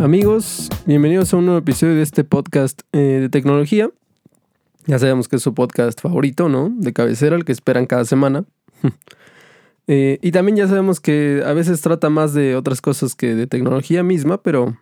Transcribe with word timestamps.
Amigos, 0.00 0.70
bienvenidos 0.86 1.34
a 1.34 1.36
un 1.36 1.44
nuevo 1.44 1.58
episodio 1.58 1.94
de 1.94 2.00
este 2.00 2.24
podcast 2.24 2.80
eh, 2.92 3.18
de 3.20 3.28
tecnología. 3.28 3.90
Ya 4.86 4.98
sabemos 4.98 5.28
que 5.28 5.36
es 5.36 5.42
su 5.42 5.52
podcast 5.52 6.00
favorito, 6.00 6.48
¿no? 6.48 6.72
De 6.74 6.94
cabecera, 6.94 7.36
el 7.36 7.44
que 7.44 7.52
esperan 7.52 7.84
cada 7.84 8.04
semana. 8.06 8.44
Eh, 9.92 10.20
y 10.22 10.30
también 10.30 10.56
ya 10.56 10.68
sabemos 10.68 11.00
que 11.00 11.42
a 11.44 11.52
veces 11.52 11.80
trata 11.80 12.10
más 12.10 12.32
de 12.32 12.54
otras 12.54 12.80
cosas 12.80 13.16
que 13.16 13.34
de 13.34 13.48
tecnología 13.48 14.04
misma, 14.04 14.40
pero, 14.40 14.76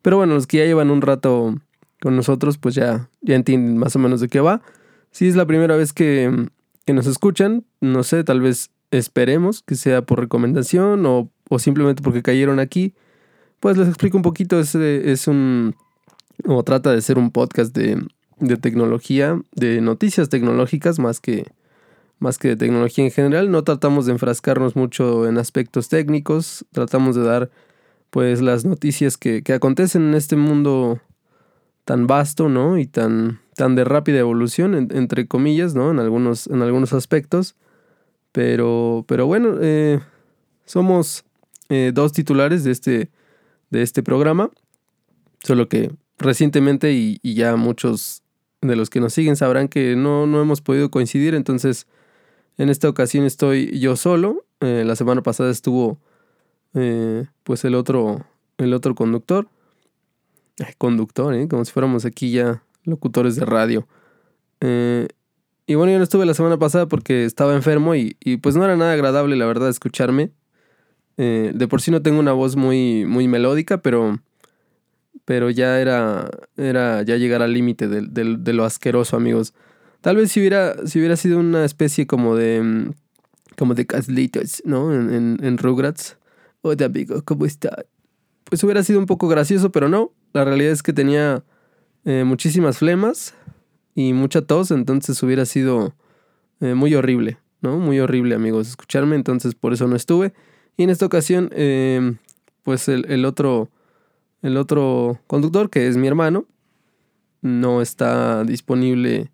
pero 0.00 0.16
bueno, 0.16 0.32
los 0.32 0.46
que 0.46 0.58
ya 0.58 0.64
llevan 0.64 0.90
un 0.90 1.02
rato 1.02 1.56
con 2.00 2.16
nosotros, 2.16 2.56
pues 2.56 2.74
ya, 2.74 3.10
ya 3.20 3.34
entienden 3.34 3.76
más 3.76 3.96
o 3.96 3.98
menos 3.98 4.22
de 4.22 4.28
qué 4.28 4.40
va. 4.40 4.62
Si 5.10 5.28
es 5.28 5.36
la 5.36 5.44
primera 5.44 5.76
vez 5.76 5.92
que, 5.92 6.48
que 6.86 6.94
nos 6.94 7.06
escuchan, 7.06 7.66
no 7.82 8.02
sé, 8.02 8.24
tal 8.24 8.40
vez 8.40 8.70
esperemos 8.90 9.62
que 9.62 9.74
sea 9.74 10.00
por 10.06 10.20
recomendación 10.20 11.04
o, 11.04 11.28
o 11.50 11.58
simplemente 11.58 12.02
porque 12.02 12.22
cayeron 12.22 12.60
aquí. 12.60 12.94
Pues 13.60 13.76
les 13.76 13.88
explico 13.88 14.16
un 14.16 14.22
poquito, 14.22 14.58
es, 14.58 14.74
es 14.74 15.28
un, 15.28 15.76
o 16.46 16.62
trata 16.62 16.92
de 16.92 17.02
ser 17.02 17.18
un 17.18 17.30
podcast 17.30 17.76
de, 17.76 18.02
de 18.38 18.56
tecnología, 18.56 19.40
de 19.54 19.82
noticias 19.82 20.30
tecnológicas 20.30 20.98
más 20.98 21.20
que, 21.20 21.46
más 22.18 22.38
que 22.38 22.48
de 22.48 22.56
tecnología 22.56 23.04
en 23.04 23.10
general. 23.10 23.50
No 23.50 23.62
tratamos 23.62 24.06
de 24.06 24.12
enfrascarnos 24.12 24.76
mucho 24.76 25.28
en 25.28 25.36
aspectos 25.36 25.90
técnicos, 25.90 26.64
tratamos 26.72 27.16
de 27.16 27.22
dar 27.22 27.50
pues 28.08 28.40
las 28.40 28.64
noticias 28.64 29.18
que, 29.18 29.42
que 29.42 29.52
acontecen 29.52 30.08
en 30.08 30.14
este 30.14 30.36
mundo 30.36 30.98
tan 31.84 32.06
vasto, 32.06 32.48
¿no? 32.48 32.78
Y 32.78 32.86
tan, 32.86 33.40
tan 33.56 33.74
de 33.74 33.84
rápida 33.84 34.18
evolución, 34.18 34.74
entre 34.74 35.26
comillas, 35.26 35.74
¿no? 35.74 35.90
En 35.90 35.98
algunos, 35.98 36.46
en 36.46 36.62
algunos 36.62 36.92
aspectos. 36.92 37.56
Pero, 38.32 39.04
pero 39.06 39.26
bueno, 39.26 39.56
eh, 39.60 40.00
somos 40.64 41.24
eh, 41.68 41.90
dos 41.92 42.12
titulares 42.12 42.64
de 42.64 42.70
este, 42.70 43.10
de 43.70 43.82
este 43.82 44.02
programa. 44.02 44.50
Solo 45.42 45.68
que 45.68 45.90
recientemente 46.18 46.92
y, 46.92 47.18
ya 47.22 47.56
muchos 47.56 48.22
de 48.60 48.76
los 48.76 48.90
que 48.90 49.00
nos 49.00 49.14
siguen 49.14 49.36
sabrán 49.36 49.68
que 49.68 49.96
no, 49.96 50.26
no 50.26 50.40
hemos 50.40 50.60
podido 50.60 50.90
coincidir. 50.90 51.34
Entonces, 51.34 51.86
en 52.58 52.68
esta 52.68 52.88
ocasión 52.88 53.24
estoy 53.24 53.78
yo 53.78 53.96
solo. 53.96 54.44
Eh, 54.60 54.84
la 54.86 54.96
semana 54.96 55.22
pasada 55.22 55.50
estuvo 55.50 55.98
eh, 56.74 57.26
pues 57.42 57.64
el 57.64 57.74
otro, 57.74 58.26
el 58.58 58.74
otro 58.74 58.94
conductor. 58.94 59.48
Conductor, 60.76 61.34
¿eh? 61.34 61.48
como 61.48 61.64
si 61.64 61.72
fuéramos 61.72 62.04
aquí 62.04 62.32
ya 62.32 62.62
locutores 62.84 63.36
de 63.36 63.46
radio. 63.46 63.88
Y 64.60 65.74
bueno, 65.74 65.92
yo 65.92 65.98
no 65.98 66.04
estuve 66.04 66.26
la 66.26 66.34
semana 66.34 66.58
pasada 66.58 66.86
porque 66.86 67.24
estaba 67.24 67.54
enfermo 67.54 67.94
y 67.94 68.14
pues 68.42 68.56
no 68.56 68.64
era 68.64 68.76
nada 68.76 68.92
agradable, 68.92 69.36
la 69.36 69.46
verdad, 69.46 69.70
escucharme. 69.70 70.32
Eh, 71.22 71.52
de 71.54 71.68
por 71.68 71.82
sí 71.82 71.90
no 71.90 72.00
tengo 72.00 72.18
una 72.18 72.32
voz 72.32 72.56
muy, 72.56 73.04
muy 73.04 73.28
melódica, 73.28 73.82
pero, 73.82 74.20
pero 75.26 75.50
ya 75.50 75.78
era, 75.78 76.30
era 76.56 77.02
ya 77.02 77.18
llegar 77.18 77.42
al 77.42 77.52
límite 77.52 77.88
de, 77.88 78.52
lo 78.54 78.64
asqueroso, 78.64 79.18
amigos. 79.18 79.52
Tal 80.00 80.16
vez 80.16 80.32
si 80.32 80.40
hubiera, 80.40 80.86
si 80.86 80.98
hubiera 80.98 81.16
sido 81.16 81.38
una 81.38 81.66
especie 81.66 82.06
como 82.06 82.36
de. 82.36 82.62
mm, 82.62 82.90
como 83.58 83.74
de 83.74 83.86
Caslitos, 83.86 84.62
¿no? 84.64 84.94
En, 84.94 85.12
en, 85.12 85.44
en 85.44 85.58
Rugrats. 85.58 86.16
Hola, 86.62 86.86
amigo, 86.86 87.22
¿cómo 87.22 87.44
está? 87.44 87.84
Pues 88.44 88.64
hubiera 88.64 88.82
sido 88.82 88.98
un 88.98 89.04
poco 89.04 89.28
gracioso, 89.28 89.70
pero 89.70 89.90
no. 89.90 90.14
La 90.32 90.46
realidad 90.46 90.72
es 90.72 90.82
que 90.82 90.94
tenía 90.94 91.44
eh, 92.06 92.24
muchísimas 92.24 92.78
flemas 92.78 93.34
y 93.94 94.14
mucha 94.14 94.40
tos, 94.40 94.70
entonces 94.70 95.22
hubiera 95.22 95.44
sido 95.44 95.94
eh, 96.60 96.72
muy 96.72 96.94
horrible, 96.94 97.36
¿no? 97.60 97.78
Muy 97.78 98.00
horrible, 98.00 98.34
amigos, 98.34 98.68
escucharme, 98.68 99.16
entonces 99.16 99.54
por 99.54 99.74
eso 99.74 99.86
no 99.86 99.96
estuve. 99.96 100.32
Y 100.76 100.84
en 100.84 100.90
esta 100.90 101.06
ocasión, 101.06 101.50
eh, 101.52 102.14
pues 102.62 102.88
el, 102.88 103.10
el, 103.10 103.24
otro. 103.24 103.68
El 104.42 104.56
otro 104.56 105.20
conductor, 105.26 105.68
que 105.68 105.86
es 105.86 105.98
mi 105.98 106.06
hermano, 106.06 106.46
no 107.42 107.82
está 107.82 108.42
disponible 108.44 109.30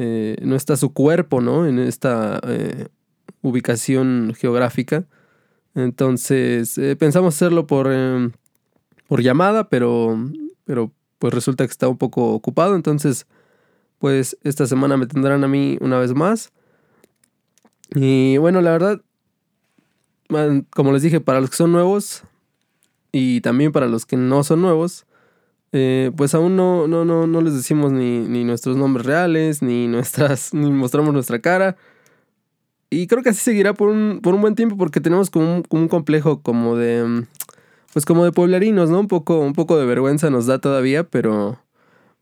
eh, 0.00 0.36
no 0.42 0.54
está 0.54 0.76
su 0.76 0.92
cuerpo, 0.92 1.40
¿no? 1.40 1.66
En 1.66 1.80
esta 1.80 2.40
eh, 2.44 2.86
ubicación 3.42 4.32
geográfica. 4.38 5.04
Entonces, 5.74 6.78
eh, 6.78 6.94
pensamos 6.94 7.34
hacerlo 7.34 7.66
por, 7.66 7.90
em, 7.92 8.30
por 9.08 9.22
llamada, 9.22 9.68
pero, 9.68 10.16
pero 10.64 10.92
pues 11.18 11.34
resulta 11.34 11.66
que 11.66 11.72
está 11.72 11.88
un 11.88 11.98
poco 11.98 12.32
ocupado. 12.32 12.76
Entonces, 12.76 13.26
pues 13.98 14.38
esta 14.44 14.68
semana 14.68 14.96
me 14.96 15.06
tendrán 15.08 15.42
a 15.42 15.48
mí 15.48 15.78
una 15.80 15.98
vez 15.98 16.14
más. 16.14 16.52
Y 17.96 18.36
bueno, 18.36 18.62
la 18.62 18.70
verdad, 18.70 19.02
como 20.70 20.92
les 20.92 21.02
dije, 21.02 21.20
para 21.20 21.40
los 21.40 21.50
que 21.50 21.56
son 21.56 21.72
nuevos 21.72 22.22
y 23.12 23.40
también 23.40 23.72
para 23.72 23.86
los 23.86 24.06
que 24.06 24.16
no 24.16 24.44
son 24.44 24.62
nuevos, 24.62 25.06
eh, 25.72 26.12
pues 26.16 26.34
aún 26.34 26.56
no, 26.56 26.88
no, 26.88 27.04
no, 27.04 27.26
no 27.26 27.40
les 27.40 27.54
decimos 27.54 27.92
ni, 27.92 28.20
ni, 28.20 28.44
nuestros 28.44 28.76
nombres 28.76 29.06
reales, 29.06 29.62
ni 29.62 29.86
nuestras, 29.86 30.54
ni 30.54 30.70
mostramos 30.70 31.12
nuestra 31.12 31.40
cara. 31.40 31.76
Y 32.90 33.06
creo 33.06 33.22
que 33.22 33.30
así 33.30 33.40
seguirá 33.40 33.74
por 33.74 33.88
un, 33.88 34.20
por 34.22 34.34
un 34.34 34.40
buen 34.40 34.54
tiempo 34.54 34.76
porque 34.76 35.00
tenemos 35.00 35.30
como 35.30 35.62
un, 35.68 35.88
complejo 35.88 36.40
como 36.42 36.76
de, 36.76 37.26
pues 37.92 38.06
como 38.06 38.24
de 38.24 38.32
pueblerinos, 38.32 38.88
¿no? 38.88 39.00
Un 39.00 39.08
poco, 39.08 39.40
un 39.40 39.52
poco 39.52 39.78
de 39.78 39.84
vergüenza 39.84 40.30
nos 40.30 40.46
da 40.46 40.58
todavía, 40.58 41.04
pero, 41.04 41.60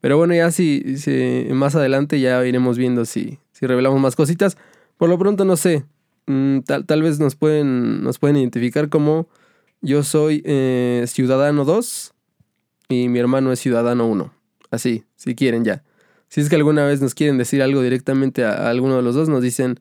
pero 0.01 0.17
bueno, 0.19 0.35
ya 0.35 0.51
si, 0.51 0.99
si 0.99 1.47
más 1.53 1.77
adelante 1.77 2.19
ya 2.19 2.45
iremos 2.45 2.79
viendo 2.79 3.05
si, 3.05 3.39
si 3.53 3.67
revelamos 3.67 4.01
más 4.01 4.17
cositas. 4.17 4.59
Por 4.97 5.09
lo 5.09 5.19
pronto 5.19 5.45
no 5.45 5.57
sé, 5.57 5.85
mm, 6.27 6.61
tal, 6.61 6.87
tal 6.87 7.03
vez 7.03 7.19
nos 7.19 7.37
pueden, 7.37 8.03
nos 8.03 8.19
pueden 8.19 8.37
identificar 8.37 8.89
como 8.89 9.29
yo 9.81 10.03
soy 10.03 10.43
eh, 10.45 11.05
Ciudadano 11.07 11.65
2 11.65 12.13
y 12.89 13.09
mi 13.09 13.19
hermano 13.19 13.53
es 13.53 13.61
Ciudadano 13.61 14.07
1. 14.07 14.33
Así, 14.71 15.05
si 15.17 15.35
quieren 15.35 15.65
ya. 15.65 15.85
Si 16.29 16.41
es 16.41 16.49
que 16.49 16.57
alguna 16.57 16.85
vez 16.85 17.01
nos 17.01 17.15
quieren 17.15 17.39
decir 17.39 17.63
algo 17.63 17.83
directamente 17.83 18.45
a, 18.45 18.69
alguno 18.69 18.97
de 18.97 19.03
los 19.03 19.15
dos, 19.15 19.29
nos 19.29 19.43
dicen 19.43 19.81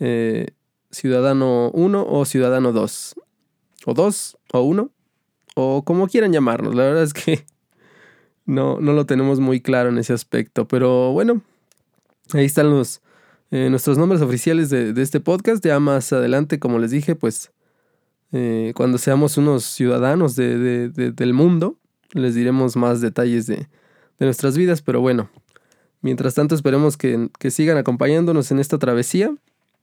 eh, 0.00 0.48
Ciudadano 0.90 1.70
1 1.70 2.06
o 2.08 2.24
Ciudadano 2.24 2.72
2. 2.72 3.14
O 3.86 3.94
2 3.94 4.38
o 4.52 4.62
1. 4.62 4.90
O 5.56 5.84
como 5.84 6.06
quieran 6.08 6.32
llamarnos. 6.32 6.74
La 6.74 6.84
verdad 6.84 7.02
es 7.02 7.12
que 7.12 7.44
no, 8.46 8.80
no 8.80 8.92
lo 8.92 9.06
tenemos 9.06 9.40
muy 9.40 9.60
claro 9.60 9.90
en 9.90 9.98
ese 9.98 10.12
aspecto. 10.12 10.66
Pero 10.66 11.12
bueno, 11.12 11.42
ahí 12.32 12.46
están 12.46 12.70
los, 12.70 13.02
eh, 13.54 13.70
nuestros 13.70 13.96
nombres 13.98 14.20
oficiales 14.20 14.68
de, 14.68 14.92
de, 14.92 15.00
este 15.00 15.20
podcast. 15.20 15.64
Ya 15.64 15.78
más 15.78 16.12
adelante, 16.12 16.58
como 16.58 16.80
les 16.80 16.90
dije, 16.90 17.14
pues 17.14 17.52
eh, 18.32 18.72
cuando 18.74 18.98
seamos 18.98 19.36
unos 19.36 19.62
ciudadanos 19.62 20.34
de, 20.34 20.58
de, 20.88 21.12
del 21.12 21.34
mundo 21.34 21.78
les 22.14 22.34
diremos 22.34 22.74
más 22.74 23.00
detalles 23.00 23.46
de, 23.46 23.68
nuestras 24.18 24.56
vidas, 24.56 24.82
pero 24.82 25.00
bueno, 25.00 25.30
mientras 26.00 26.34
tanto 26.34 26.56
esperemos 26.56 26.96
que, 26.96 27.28
que 27.38 27.52
sigan 27.52 27.76
acompañándonos 27.76 28.50
en 28.50 28.58
esta 28.58 28.78
travesía 28.78 29.32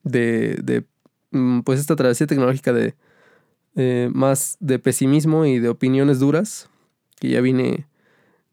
de, 0.03 0.59
de 0.61 0.83
mm, 1.31 1.61
pues 1.61 1.79
esta 1.79 1.95
travesía 1.95 2.27
tecnológica 2.27 2.73
de 2.73 2.95
eh, 3.77 4.09
más 4.13 4.57
de 4.59 4.79
pesimismo 4.79 5.45
y 5.45 5.59
de 5.59 5.69
opiniones 5.69 6.19
duras 6.19 6.69
que 7.21 7.29
ya 7.29 7.39
viene 7.39 7.87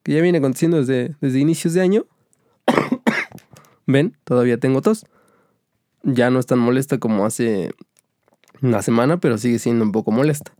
que 0.04 0.12
ya 0.12 0.20
viene 0.20 0.38
aconteciendo 0.38 0.76
desde, 0.76 1.16
desde 1.20 1.40
inicios 1.40 1.74
de 1.74 1.80
año. 1.80 2.06
Ven, 3.88 4.16
todavía 4.22 4.58
tengo 4.58 4.82
tos. 4.82 5.06
Ya 6.04 6.30
no 6.30 6.38
es 6.38 6.46
tan 6.46 6.60
molesta 6.60 6.98
como 6.98 7.26
hace 7.26 7.74
una 8.62 8.82
semana, 8.82 9.18
pero 9.18 9.38
sigue 9.38 9.58
siendo 9.58 9.84
un 9.84 9.90
poco 9.90 10.12
molesta. 10.12 10.52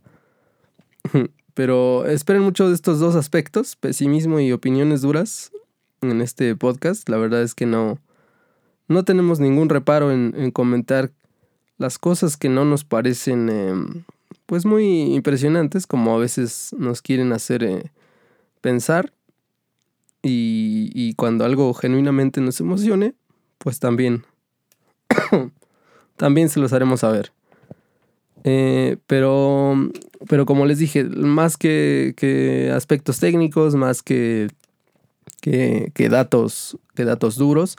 Pero 1.55 2.05
esperen 2.05 2.41
mucho 2.41 2.69
de 2.69 2.75
estos 2.75 2.99
dos 2.99 3.15
aspectos, 3.15 3.75
pesimismo 3.75 4.39
y 4.39 4.53
opiniones 4.53 5.01
duras, 5.01 5.51
en 6.01 6.21
este 6.21 6.55
podcast. 6.55 7.09
La 7.09 7.17
verdad 7.17 7.41
es 7.41 7.53
que 7.53 7.65
no, 7.65 7.99
no 8.87 9.03
tenemos 9.03 9.41
ningún 9.41 9.67
reparo 9.67 10.11
en, 10.11 10.33
en 10.37 10.51
comentar 10.51 11.11
las 11.77 11.97
cosas 11.97 12.37
que 12.37 12.47
no 12.47 12.63
nos 12.63 12.85
parecen 12.85 13.49
eh, 13.51 13.73
pues 14.45 14.65
muy 14.65 15.13
impresionantes, 15.13 15.85
como 15.85 16.15
a 16.15 16.19
veces 16.19 16.73
nos 16.77 17.01
quieren 17.01 17.33
hacer 17.33 17.63
eh, 17.63 17.91
pensar. 18.61 19.11
Y, 20.21 20.91
y 20.93 21.13
cuando 21.13 21.45
algo 21.45 21.73
genuinamente 21.73 22.41
nos 22.41 22.59
emocione, 22.59 23.15
pues 23.59 23.79
también, 23.79 24.25
también 26.17 26.49
se 26.49 26.59
los 26.59 26.73
haremos 26.73 27.01
saber. 27.01 27.31
Eh, 28.43 28.97
pero, 29.05 29.75
pero 30.27 30.45
como 30.45 30.65
les 30.65 30.79
dije, 30.79 31.03
más 31.03 31.57
que, 31.57 32.13
que 32.17 32.71
aspectos 32.73 33.19
técnicos, 33.19 33.75
más 33.75 34.01
que, 34.01 34.47
que, 35.41 35.91
que, 35.93 36.09
datos, 36.09 36.77
que 36.95 37.05
datos 37.05 37.35
duros, 37.35 37.75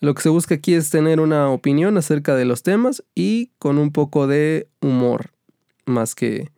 lo 0.00 0.14
que 0.14 0.22
se 0.22 0.30
busca 0.30 0.56
aquí 0.56 0.74
es 0.74 0.90
tener 0.90 1.20
una 1.20 1.50
opinión 1.50 1.96
acerca 1.96 2.34
de 2.34 2.44
los 2.44 2.62
temas 2.62 3.04
y 3.14 3.50
con 3.58 3.78
un 3.78 3.92
poco 3.92 4.26
de 4.26 4.66
humor, 4.80 5.30
más 5.86 6.14
que, 6.14 6.50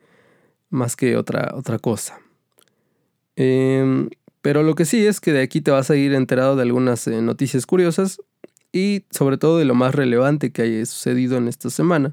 más 0.71 0.97
que 0.97 1.17
otra, 1.17 1.53
otra 1.55 1.79
cosa. 1.79 2.21
Eh, 3.37 4.09
pero 4.41 4.63
lo 4.63 4.75
que 4.75 4.85
sí 4.85 5.07
es 5.07 5.21
que 5.21 5.33
de 5.33 5.43
aquí 5.43 5.61
te 5.61 5.71
vas 5.71 5.91
a 5.91 5.97
ir 5.97 6.13
enterado 6.13 6.55
de 6.55 6.63
algunas 6.63 7.07
eh, 7.07 7.21
noticias 7.21 7.67
curiosas 7.67 8.21
y 8.75 9.05
sobre 9.11 9.39
todo 9.39 9.57
de 9.57 9.65
lo 9.65 9.75
más 9.75 9.95
relevante 9.95 10.51
que 10.51 10.63
haya 10.63 10.85
sucedido 10.85 11.39
en 11.39 11.49
esta 11.49 11.71
semana. 11.71 12.13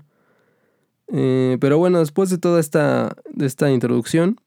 Eh, 1.12 1.58
pero 1.60 1.78
bueno, 1.78 2.00
después 2.00 2.30
de 2.30 2.38
toda 2.38 2.62
esta, 2.62 3.18
de 3.34 3.46
esta 3.46 3.70
introducción, 3.70 4.38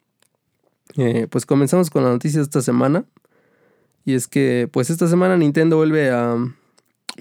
Eh, 0.97 1.27
pues 1.29 1.45
comenzamos 1.45 1.91
con 1.91 2.05
la 2.05 2.11
noticia 2.11 2.39
de 2.39 2.45
esta 2.45 2.61
semana. 2.61 3.05
Y 4.05 4.15
es 4.15 4.29
que, 4.29 4.69
pues 4.71 4.91
esta 4.91 5.09
semana 5.09 5.37
Nintendo 5.37 5.77
vuelve 5.77 6.11
a, 6.11 6.37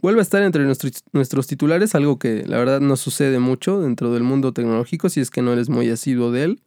vuelve 0.02 0.20
a 0.20 0.22
estar 0.22 0.44
entre 0.44 0.64
nuestros, 0.66 1.04
nuestros 1.12 1.48
titulares, 1.48 1.96
algo 1.96 2.20
que 2.20 2.44
la 2.46 2.58
verdad 2.58 2.82
no 2.82 2.98
sucede 2.98 3.40
mucho 3.40 3.82
dentro 3.82 4.12
del 4.12 4.22
mundo 4.22 4.52
tecnológico, 4.52 5.10
si 5.10 5.22
es 5.22 5.32
que 5.32 5.42
no 5.42 5.54
eres 5.54 5.70
muy 5.70 5.90
asiduo 5.90 6.30
de 6.30 6.44
él. 6.44 6.62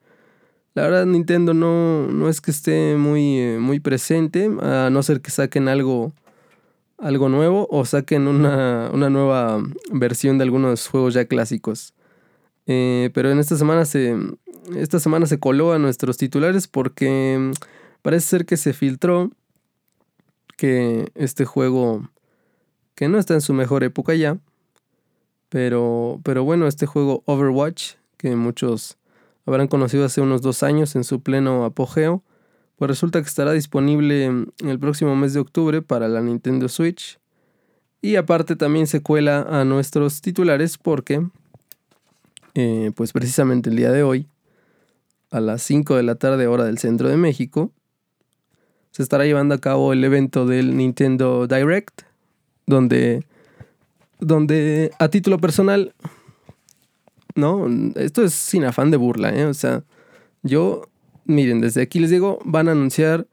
La 0.75 0.83
verdad 0.83 1.07
Nintendo 1.07 1.53
no, 1.55 2.09
no 2.09 2.29
es 2.29 2.41
que 2.41 2.51
esté 2.51 2.97
muy, 2.97 3.39
eh, 3.39 3.59
muy 3.61 3.79
presente, 3.79 4.51
a 4.63 4.89
no 4.91 5.03
ser 5.03 5.21
que 5.21 5.31
saquen 5.31 5.69
algo, 5.69 6.13
algo 6.99 7.29
nuevo 7.29 7.69
o 7.71 7.85
saquen 7.85 8.27
una, 8.27 8.91
una 8.93 9.11
nueva 9.11 9.63
versión 9.93 10.39
de 10.39 10.45
algunos 10.45 10.89
juegos 10.89 11.15
ya 11.15 11.27
clásicos. 11.27 11.95
Eh, 12.67 13.11
pero 13.15 13.31
en 13.31 13.39
esta 13.39 13.57
semana 13.57 13.85
se, 13.85 14.17
esta 14.75 14.99
semana 14.99 15.27
se 15.27 15.39
coló 15.39 15.73
a 15.73 15.79
nuestros 15.79 16.17
titulares 16.17 16.67
porque 16.67 17.53
parece 18.03 18.27
ser 18.27 18.47
que 18.47 18.57
se 18.57 18.73
filtró 18.73 19.31
que 20.57 21.11
este 21.15 21.45
juego 21.45 22.09
que 22.95 23.09
no 23.09 23.19
está 23.19 23.35
en 23.35 23.41
su 23.43 23.53
mejor 23.53 23.85
época 23.85 24.15
ya. 24.15 24.39
Pero, 25.49 26.21
pero 26.25 26.43
bueno, 26.43 26.67
este 26.67 26.87
juego 26.87 27.23
Overwatch, 27.27 27.93
que 28.17 28.35
muchos 28.35 28.99
habrán 29.45 29.69
conocido 29.69 30.05
hace 30.05 30.21
unos 30.21 30.43
dos 30.43 30.65
años 30.65 30.97
en 30.97 31.05
su 31.05 31.21
pleno 31.21 31.65
apogeo, 31.65 32.25
pues 32.77 32.89
resulta 32.91 33.21
que 33.21 33.29
estará 33.29 33.53
disponible 33.53 34.27
el 34.27 34.79
próximo 34.79 35.17
mes 35.17 35.33
de 35.33 35.41
octubre 35.41 35.83
para 35.83 36.09
la 36.09 36.21
Nintendo 36.21 36.69
Switch. 36.69 37.19
Y 38.03 38.17
aparte 38.17 38.55
también 38.55 38.87
se 38.87 39.03
cuela 39.03 39.47
a 39.49 39.65
nuestros 39.65 40.21
titulares 40.21 40.77
porque, 40.77 41.27
eh, 42.55 42.93
pues 42.95 43.13
precisamente 43.13 43.71
el 43.71 43.77
día 43.77 43.91
de 43.91 44.03
hoy, 44.03 44.29
a 45.31 45.41
las 45.41 45.63
5 45.63 45.97
de 45.97 46.03
la 46.03 46.15
tarde 46.17 46.47
hora 46.47 46.65
del 46.65 46.79
centro 46.79 47.09
de 47.09 47.17
México, 47.17 47.73
se 48.91 49.03
estará 49.03 49.25
llevando 49.25 49.55
a 49.55 49.59
cabo 49.59 49.93
el 49.93 50.05
evento 50.05 50.47
del 50.47 50.77
Nintendo 50.77 51.47
Direct, 51.47 52.03
donde, 52.67 53.27
donde 54.21 54.93
a 54.99 55.09
título 55.09 55.39
personal, 55.39 55.95
no, 57.35 57.67
esto 57.97 58.23
es 58.23 58.35
sin 58.35 58.65
afán 58.65 58.91
de 58.91 58.97
burla, 58.97 59.35
¿eh? 59.35 59.45
o 59.47 59.55
sea, 59.55 59.85
yo, 60.43 60.89
miren, 61.27 61.61
desde 61.61 61.83
aquí 61.83 61.99
les 61.99 62.11
digo, 62.11 62.39
van 62.45 62.69
a 62.69 62.73
anunciar, 62.73 63.27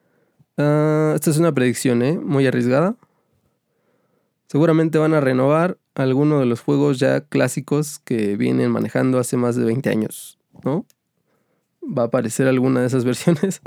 uh, 0.57 1.13
esta 1.15 1.29
es 1.29 1.37
una 1.37 1.53
predicción, 1.53 2.01
¿eh? 2.01 2.17
muy 2.17 2.45
arriesgada, 2.47 2.95
seguramente 4.47 4.97
van 4.97 5.13
a 5.13 5.21
renovar 5.21 5.77
algunos 5.95 6.39
de 6.39 6.45
los 6.45 6.61
juegos 6.61 6.99
ya 6.99 7.21
clásicos 7.21 7.99
que 7.99 8.35
vienen 8.35 8.71
manejando 8.71 9.19
hace 9.19 9.37
más 9.37 9.55
de 9.55 9.65
20 9.65 9.89
años, 9.89 10.39
¿no? 10.63 10.85
Va 11.81 12.03
a 12.03 12.05
aparecer 12.05 12.47
alguna 12.47 12.81
de 12.81 12.87
esas 12.87 13.05
versiones. 13.05 13.61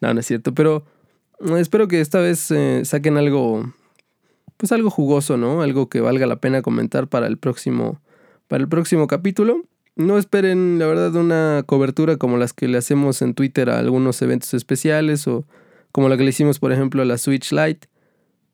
no, 0.00 0.12
no 0.12 0.20
es 0.20 0.26
cierto, 0.26 0.54
pero 0.54 0.84
espero 1.56 1.88
que 1.88 2.00
esta 2.00 2.20
vez 2.20 2.50
eh, 2.50 2.82
saquen 2.84 3.16
algo 3.16 3.64
pues 4.62 4.70
algo 4.70 4.90
jugoso, 4.90 5.36
¿no? 5.36 5.60
Algo 5.60 5.88
que 5.88 6.00
valga 6.00 6.24
la 6.28 6.36
pena 6.36 6.62
comentar 6.62 7.08
para 7.08 7.26
el 7.26 7.36
próximo, 7.36 8.00
para 8.46 8.62
el 8.62 8.68
próximo 8.68 9.08
capítulo. 9.08 9.64
No 9.94 10.18
esperen, 10.18 10.78
la 10.78 10.86
verdad, 10.86 11.14
una 11.16 11.62
cobertura 11.66 12.16
como 12.16 12.38
las 12.38 12.52
que 12.52 12.68
le 12.68 12.78
hacemos 12.78 13.20
en 13.22 13.34
Twitter 13.34 13.70
a 13.70 13.78
algunos 13.78 14.20
eventos 14.22 14.54
especiales 14.54 15.26
o 15.26 15.44
como 15.92 16.08
la 16.08 16.16
que 16.16 16.24
le 16.24 16.30
hicimos, 16.30 16.58
por 16.58 16.72
ejemplo, 16.72 17.02
a 17.02 17.04
la 17.04 17.18
Switch 17.18 17.52
Lite. 17.52 17.88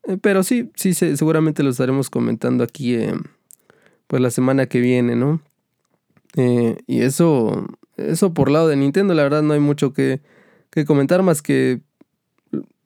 Eh, 0.03 0.17
pero 0.21 0.43
sí, 0.43 0.71
sí, 0.75 0.93
seguramente 0.93 1.63
lo 1.63 1.69
estaremos 1.69 2.09
comentando 2.09 2.63
aquí, 2.63 2.95
eh, 2.95 3.13
pues 4.07 4.21
la 4.21 4.31
semana 4.31 4.65
que 4.65 4.81
viene, 4.81 5.15
¿no? 5.15 5.41
Eh, 6.35 6.77
y 6.87 7.01
eso, 7.01 7.67
eso 7.97 8.33
por 8.33 8.51
lado 8.51 8.67
de 8.67 8.75
Nintendo, 8.75 9.13
la 9.13 9.23
verdad 9.23 9.41
no 9.41 9.53
hay 9.53 9.59
mucho 9.59 9.93
que, 9.93 10.21
que 10.69 10.85
comentar 10.85 11.23
más 11.23 11.41
que, 11.41 11.81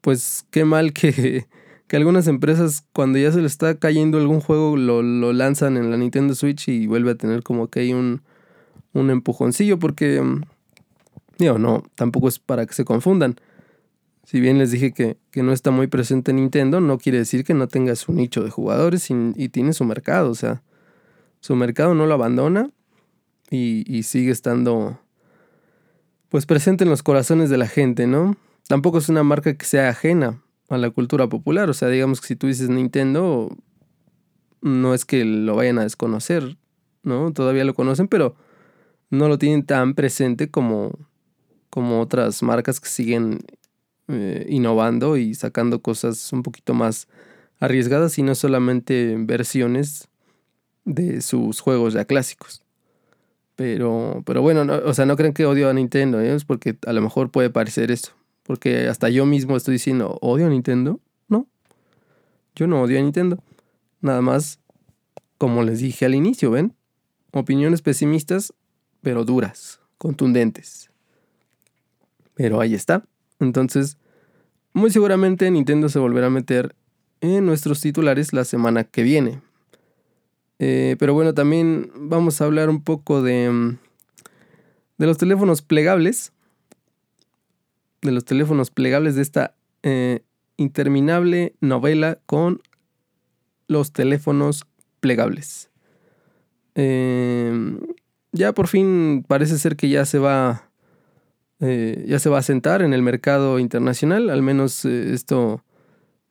pues 0.01 0.45
qué 0.51 0.65
mal 0.65 0.94
que 0.94 1.47
que 1.88 1.97
algunas 1.97 2.27
empresas 2.27 2.85
cuando 2.94 3.19
ya 3.19 3.31
se 3.31 3.39
le 3.39 3.47
está 3.47 3.77
cayendo 3.77 4.17
algún 4.17 4.39
juego 4.39 4.77
lo, 4.77 5.03
lanzan 5.33 5.77
en 5.77 5.91
la 5.91 5.97
Nintendo 5.97 6.33
Switch 6.35 6.67
y 6.67 6.88
vuelve 6.88 7.11
a 7.11 7.15
tener 7.15 7.44
como 7.44 7.67
que 7.67 7.81
hay 7.81 7.94
un, 7.94 8.23
un 8.94 9.10
empujoncillo 9.10 9.80
porque, 9.80 10.22
mm, 10.22 10.44
digo, 11.40 11.57
no, 11.57 11.84
tampoco 11.95 12.28
es 12.28 12.40
para 12.40 12.66
que 12.66 12.74
se 12.74 12.86
confundan. 12.86 13.36
Si 14.25 14.40
bien 14.40 14.57
les 14.57 14.72
dije 14.72 14.94
que, 14.94 15.18
no 15.42 15.51
está 15.51 15.72
muy 15.72 15.88
presente 15.88 16.31
Nintendo, 16.31 16.80
no 16.80 16.98
quiere 16.98 17.18
decir 17.18 17.44
que 17.44 17.54
no 17.54 17.68
tenga 17.68 17.95
su 17.95 18.13
nicho 18.13 18.44
de 18.44 18.50
jugadores 18.50 19.10
y, 19.10 19.50
tiene 19.50 19.74
su 19.74 19.84
mercado. 19.84 20.30
O 20.31 20.36
sea, 20.36 20.62
su 21.42 21.56
mercado 21.56 21.94
no 21.94 22.06
lo 22.06 22.13
abandona 22.13 22.69
y, 23.50 23.84
y, 23.94 24.04
sigue 24.04 24.31
estando 24.31 25.00
pues 26.30 26.46
presente 26.46 26.84
en 26.86 26.89
los 26.89 27.04
corazones 27.04 27.50
de 27.50 27.57
la 27.57 27.68
gente, 27.68 28.07
¿no? 28.07 28.38
Tampoco 28.68 28.98
es 28.98 29.10
una 29.10 29.24
marca 29.24 29.54
que 29.56 29.66
sea 29.66 29.89
ajena 29.89 30.42
a 30.69 30.78
la 30.78 30.89
cultura 30.89 31.28
popular. 31.28 31.69
O 31.69 31.74
sea, 31.74 31.89
digamos 31.89 32.22
que 32.22 32.28
si 32.28 32.36
tú 32.36 32.48
dices 32.48 32.69
Nintendo, 32.69 33.56
no 34.62 34.94
es 34.94 35.06
que 35.06 35.25
lo 35.25 35.56
vayan 35.56 35.78
a 35.78 35.84
desconocer, 35.84 36.57
¿no? 37.04 37.31
Todavía 37.34 37.66
lo 37.66 37.74
conocen, 37.74 38.07
pero 38.07 38.36
no 39.13 39.27
lo 39.27 39.38
tienen 39.38 39.63
tan 39.63 39.94
presente 39.94 40.50
como, 40.50 40.92
como 41.69 42.01
otras 42.01 42.42
marcas 42.42 42.80
que 42.80 42.89
siguen 42.89 43.42
eh, 44.07 44.48
innovando 44.50 45.18
y 45.18 45.36
sacando 45.36 45.81
cosas 45.81 46.33
un 46.33 46.42
poquito 46.42 46.74
más 46.74 47.07
arriesgadas 47.60 48.18
y 48.18 48.24
no 48.24 48.33
solamente 48.33 49.15
versiones 49.19 50.07
de 50.83 51.21
sus 51.21 51.60
juegos 51.60 51.94
ya 51.94 52.06
clásicos. 52.06 52.63
Pero, 53.56 54.24
pero 54.25 54.42
bueno, 54.42 54.65
o 54.83 54.94
sea, 54.95 55.06
no 55.06 55.15
creen 55.15 55.33
que 55.33 55.45
odio 55.45 55.69
a 55.69 55.74
Nintendo, 55.74 56.19
¿eh? 56.19 56.33
es 56.33 56.44
porque 56.44 56.75
a 56.88 56.92
lo 56.92 57.01
mejor 57.01 57.30
puede 57.30 57.51
parecer 57.51 57.92
eso. 57.92 58.13
Porque 58.42 58.88
hasta 58.88 59.10
yo 59.10 59.27
mismo 59.27 59.56
estoy 59.56 59.74
diciendo, 59.74 60.18
¿odio 60.21 60.48
a 60.48 60.50
Nintendo? 60.50 61.00
No. 61.27 61.48
Yo 62.56 62.65
no 62.65 62.81
odio 62.81 62.98
a 62.98 63.01
Nintendo. 63.04 63.38
Nada 64.01 64.21
más, 64.21 64.60
como 65.38 65.62
les 65.62 65.80
dije 65.80 66.06
al 66.06 66.15
inicio, 66.15 66.50
¿ven? 66.50 66.74
Opiniones 67.31 67.83
pesimistas, 67.83 68.54
pero 69.03 69.25
duras, 69.25 69.79
contundentes. 70.00 70.89
Pero 72.33 72.59
ahí 72.59 72.73
está. 72.73 73.05
Entonces, 73.39 74.00
muy 74.73 74.89
seguramente 74.89 75.51
Nintendo 75.51 75.88
se 75.88 76.00
volverá 76.00 76.27
a 76.27 76.31
meter 76.31 76.75
en 77.21 77.45
nuestros 77.45 77.79
titulares 77.79 78.33
la 78.33 78.44
semana 78.44 78.83
que 78.83 79.03
viene. 79.03 79.41
Eh, 80.57 80.95
pero 80.98 81.13
bueno, 81.13 81.36
también 81.36 81.91
vamos 81.95 82.41
a 82.41 82.45
hablar 82.45 82.69
un 82.69 82.83
poco 82.83 83.22
de, 83.22 83.51
mm, 83.51 83.77
de 84.98 85.05
los 85.05 85.19
teléfonos 85.19 85.62
plegables 85.62 86.33
de 88.03 88.12
los 88.12 88.25
teléfonos 88.25 88.69
plegables 88.69 89.15
de 89.15 89.22
esta 89.22 89.55
eh, 89.81 90.22
interminable 90.57 91.55
novela 91.62 92.19
con 92.25 92.62
los 93.67 93.91
teléfonos 93.91 94.65
plegables. 95.00 95.69
Em, 96.75 97.79
ya 98.34 98.52
por 98.52 98.68
fin 98.68 99.24
parece 99.28 99.58
ser 99.58 99.78
que 99.78 99.88
ya 99.88 100.06
se 100.06 100.20
va 100.20 100.70
eh, 101.62 102.04
ya 102.08 102.20
se 102.20 102.30
va 102.30 102.40
a 102.40 102.44
sentar 102.44 102.82
en 102.82 102.94
el 102.94 103.02
mercado 103.02 103.60
internacional, 103.60 104.30
al 104.30 104.42
menos 104.42 104.84
eh, 104.84 105.13
esto 105.13 105.63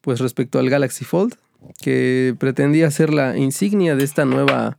pues 0.02 0.20
respecto 0.20 0.58
al 0.58 0.68
Galaxy 0.68 1.04
Fold, 1.06 1.36
que 1.80 2.34
pretendía 2.38 2.90
ser 2.90 3.14
la 3.14 3.38
insignia 3.38 3.96
de 3.96 4.04
esta 4.04 4.26
nueva 4.26 4.78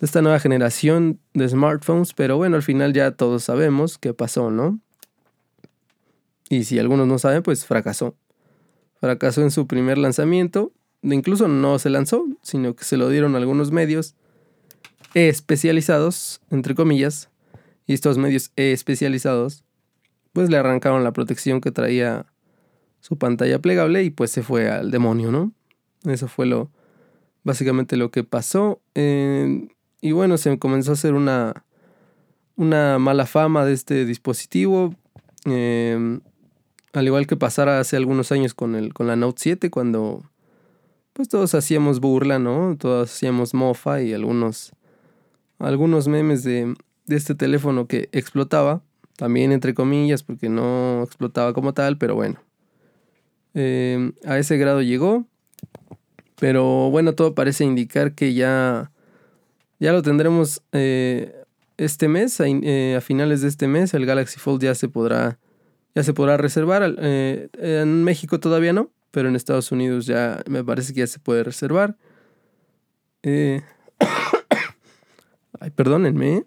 de 0.00 0.06
esta 0.06 0.22
nueva 0.22 0.40
generación 0.40 1.20
de 1.34 1.48
smartphones, 1.48 2.14
pero 2.14 2.36
bueno, 2.36 2.56
al 2.56 2.62
final 2.62 2.92
ya 2.92 3.10
todos 3.10 3.44
sabemos 3.44 3.98
qué 3.98 4.14
pasó, 4.14 4.50
¿no? 4.50 4.80
Y 6.48 6.64
si 6.64 6.78
algunos 6.78 7.06
no 7.06 7.18
saben, 7.18 7.42
pues 7.42 7.64
fracasó. 7.64 8.16
Fracasó 9.00 9.42
en 9.42 9.50
su 9.50 9.66
primer 9.66 9.98
lanzamiento. 9.98 10.72
Incluso 11.02 11.48
no 11.48 11.78
se 11.78 11.90
lanzó, 11.90 12.24
sino 12.42 12.74
que 12.74 12.84
se 12.84 12.96
lo 12.96 13.08
dieron 13.08 13.34
algunos 13.36 13.70
medios 13.70 14.14
especializados, 15.14 16.40
entre 16.50 16.74
comillas. 16.74 17.30
Y 17.86 17.94
estos 17.94 18.18
medios 18.18 18.50
especializados, 18.56 19.64
pues 20.32 20.50
le 20.50 20.56
arrancaron 20.56 21.04
la 21.04 21.12
protección 21.12 21.60
que 21.60 21.70
traía 21.70 22.26
su 23.00 23.18
pantalla 23.18 23.58
plegable 23.58 24.02
y 24.04 24.10
pues 24.10 24.30
se 24.30 24.42
fue 24.42 24.70
al 24.70 24.90
demonio, 24.90 25.30
¿no? 25.30 25.52
Eso 26.04 26.28
fue 26.28 26.46
lo, 26.46 26.70
básicamente 27.42 27.96
lo 27.96 28.10
que 28.10 28.24
pasó. 28.24 28.80
Eh, 28.94 29.68
y 30.00 30.12
bueno, 30.12 30.38
se 30.38 30.58
comenzó 30.58 30.92
a 30.92 30.94
hacer 30.94 31.14
una, 31.14 31.64
una 32.56 32.98
mala 32.98 33.26
fama 33.26 33.64
de 33.64 33.74
este 33.74 34.04
dispositivo. 34.06 34.94
Eh, 35.44 36.18
al 36.94 37.06
igual 37.06 37.26
que 37.26 37.36
pasara 37.36 37.80
hace 37.80 37.96
algunos 37.96 38.32
años 38.32 38.54
con, 38.54 38.74
el, 38.76 38.94
con 38.94 39.06
la 39.06 39.16
Note 39.16 39.40
7, 39.42 39.70
cuando 39.70 40.22
pues 41.12 41.28
todos 41.28 41.54
hacíamos 41.54 42.00
burla, 42.00 42.38
¿no? 42.38 42.76
Todos 42.78 43.12
hacíamos 43.12 43.52
mofa 43.54 44.00
y 44.02 44.12
algunos, 44.12 44.72
algunos 45.58 46.08
memes 46.08 46.44
de, 46.44 46.74
este 47.08 47.34
teléfono 47.34 47.86
que 47.86 48.08
explotaba, 48.12 48.82
también 49.16 49.52
entre 49.52 49.74
comillas, 49.74 50.22
porque 50.22 50.48
no 50.48 51.02
explotaba 51.02 51.52
como 51.52 51.74
tal, 51.74 51.98
pero 51.98 52.14
bueno. 52.14 52.40
Eh, 53.54 54.12
a 54.24 54.38
ese 54.38 54.56
grado 54.56 54.82
llegó. 54.82 55.26
Pero 56.36 56.90
bueno, 56.90 57.14
todo 57.14 57.34
parece 57.34 57.64
indicar 57.64 58.14
que 58.14 58.34
ya, 58.34 58.90
ya 59.78 59.92
lo 59.92 60.02
tendremos 60.02 60.62
eh, 60.72 61.32
este 61.76 62.08
mes, 62.08 62.40
a, 62.40 62.46
eh, 62.48 62.96
a, 62.96 63.00
finales 63.00 63.40
de 63.40 63.48
este 63.48 63.68
mes. 63.68 63.94
El 63.94 64.04
Galaxy 64.04 64.40
Fold 64.40 64.62
ya 64.62 64.74
se 64.74 64.88
podrá 64.88 65.38
ya 65.94 66.02
se 66.02 66.12
podrá 66.12 66.36
reservar. 66.36 66.82
En 66.98 68.02
México 68.02 68.40
todavía 68.40 68.72
no, 68.72 68.90
pero 69.12 69.28
en 69.28 69.36
Estados 69.36 69.70
Unidos 69.70 70.06
ya 70.06 70.42
me 70.48 70.64
parece 70.64 70.92
que 70.92 71.00
ya 71.00 71.06
se 71.06 71.20
puede 71.20 71.44
reservar. 71.44 71.96
Eh, 75.64 75.70
perdónenme. 75.70 76.36
¿eh? 76.36 76.46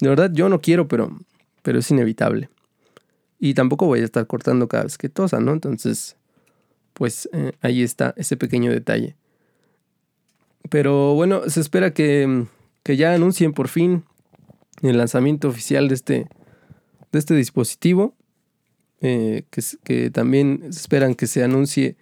De 0.00 0.08
verdad, 0.08 0.30
yo 0.32 0.48
no 0.48 0.60
quiero, 0.60 0.88
pero, 0.88 1.18
pero 1.62 1.78
es 1.78 1.90
inevitable. 1.90 2.48
Y 3.38 3.54
tampoco 3.54 3.86
voy 3.86 4.00
a 4.00 4.04
estar 4.04 4.26
cortando 4.26 4.68
cada 4.68 4.84
vez 4.84 4.98
que 4.98 5.08
tosa, 5.08 5.40
¿no? 5.40 5.52
Entonces, 5.52 6.16
pues 6.92 7.28
ahí 7.62 7.82
está 7.82 8.14
ese 8.16 8.36
pequeño 8.36 8.70
detalle. 8.70 9.16
Pero 10.68 11.14
bueno, 11.14 11.48
se 11.48 11.60
espera 11.60 11.94
que, 11.94 12.46
que 12.82 12.96
ya 12.96 13.14
anuncien 13.14 13.52
por 13.52 13.68
fin 13.68 14.04
el 14.82 14.98
lanzamiento 14.98 15.48
oficial 15.48 15.88
de 15.88 15.94
este, 15.94 16.28
de 17.12 17.18
este 17.18 17.34
dispositivo. 17.34 18.14
Eh, 19.02 19.44
que, 19.82 20.10
también 20.10 20.62
esperan 20.68 21.14
que 21.14 21.26
se 21.26 21.42
anuncie 21.42 21.96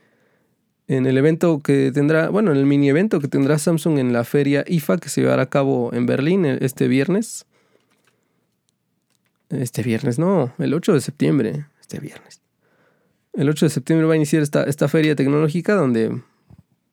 en 0.89 1.07
el 1.07 1.19
evento 1.19 1.61
que 1.61 1.93
tendrá, 1.93 2.31
bueno, 2.31 2.51
en 2.51 2.57
el 2.57 2.65
mini 2.65 2.89
evento 2.89 3.21
que 3.21 3.29
tendrá 3.29 3.59
Samsung 3.59 3.99
en 3.99 4.15
la 4.15 4.25
feria 4.25 4.65
IFA 4.67 4.97
que 4.97 5.11
se 5.11 5.21
llevará 5.21 5.43
a 5.43 5.51
cabo 5.51 5.93
en 5.93 6.07
Berlín 6.07 6.47
este 6.47 6.89
viernes. 6.89 7.45
Este 9.51 9.83
viernes, 9.83 10.19
no, 10.19 10.53
el 10.59 10.75
8 10.75 10.95
de 10.95 11.01
septiembre, 11.03 11.67
este 11.81 12.01
viernes. 12.01 12.41
El 13.35 13.49
8 13.51 13.67
de 13.67 13.71
septiembre 13.71 14.07
va 14.07 14.15
a 14.15 14.17
iniciar 14.17 14.43
esta, 14.43 14.65
esta 14.65 14.89
feria 14.89 15.15
tecnológica 15.15 15.75
donde, 15.75 16.23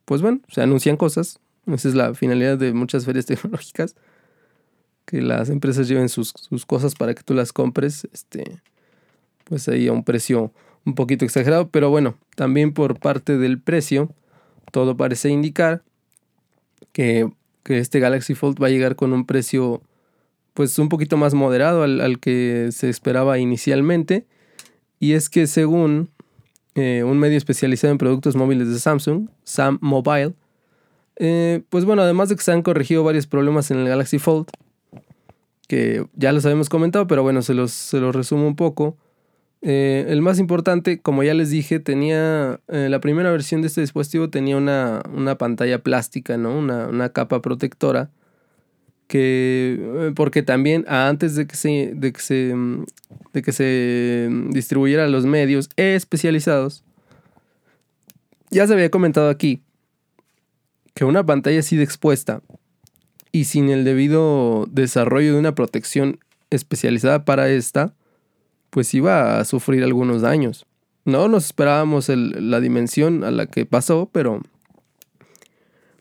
pues 0.03 0.21
bueno, 0.21 0.41
se 0.49 0.61
anuncian 0.61 0.97
cosas. 0.97 1.39
Esa 1.65 1.87
es 1.87 1.95
la 1.95 2.13
finalidad 2.13 2.57
de 2.57 2.73
muchas 2.73 3.05
ferias 3.05 3.25
tecnológicas. 3.27 3.95
Que 5.05 5.21
las 5.21 5.49
empresas 5.49 5.87
lleven 5.87 6.09
sus, 6.09 6.33
sus 6.35 6.65
cosas 6.65 6.95
para 6.95 7.13
que 7.13 7.23
tú 7.23 7.33
las 7.33 7.53
compres. 7.53 8.07
Este, 8.11 8.61
pues 9.45 9.67
ahí 9.69 9.87
a 9.87 9.93
un 9.93 10.03
precio 10.03 10.51
un 10.85 10.95
poquito 10.95 11.25
exagerado, 11.25 11.69
pero 11.69 11.89
bueno, 11.89 12.15
también 12.35 12.73
por 12.73 12.99
parte 12.99 13.37
del 13.37 13.59
precio, 13.59 14.11
todo 14.71 14.95
parece 14.97 15.29
indicar 15.29 15.83
que, 16.91 17.29
este 17.65 17.99
Galaxy 17.99 18.35
Fold 18.35 18.61
va 18.61 18.67
a 18.67 18.69
llegar 18.69 18.95
con 18.95 19.11
un 19.11 19.25
precio 19.25 19.81
pues 20.53 20.77
un 20.77 20.87
poquito 20.87 21.17
más 21.17 21.33
moderado 21.33 21.81
al, 21.81 22.19
que 22.19 22.69
se 22.71 22.89
esperaba 22.89 23.39
inicialmente. 23.39 24.25
Y 24.99 25.13
es 25.13 25.29
que 25.29 25.47
según 25.47 26.09
eh, 26.75 27.03
un 27.03 27.17
medio 27.17 27.37
especializado 27.37 27.91
en 27.91 27.97
productos 27.97 28.35
móviles 28.35 28.69
de 28.69 28.79
Samsung, 28.79 29.29
Sam 29.43 29.79
Mobile, 29.81 30.33
eh, 31.17 31.63
pues 31.69 31.85
bueno, 31.85 32.03
además 32.03 32.29
de 32.29 32.35
que 32.35 32.43
se 32.43 32.51
han 32.51 32.61
corregido 32.61 33.03
varios 33.03 33.25
problemas 33.25 33.71
en 33.71 33.79
el 33.79 33.87
Galaxy 33.87 34.19
Fold, 34.19 34.47
que 35.67 36.05
ya 36.13 36.31
los 36.31 36.45
habíamos 36.45 36.69
comentado, 36.69 37.07
pero 37.07 37.23
bueno, 37.23 37.41
se 37.41 37.53
los, 37.53 37.71
se 37.71 37.99
los 37.99 38.15
resumo 38.15 38.47
un 38.47 38.55
poco. 38.55 38.97
Eh, 39.61 40.05
el 40.09 40.21
más 40.21 40.39
importante, 40.39 40.99
como 40.99 41.23
ya 41.23 41.33
les 41.33 41.49
dije, 41.49 41.79
tenía. 41.79 42.59
Eh, 42.67 42.87
la 42.89 42.99
primera 42.99 43.31
versión 43.31 43.61
de 43.61 43.67
este 43.67 43.81
dispositivo 43.81 44.29
tenía 44.29 44.57
una, 44.57 45.01
pantalla 45.37 45.79
plástica, 45.79 46.37
¿no? 46.37 46.57
Una, 46.57 47.09
capa 47.09 47.41
protectora. 47.41 48.11
Que. 49.07 49.79
Eh, 49.79 50.11
porque 50.15 50.43
también 50.43 50.85
antes 50.87 51.35
de 51.35 51.47
que 51.47 51.55
se. 51.55 51.93
de 51.95 52.13
que 52.13 52.21
se. 52.21 52.55
de 53.33 53.41
que 53.41 53.51
se 53.51 54.29
distribuyera 54.49 55.05
a 55.05 55.07
los 55.09 55.25
medios 55.25 55.69
especializados. 55.77 56.83
Ya 58.51 58.67
se 58.67 58.73
había 58.73 58.91
comentado 58.91 59.29
aquí. 59.29 59.63
Que 60.93 61.05
una 61.05 61.25
pantalla 61.25 61.59
así 61.59 61.75
de 61.75 61.83
expuesta. 61.83 62.41
Y 63.31 63.45
sin 63.45 63.69
el 63.69 63.83
debido 63.83 64.67
desarrollo 64.71 65.33
de 65.33 65.39
una 65.39 65.55
protección 65.55 66.19
especializada 66.51 67.25
para 67.25 67.49
esta 67.49 67.93
pues 68.75 68.93
iba 68.93 69.39
a 69.39 69.45
sufrir 69.45 69.85
algunos 69.85 70.21
daños. 70.21 70.65
No 71.05 71.29
nos 71.29 71.45
esperábamos 71.45 72.09
la 72.09 72.59
dimensión 72.59 73.23
a 73.23 73.31
la 73.31 73.45
que 73.45 73.65
pasó, 73.65 74.09
pero, 74.11 74.41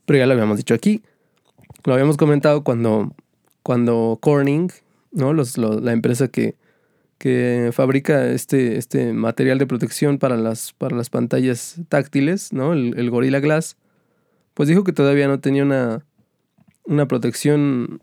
pero 0.04 0.18
ya 0.18 0.26
lo 0.26 0.32
habíamos 0.32 0.56
dicho 0.56 0.74
aquí. 0.74 1.00
Lo 1.84 1.92
habíamos 1.92 2.16
comentado 2.16 2.64
cuando, 2.64 3.14
cuando 3.62 4.18
Corning, 4.20 4.72
¿no? 5.12 5.32
la 5.32 5.92
empresa 5.92 6.26
que, 6.26 6.56
que 7.18 7.70
fabrica 7.72 8.26
este, 8.32 8.76
este 8.76 9.12
material 9.12 9.58
de 9.58 9.68
protección 9.68 10.18
para 10.18 10.36
las, 10.36 10.72
para 10.72 10.96
las 10.96 11.10
pantallas 11.10 11.76
táctiles, 11.88 12.52
¿no? 12.52 12.72
El, 12.72 12.98
el, 12.98 13.08
Gorilla 13.08 13.38
Glass, 13.38 13.76
pues 14.52 14.68
dijo 14.68 14.82
que 14.82 14.92
todavía 14.92 15.28
no 15.28 15.38
tenía 15.38 15.62
una, 15.62 16.04
una 16.86 17.06
protección 17.06 18.02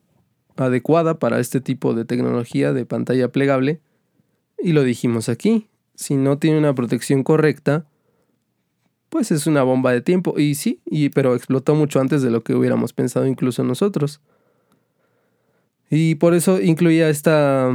adecuada 0.55 1.19
para 1.19 1.41
este 1.41 1.59
tipo 1.59 1.93
de 1.93 2.05
tecnología 2.05 2.71
de 2.71 2.85
pantalla 2.85 3.33
plegable 3.33 3.81
y 4.63 4.73
lo 4.73 4.83
dijimos 4.83 5.29
aquí, 5.29 5.67
si 5.95 6.15
no 6.15 6.37
tiene 6.37 6.57
una 6.57 6.75
protección 6.75 7.23
correcta, 7.23 7.85
pues 9.09 9.31
es 9.31 9.45
una 9.45 9.63
bomba 9.63 9.91
de 9.91 10.01
tiempo. 10.01 10.39
Y 10.39 10.55
sí, 10.55 10.81
y, 10.85 11.09
pero 11.09 11.35
explotó 11.35 11.75
mucho 11.75 11.99
antes 11.99 12.21
de 12.21 12.31
lo 12.31 12.43
que 12.43 12.55
hubiéramos 12.55 12.93
pensado 12.93 13.27
incluso 13.27 13.63
nosotros. 13.63 14.21
Y 15.89 16.15
por 16.15 16.33
eso 16.33 16.61
incluía 16.61 17.09
esta, 17.09 17.69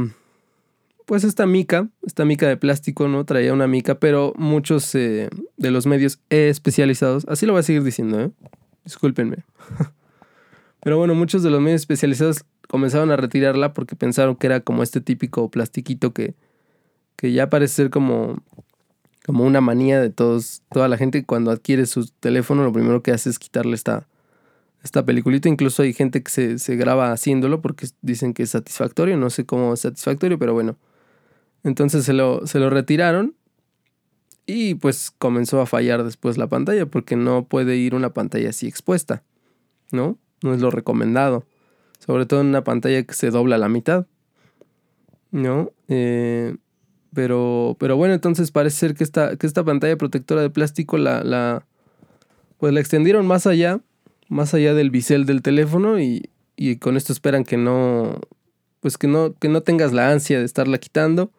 pues 1.05 1.23
esta 1.23 1.45
mica, 1.45 1.87
esta 2.05 2.25
mica 2.25 2.47
de 2.47 2.57
plástico, 2.57 3.07
¿no? 3.07 3.23
Traía 3.23 3.53
una 3.53 3.67
mica, 3.67 3.99
pero 3.99 4.33
muchos 4.35 4.95
eh, 4.95 5.29
de 5.55 5.71
los 5.71 5.85
medios 5.85 6.19
especializados, 6.29 7.25
así 7.29 7.45
lo 7.45 7.53
voy 7.53 7.59
a 7.59 7.63
seguir 7.63 7.83
diciendo, 7.83 8.19
¿eh? 8.19 8.31
Discúlpenme. 8.83 9.45
pero 10.81 10.97
bueno, 10.97 11.13
muchos 11.13 11.43
de 11.43 11.51
los 11.51 11.61
medios 11.61 11.81
especializados 11.81 12.43
comenzaron 12.67 13.11
a 13.11 13.17
retirarla 13.17 13.73
porque 13.73 13.95
pensaron 13.95 14.35
que 14.35 14.47
era 14.47 14.61
como 14.61 14.81
este 14.81 14.99
típico 14.99 15.51
plastiquito 15.51 16.11
que, 16.11 16.33
que 17.17 17.33
ya 17.33 17.49
parece 17.49 17.73
ser 17.73 17.89
como, 17.89 18.37
como 19.25 19.43
una 19.43 19.59
manía 19.59 19.99
de 19.99 20.09
todos, 20.09 20.61
toda 20.71 20.87
la 20.87 20.97
gente 20.97 21.25
cuando 21.25 21.51
adquiere 21.51 21.85
su 21.85 22.07
teléfono, 22.07 22.63
lo 22.63 22.71
primero 22.71 23.03
que 23.03 23.11
hace 23.11 23.29
es 23.29 23.39
quitarle 23.39 23.75
esta, 23.75 24.07
esta 24.83 25.03
peliculita. 25.05 25.49
Incluso 25.49 25.83
hay 25.83 25.93
gente 25.93 26.23
que 26.23 26.31
se, 26.31 26.59
se 26.59 26.75
graba 26.77 27.11
haciéndolo 27.11 27.61
porque 27.61 27.87
dicen 28.01 28.33
que 28.33 28.43
es 28.43 28.51
satisfactorio, 28.51 29.17
no 29.17 29.29
sé 29.29 29.45
cómo 29.45 29.73
es 29.73 29.81
satisfactorio, 29.81 30.39
pero 30.39 30.53
bueno. 30.53 30.77
Entonces 31.63 32.05
se 32.05 32.13
lo, 32.13 32.47
se 32.47 32.59
lo 32.59 32.69
retiraron 32.69 33.35
y 34.45 34.75
pues 34.75 35.11
comenzó 35.11 35.59
a 35.59 35.65
fallar 35.65 36.03
después 36.03 36.37
la 36.37 36.47
pantalla 36.47 36.85
porque 36.85 37.15
no 37.17 37.45
puede 37.45 37.75
ir 37.75 37.95
una 37.95 38.13
pantalla 38.13 38.51
así 38.51 38.67
expuesta, 38.67 39.23
¿no? 39.91 40.17
No 40.43 40.53
es 40.53 40.61
lo 40.61 40.71
recomendado. 40.71 41.43
Sobre 41.99 42.25
todo 42.25 42.41
en 42.41 42.47
una 42.47 42.63
pantalla 42.63 43.03
que 43.03 43.13
se 43.13 43.31
dobla 43.31 43.55
a 43.55 43.59
la 43.59 43.69
mitad, 43.69 44.05
¿no? 45.31 45.71
Eh, 45.89 46.55
pero, 47.13 47.75
pero 47.79 47.97
bueno, 47.97 48.13
entonces 48.13 48.51
parece 48.51 48.77
ser 48.77 48.95
que 48.95 49.03
esta, 49.03 49.35
que 49.37 49.47
esta 49.47 49.63
pantalla 49.63 49.97
protectora 49.97 50.41
de 50.41 50.49
plástico 50.49 50.97
la, 50.97 51.23
la, 51.23 51.65
pues 52.57 52.73
la 52.73 52.79
extendieron 52.79 53.25
más 53.25 53.47
allá, 53.47 53.79
más 54.29 54.53
allá 54.53 54.73
del 54.73 54.91
bisel 54.91 55.25
del 55.25 55.41
teléfono 55.41 55.99
y, 55.99 56.29
y 56.55 56.77
con 56.77 56.97
esto 56.97 57.13
esperan 57.13 57.43
que 57.43 57.57
no, 57.57 58.19
pues 58.81 58.97
que 58.97 59.07
no, 59.07 59.33
que 59.33 59.49
no 59.49 59.61
tengas 59.61 59.93
la 59.93 60.11
ansia 60.11 60.39
de 60.39 60.45
estarla 60.45 60.77
quitando. 60.77 61.31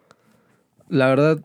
La 0.88 1.08
verdad, 1.08 1.40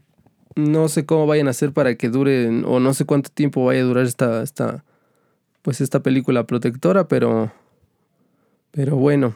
no 0.56 0.88
sé 0.88 1.06
cómo 1.06 1.28
vayan 1.28 1.48
a 1.48 1.52
hacer 1.52 1.74
para 1.74 1.96
que 1.96 2.10
dure, 2.10 2.48
o 2.66 2.80
no 2.80 2.94
sé 2.94 3.06
cuánto 3.06 3.30
tiempo 3.30 3.66
vaya 3.66 3.82
a 3.82 3.86
durar 3.86 4.06
esta, 4.06 4.42
esta, 4.44 4.84
pues 5.62 5.82
esta 5.82 6.02
película 6.02 6.46
protectora, 6.46 7.08
pero, 7.08 7.52
pero 8.72 8.96
bueno, 8.96 9.36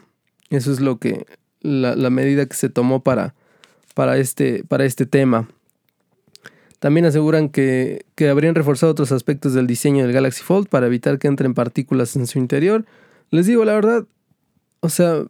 eso 0.50 0.72
es 0.72 0.80
lo 0.80 0.98
que, 0.98 1.26
la, 1.60 1.96
la 1.96 2.10
medida 2.10 2.46
que 2.46 2.56
se 2.56 2.68
tomó 2.68 3.02
para, 3.02 3.34
para 3.98 4.16
este, 4.16 4.62
para 4.62 4.84
este 4.84 5.06
tema. 5.06 5.48
También 6.78 7.04
aseguran 7.04 7.48
que, 7.48 8.06
habrían 8.30 8.54
reforzado 8.54 8.92
otros 8.92 9.10
aspectos 9.10 9.54
del 9.54 9.66
diseño 9.66 10.04
del 10.04 10.12
Galaxy 10.12 10.44
Fold 10.44 10.68
para 10.68 10.86
evitar 10.86 11.18
que 11.18 11.26
entren 11.26 11.52
partículas 11.52 12.14
en 12.14 12.28
su 12.28 12.38
interior. 12.38 12.84
Les 13.30 13.46
digo 13.46 13.64
la 13.64 13.74
verdad, 13.74 14.06
o 14.78 14.88
sea, 14.88 15.24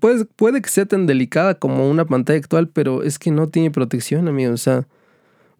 puede, 0.00 0.24
puede 0.24 0.60
que 0.62 0.68
sea 0.68 0.84
tan 0.84 1.06
delicada 1.06 1.54
como 1.54 1.88
una 1.88 2.06
pantalla 2.06 2.40
actual, 2.40 2.66
pero 2.66 3.04
es 3.04 3.20
que 3.20 3.30
no 3.30 3.46
tiene 3.46 3.70
protección, 3.70 4.26
amigo. 4.26 4.52
O 4.52 4.56
sea, 4.56 4.88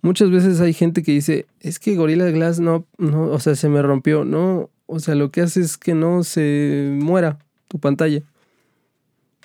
muchas 0.02 0.32
veces 0.32 0.60
hay 0.60 0.72
gente 0.72 1.04
que 1.04 1.12
dice, 1.12 1.46
es 1.60 1.78
que 1.78 1.94
Gorilla 1.94 2.28
Glass 2.32 2.58
no, 2.58 2.86
no, 2.98 3.30
o 3.30 3.38
sea, 3.38 3.54
se 3.54 3.68
me 3.68 3.80
rompió. 3.82 4.24
No, 4.24 4.68
o 4.86 4.98
sea, 4.98 5.14
lo 5.14 5.30
que 5.30 5.42
hace 5.42 5.60
es 5.60 5.78
que 5.78 5.94
no 5.94 6.24
se 6.24 6.90
muera 6.92 7.38
tu 7.68 7.78
pantalla. 7.78 8.20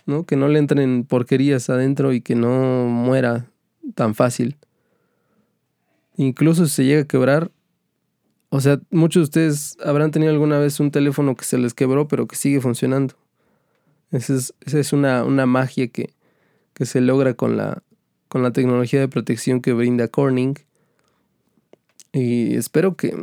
¿No? 0.06 0.26
Que 0.26 0.36
no 0.36 0.48
le 0.48 0.60
entren 0.60 1.04
porquerías 1.04 1.70
adentro 1.70 2.14
y 2.14 2.22
que 2.22 2.36
no 2.36 2.86
muera 2.86 3.50
tan 3.96 4.16
fácil. 4.16 4.58
Incluso 6.18 6.66
si 6.66 6.76
se 6.76 6.86
llega 6.86 7.02
a 7.02 7.08
quebrar, 7.08 7.52
o 8.50 8.62
sea, 8.62 8.80
muchos 8.90 9.22
de 9.22 9.24
ustedes 9.24 9.78
habrán 9.84 10.12
tenido 10.12 10.32
alguna 10.32 10.60
vez 10.60 10.80
un 10.80 10.92
teléfono 10.92 11.36
que 11.36 11.46
se 11.46 11.58
les 11.58 11.74
quebró 11.74 12.08
pero 12.08 12.28
que 12.28 12.36
sigue 12.36 12.62
funcionando. 12.62 13.16
Esa 14.12 14.36
es, 14.80 14.94
una, 14.94 15.26
una, 15.26 15.46
magia 15.46 15.88
que, 15.88 16.14
que 16.74 16.86
se 16.86 17.02
logra 17.02 17.34
con 17.34 17.58
la, 17.58 17.84
con 18.30 18.44
la 18.44 18.52
tecnología 18.52 19.00
de 19.00 19.08
protección 19.10 19.62
que 19.62 19.74
brinda 19.74 20.08
Corning. 20.08 20.56
Y 22.14 22.56
espero 22.56 22.96
que, 22.96 23.14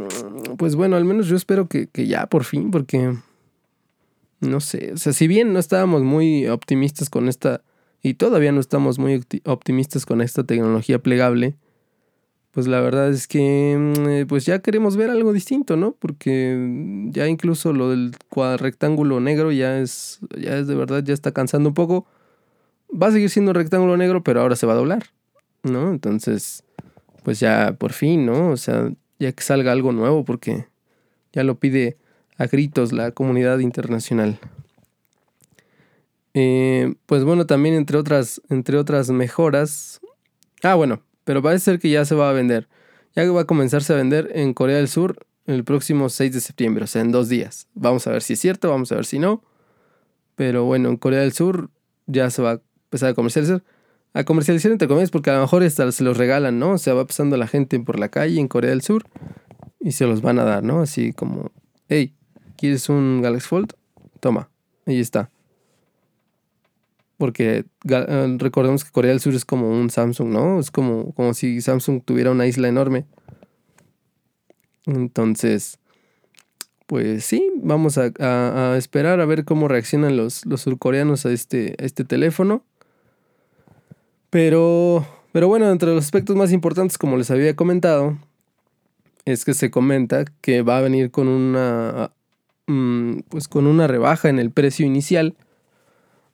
pues 0.59 0.75
bueno, 0.75 0.97
al 0.97 1.07
menos 1.07 1.29
yo 1.29 1.37
espero 1.37 1.67
que, 1.67 1.87
que 1.87 2.07
ya 2.07 2.27
por 2.27 2.45
fin, 2.45 2.71
porque 2.71 3.17
no 4.43 4.61
sé, 4.61 4.93
o 4.93 4.97
sea, 4.97 5.13
si 5.13 5.29
bien 5.29 5.53
no 5.53 5.59
estábamos 5.59 6.03
muy 6.03 6.49
optimistas 6.49 7.09
con 7.09 7.29
esta 7.29 7.63
y 8.03 8.15
todavía 8.15 8.53
no 8.53 8.61
estamos 8.61 8.99
muy 8.99 9.25
optimistas 9.45 10.05
con 10.05 10.21
esta 10.21 10.45
tecnología 10.45 10.99
plegable, 10.99 11.57
pues 12.51 12.67
la 12.67 12.81
verdad 12.81 13.11
es 13.11 13.27
que 13.29 13.77
mm, 13.79 14.09
eh, 14.09 14.27
pues 14.27 14.45
ya 14.45 14.59
queremos 14.59 14.97
ver 14.97 15.11
algo 15.11 15.33
distinto, 15.33 15.77
¿no? 15.77 15.97
Porque 15.99 17.09
ya 17.11 17.29
incluso 17.29 17.73
lo 17.73 17.91
del 17.91 18.15
rectángulo 18.59 19.21
negro 19.21 19.53
ya 19.53 19.79
es, 19.79 20.21
ya 20.39 20.59
es 20.59 20.67
de 20.67 20.75
verdad, 20.75 21.03
ya 21.03 21.15
está 21.15 21.33
cansando 21.33 21.71
un 21.71 21.75
poco. 21.75 22.07
Va 22.91 23.07
a 23.07 23.13
seguir 23.13 23.31
siendo 23.31 23.53
un 23.53 23.55
rectángulo 23.55 23.97
negro, 23.97 24.23
pero 24.23 24.43
ahora 24.43 24.57
se 24.57 24.67
va 24.67 24.75
a 24.75 24.77
doblar, 24.77 25.05
¿no? 25.63 25.91
Entonces, 25.91 26.65
pues 27.23 27.41
ya 27.41 27.75
por 27.79 27.93
fin, 27.93 28.27
¿no? 28.27 28.51
O 28.51 28.57
sea, 28.59 28.93
ya 29.19 29.33
que 29.33 29.43
salga 29.43 29.73
algo 29.73 29.93
nuevo, 29.93 30.25
porque 30.25 30.67
ya 31.33 31.45
lo 31.45 31.59
pide 31.59 31.97
a 32.39 32.47
gritos 32.47 32.93
la 32.93 33.13
comunidad 33.13 33.59
internacional. 33.59 34.39
Eh, 36.35 36.95
pues 37.07 37.25
bueno, 37.25 37.47
también 37.47 37.75
entre 37.75 37.99
otras, 37.99 38.41
entre 38.49 38.79
otras 38.79 39.11
mejoras. 39.11 40.01
Ah, 40.63 40.75
bueno, 40.75 41.03
pero 41.25 41.43
parece 41.43 41.65
ser 41.65 41.79
que 41.79 41.91
ya 41.91 42.05
se 42.05 42.15
va 42.15 42.31
a 42.31 42.33
vender. 42.33 42.69
Ya 43.15 43.31
va 43.31 43.43
a 43.43 43.47
comenzarse 43.47 43.93
a 43.93 43.97
vender 43.97 44.31
en 44.35 44.55
Corea 44.55 44.77
del 44.77 44.89
Sur 44.89 45.27
el 45.47 45.65
próximo 45.65 46.09
6 46.09 46.33
de 46.33 46.41
septiembre, 46.41 46.85
o 46.85 46.87
sea, 46.87 47.03
en 47.03 47.13
dos 47.13 47.29
días. 47.29 47.69
Vamos 47.75 48.07
a 48.07 48.13
ver 48.13 48.23
si 48.23 48.35
es 48.35 48.41
cierto, 48.41 48.71
vamos 48.71 48.93
a 48.93 48.95
ver 48.95 49.05
si 49.05 49.19
no. 49.19 49.43
Pero 50.37 50.65
bueno, 50.65 50.89
en 50.89 50.97
Corea 50.97 51.21
del 51.21 51.33
Sur 51.33 51.71
ya 52.07 52.31
se 52.31 52.43
va 52.43 52.53
a 52.53 52.61
empezar 52.85 53.11
a 53.11 53.15
comercializar. 53.15 53.63
A 54.15 54.25
comercializar 54.25 54.71
entre 54.73 54.89
comillas, 54.89 55.11
porque 55.11 55.31
a 55.31 55.35
lo 55.35 55.41
mejor 55.41 55.63
hasta 55.63 55.91
se 55.91 56.05
los 56.05 56.17
regalan, 56.17 56.59
¿no? 56.59 56.73
O 56.73 56.79
sea, 56.79 56.95
va 56.95 57.07
pasando 57.07 57.37
la 57.37 57.47
gente 57.47 57.81
por 57.81 57.99
la 57.99 58.09
calle 58.09 58.41
en 58.41 58.49
Corea 58.49 58.71
del 58.71 58.83
Sur 58.83 59.05
y 59.81 59.93
se 59.93 60.07
los 60.07 60.23
van 60.23 60.39
a 60.39 60.45
dar, 60.45 60.63
¿no? 60.63 60.81
Así 60.81 61.13
como, 61.13 61.51
hey, 61.89 62.15
¿quieres 62.57 62.89
un 62.89 63.23
Galaxy 63.23 63.49
Fold? 63.49 63.75
Toma, 64.21 64.49
ahí 64.87 65.01
está 65.01 65.31
porque 67.23 67.67
eh, 67.89 68.37
recordemos 68.41 68.83
que 68.83 68.91
Corea 68.91 69.13
del 69.13 69.21
Sur 69.21 69.33
es 69.37 69.45
como 69.45 69.71
un 69.71 69.91
Samsung, 69.91 70.31
¿no? 70.31 70.59
Es 70.59 70.73
como, 70.73 71.13
como 71.15 71.35
si 71.35 71.61
Samsung 71.61 72.03
tuviera 72.03 72.33
una 72.33 72.49
isla 72.49 72.67
enorme. 72.67 73.05
Entonces, 74.87 75.79
pues 76.89 77.25
sí, 77.25 77.49
vamos 77.63 77.97
a, 77.97 78.77
esperar 78.77 79.21
a 79.21 79.25
ver 79.25 79.45
cómo 79.45 79.69
reaccionan 79.69 80.17
los, 80.17 80.45
los 80.47 80.63
surcoreanos 80.63 81.25
a 81.25 81.31
este, 81.31 81.77
a 81.79 81.85
este 81.85 82.03
teléfono. 82.03 82.65
Pero, 84.29 85.07
pero 85.31 85.47
bueno, 85.47 85.71
entre 85.71 85.95
los 85.95 86.05
aspectos 86.05 86.35
más 86.35 86.51
importantes, 86.51 86.99
como 86.99 87.17
les 87.17 87.31
había 87.31 87.55
comentado, 87.55 88.19
es 89.27 89.45
que 89.45 89.55
se 89.55 89.71
comenta 89.71 90.25
que 90.41 90.63
va 90.63 90.79
a 90.79 90.81
venir 90.81 91.13
con 91.13 91.29
una, 91.29 92.11
pues 92.67 93.49
con 93.49 93.67
una 93.67 93.87
rebaja 93.87 94.29
en 94.29 94.39
el 94.39 94.51
precio 94.51 94.87
inicial 94.87 95.37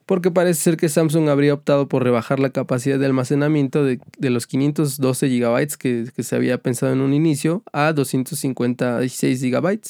porque 0.09 0.31
parece 0.31 0.63
ser 0.63 0.77
que 0.79 0.89
Samsung 0.89 1.29
habría 1.29 1.53
optado 1.53 1.87
por 1.87 2.03
rebajar 2.03 2.41
la 2.41 2.49
capacidad 2.49 2.99
de 2.99 3.05
almacenamiento 3.05 3.85
de, 3.85 4.01
los 4.31 4.47
512 4.47 5.29
GB 5.29 5.77
que, 5.79 6.07
que, 6.17 6.23
se 6.23 6.35
había 6.35 6.57
pensado 6.57 6.95
en 6.95 7.03
un 7.03 7.13
inicio 7.13 7.63
a 7.75 7.93
256 7.93 9.43
GB. 9.43 9.81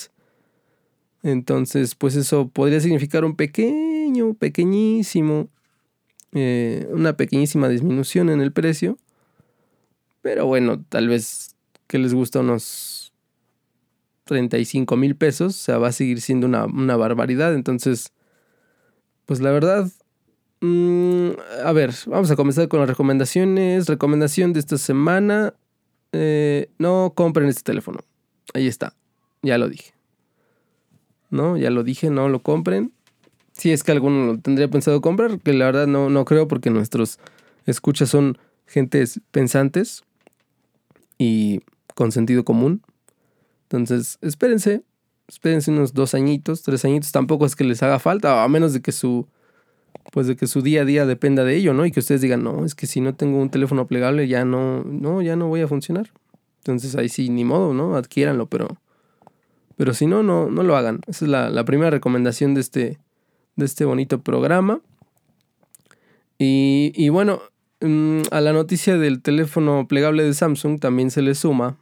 Entonces, 1.23 1.95
pues 1.95 2.17
eso 2.17 2.49
podría 2.49 2.81
significar 2.81 3.25
un 3.25 3.37
pequeño, 3.37 4.35
pequeñísimo, 4.35 5.51
eh, 6.33 6.89
una 6.91 7.17
pequeñísima 7.17 7.69
disminución 7.69 8.29
en 8.29 8.41
el 8.41 8.51
precio. 8.51 8.99
Pero 10.21 10.47
bueno, 10.47 10.83
tal 10.89 11.07
vez 11.07 11.55
que 11.87 11.99
les 11.99 12.13
gusta 12.13 12.41
unos 12.41 12.98
35 14.29 14.97
mil 14.97 15.17
pesos, 15.17 15.57
o 15.57 15.59
sea, 15.59 15.79
va 15.79 15.89
a 15.89 15.93
seguir 15.93 16.21
siendo 16.21 16.47
una, 16.47 16.67
una 16.67 16.97
barbaridad. 16.97 17.55
Entonces, 17.55 18.13
pues 19.27 19.41
la 19.41 19.51
verdad, 19.51 19.91
Mm, 20.61 21.31
a 21.65 21.73
ver, 21.73 21.95
vamos 22.07 22.31
a 22.31 22.37
comenzar 22.37 22.69
con 22.69 22.81
las 22.81 22.89
recomendaciones. 22.89 23.87
Recomendación 23.87 24.53
de 24.53 24.61
esta 24.61 24.79
semana. 24.79 25.55
Eh, 26.13 26.71
no 26.79 27.13
compren 27.15 27.49
este 27.49 27.63
teléfono. 27.63 28.01
Ahí 28.55 28.67
está. 28.67 28.95
Ya 29.43 29.59
lo 29.59 29.69
dije. 29.69 29.93
No, 31.31 31.57
ya 31.57 31.71
lo 31.71 31.85
dije, 31.85 32.11
no 32.11 32.29
lo 32.29 32.43
compren. 32.43 32.93
Si 33.53 33.73
es 33.73 33.83
que 33.83 33.93
alguno 33.93 34.27
lo 34.27 34.39
tendría 34.39 34.69
pensado 34.69 35.01
comprar, 35.01 35.41
que 35.41 35.53
la 35.53 35.67
verdad 35.67 35.87
no, 35.87 36.11
no 36.11 36.25
creo 36.25 36.49
porque 36.49 36.71
nuestros 36.71 37.19
escuchas 37.67 38.09
son 38.09 38.39
gentes 38.67 39.21
pensantes 39.31 40.05
y 41.19 41.61
con 41.95 42.13
sentido 42.13 42.45
común. 42.45 42.83
Entonces, 43.71 44.19
espérense, 44.23 44.83
espérense 45.29 45.71
unos 45.71 45.93
dos 45.93 46.15
añitos, 46.15 46.63
tres 46.63 46.85
añitos. 46.85 47.13
Tampoco 47.13 47.45
es 47.45 47.55
que 47.55 47.65
les 47.65 47.83
haga 47.83 47.99
falta, 47.99 48.43
a 48.43 48.49
menos 48.49 48.73
de 48.73 48.81
que 48.81 48.93
su 48.93 49.29
pues 50.13 50.27
de 50.27 50.37
que 50.37 50.47
su 50.47 50.63
día 50.63 50.83
a 50.83 50.85
día 50.85 51.07
dependa 51.07 51.45
de 51.45 51.57
ello, 51.57 51.75
¿no? 51.75 51.85
Y 51.85 51.93
que 51.93 52.01
ustedes 52.01 52.21
digan, 52.21 52.43
no, 52.43 52.65
es 52.65 52.75
que 52.75 52.87
si 52.87 53.01
no 53.01 53.15
tengo 53.15 53.39
un 53.39 53.51
teléfono 53.51 53.87
plegable 53.87 54.27
ya 54.27 54.45
no, 54.45 54.83
no, 54.85 55.21
ya 55.23 55.37
no 55.37 55.49
voy 55.49 55.61
a 55.61 55.69
funcionar. 55.69 56.11
Entonces 56.59 56.97
ahí 56.97 57.09
sí, 57.09 57.29
ni 57.29 57.45
modo, 57.45 57.75
¿no? 57.75 57.97
Adquiéranlo, 57.97 58.47
pero, 58.47 58.69
pero 59.77 59.95
si 59.95 60.07
no, 60.07 60.23
no, 60.23 60.51
no 60.51 60.63
lo 60.63 60.77
hagan. 60.77 61.01
Esa 61.07 61.25
es 61.25 61.31
la, 61.31 61.65
primera 61.65 61.91
recomendación 61.91 62.55
de 62.55 62.61
este, 62.61 62.99
de 63.57 63.65
este 63.65 63.85
bonito 63.85 64.23
programa. 64.23 64.81
Y, 66.39 66.93
y 66.95 67.11
bueno, 67.11 67.41
mm, 67.81 68.23
a 68.31 68.41
la 68.41 68.53
noticia 68.53 68.97
del 68.97 69.21
teléfono 69.21 69.87
plegable 69.89 70.23
de 70.25 70.33
Samsung 70.35 70.81
también 70.81 71.11
se 71.11 71.23
le 71.23 71.35
suma, 71.35 71.77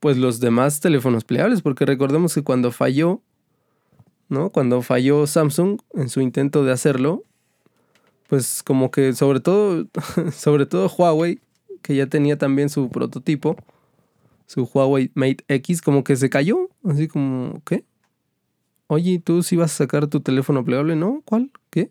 pues 0.00 0.16
los 0.16 0.40
demás 0.40 0.80
teléfonos 0.80 1.24
plegables, 1.24 1.62
porque 1.62 1.86
recordemos 1.86 2.34
que 2.34 2.42
cuando 2.42 2.70
falló 2.72 3.22
¿no? 4.28 4.50
Cuando 4.50 4.82
falló 4.82 5.26
Samsung 5.26 5.80
en 5.94 6.08
su 6.08 6.20
intento 6.20 6.64
de 6.64 6.72
hacerlo, 6.72 7.24
pues 8.28 8.62
como 8.62 8.90
que 8.90 9.12
sobre 9.12 9.40
todo, 9.40 9.86
sobre 10.32 10.66
todo 10.66 10.88
Huawei, 10.88 11.40
que 11.82 11.94
ya 11.94 12.06
tenía 12.06 12.36
también 12.36 12.68
su 12.68 12.88
prototipo, 12.88 13.56
su 14.46 14.64
Huawei 14.64 15.10
Mate 15.14 15.44
X, 15.48 15.82
como 15.82 16.04
que 16.04 16.16
se 16.16 16.30
cayó, 16.30 16.68
así 16.84 17.08
como, 17.08 17.62
¿qué? 17.64 17.84
Oye, 18.88 19.20
¿tú 19.24 19.42
sí 19.42 19.56
vas 19.56 19.72
a 19.72 19.76
sacar 19.76 20.06
tu 20.06 20.20
teléfono 20.20 20.64
plegable? 20.64 20.94
¿No? 20.94 21.22
¿Cuál? 21.24 21.50
¿Qué? 21.70 21.90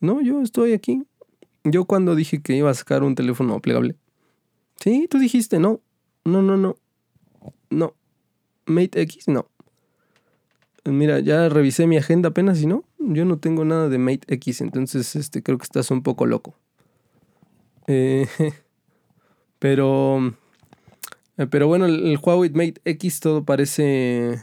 No, 0.00 0.22
yo 0.22 0.40
estoy 0.40 0.72
aquí. 0.72 1.02
Yo 1.64 1.84
cuando 1.84 2.14
dije 2.14 2.40
que 2.40 2.56
iba 2.56 2.70
a 2.70 2.74
sacar 2.74 3.02
un 3.02 3.14
teléfono 3.14 3.60
plegable. 3.60 3.96
Sí, 4.76 5.06
tú 5.10 5.18
dijiste, 5.18 5.58
no. 5.58 5.80
No, 6.24 6.42
no, 6.42 6.56
no. 6.56 6.76
No. 7.70 7.94
Mate 8.66 9.00
X, 9.02 9.28
no. 9.28 9.48
Mira, 10.84 11.20
ya 11.20 11.48
revisé 11.48 11.86
mi 11.86 11.96
agenda 11.96 12.30
apenas 12.30 12.60
y 12.62 12.66
no, 12.66 12.84
yo 12.98 13.24
no 13.24 13.38
tengo 13.38 13.64
nada 13.64 13.88
de 13.88 13.98
Mate 13.98 14.34
X, 14.34 14.62
entonces 14.62 15.14
este, 15.14 15.42
creo 15.42 15.58
que 15.58 15.64
estás 15.64 15.90
un 15.90 16.02
poco 16.02 16.24
loco. 16.24 16.54
Eh, 17.86 18.26
pero, 19.58 20.34
eh, 21.36 21.46
pero 21.46 21.66
bueno, 21.66 21.84
el, 21.84 22.18
Huawei 22.22 22.50
Mate 22.50 22.80
X 22.84 23.20
todo 23.20 23.44
parece 23.44 24.42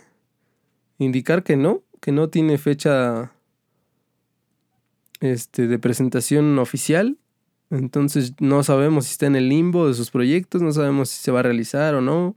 indicar 0.99 1.43
que 1.43 1.57
no, 1.57 1.81
que 2.01 2.11
no 2.11 2.29
tiene 2.29 2.57
fecha 2.57 3.31
este, 5.19 5.67
de 5.67 5.79
presentación 5.79 6.59
oficial. 6.59 7.17
Entonces 7.69 8.33
no 8.39 8.63
sabemos 8.63 9.05
si 9.05 9.11
está 9.11 9.25
en 9.25 9.35
el 9.35 9.49
limbo 9.49 9.87
de 9.87 9.93
sus 9.93 10.11
proyectos, 10.11 10.61
no 10.61 10.71
sabemos 10.71 11.09
si 11.09 11.21
se 11.21 11.31
va 11.31 11.41
a 11.41 11.43
realizar 11.43 11.95
o 11.95 12.01
no. 12.01 12.35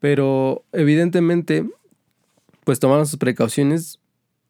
Pero 0.00 0.64
evidentemente 0.72 1.64
pues 2.64 2.78
tomaron 2.80 3.06
sus 3.06 3.18
precauciones 3.18 3.98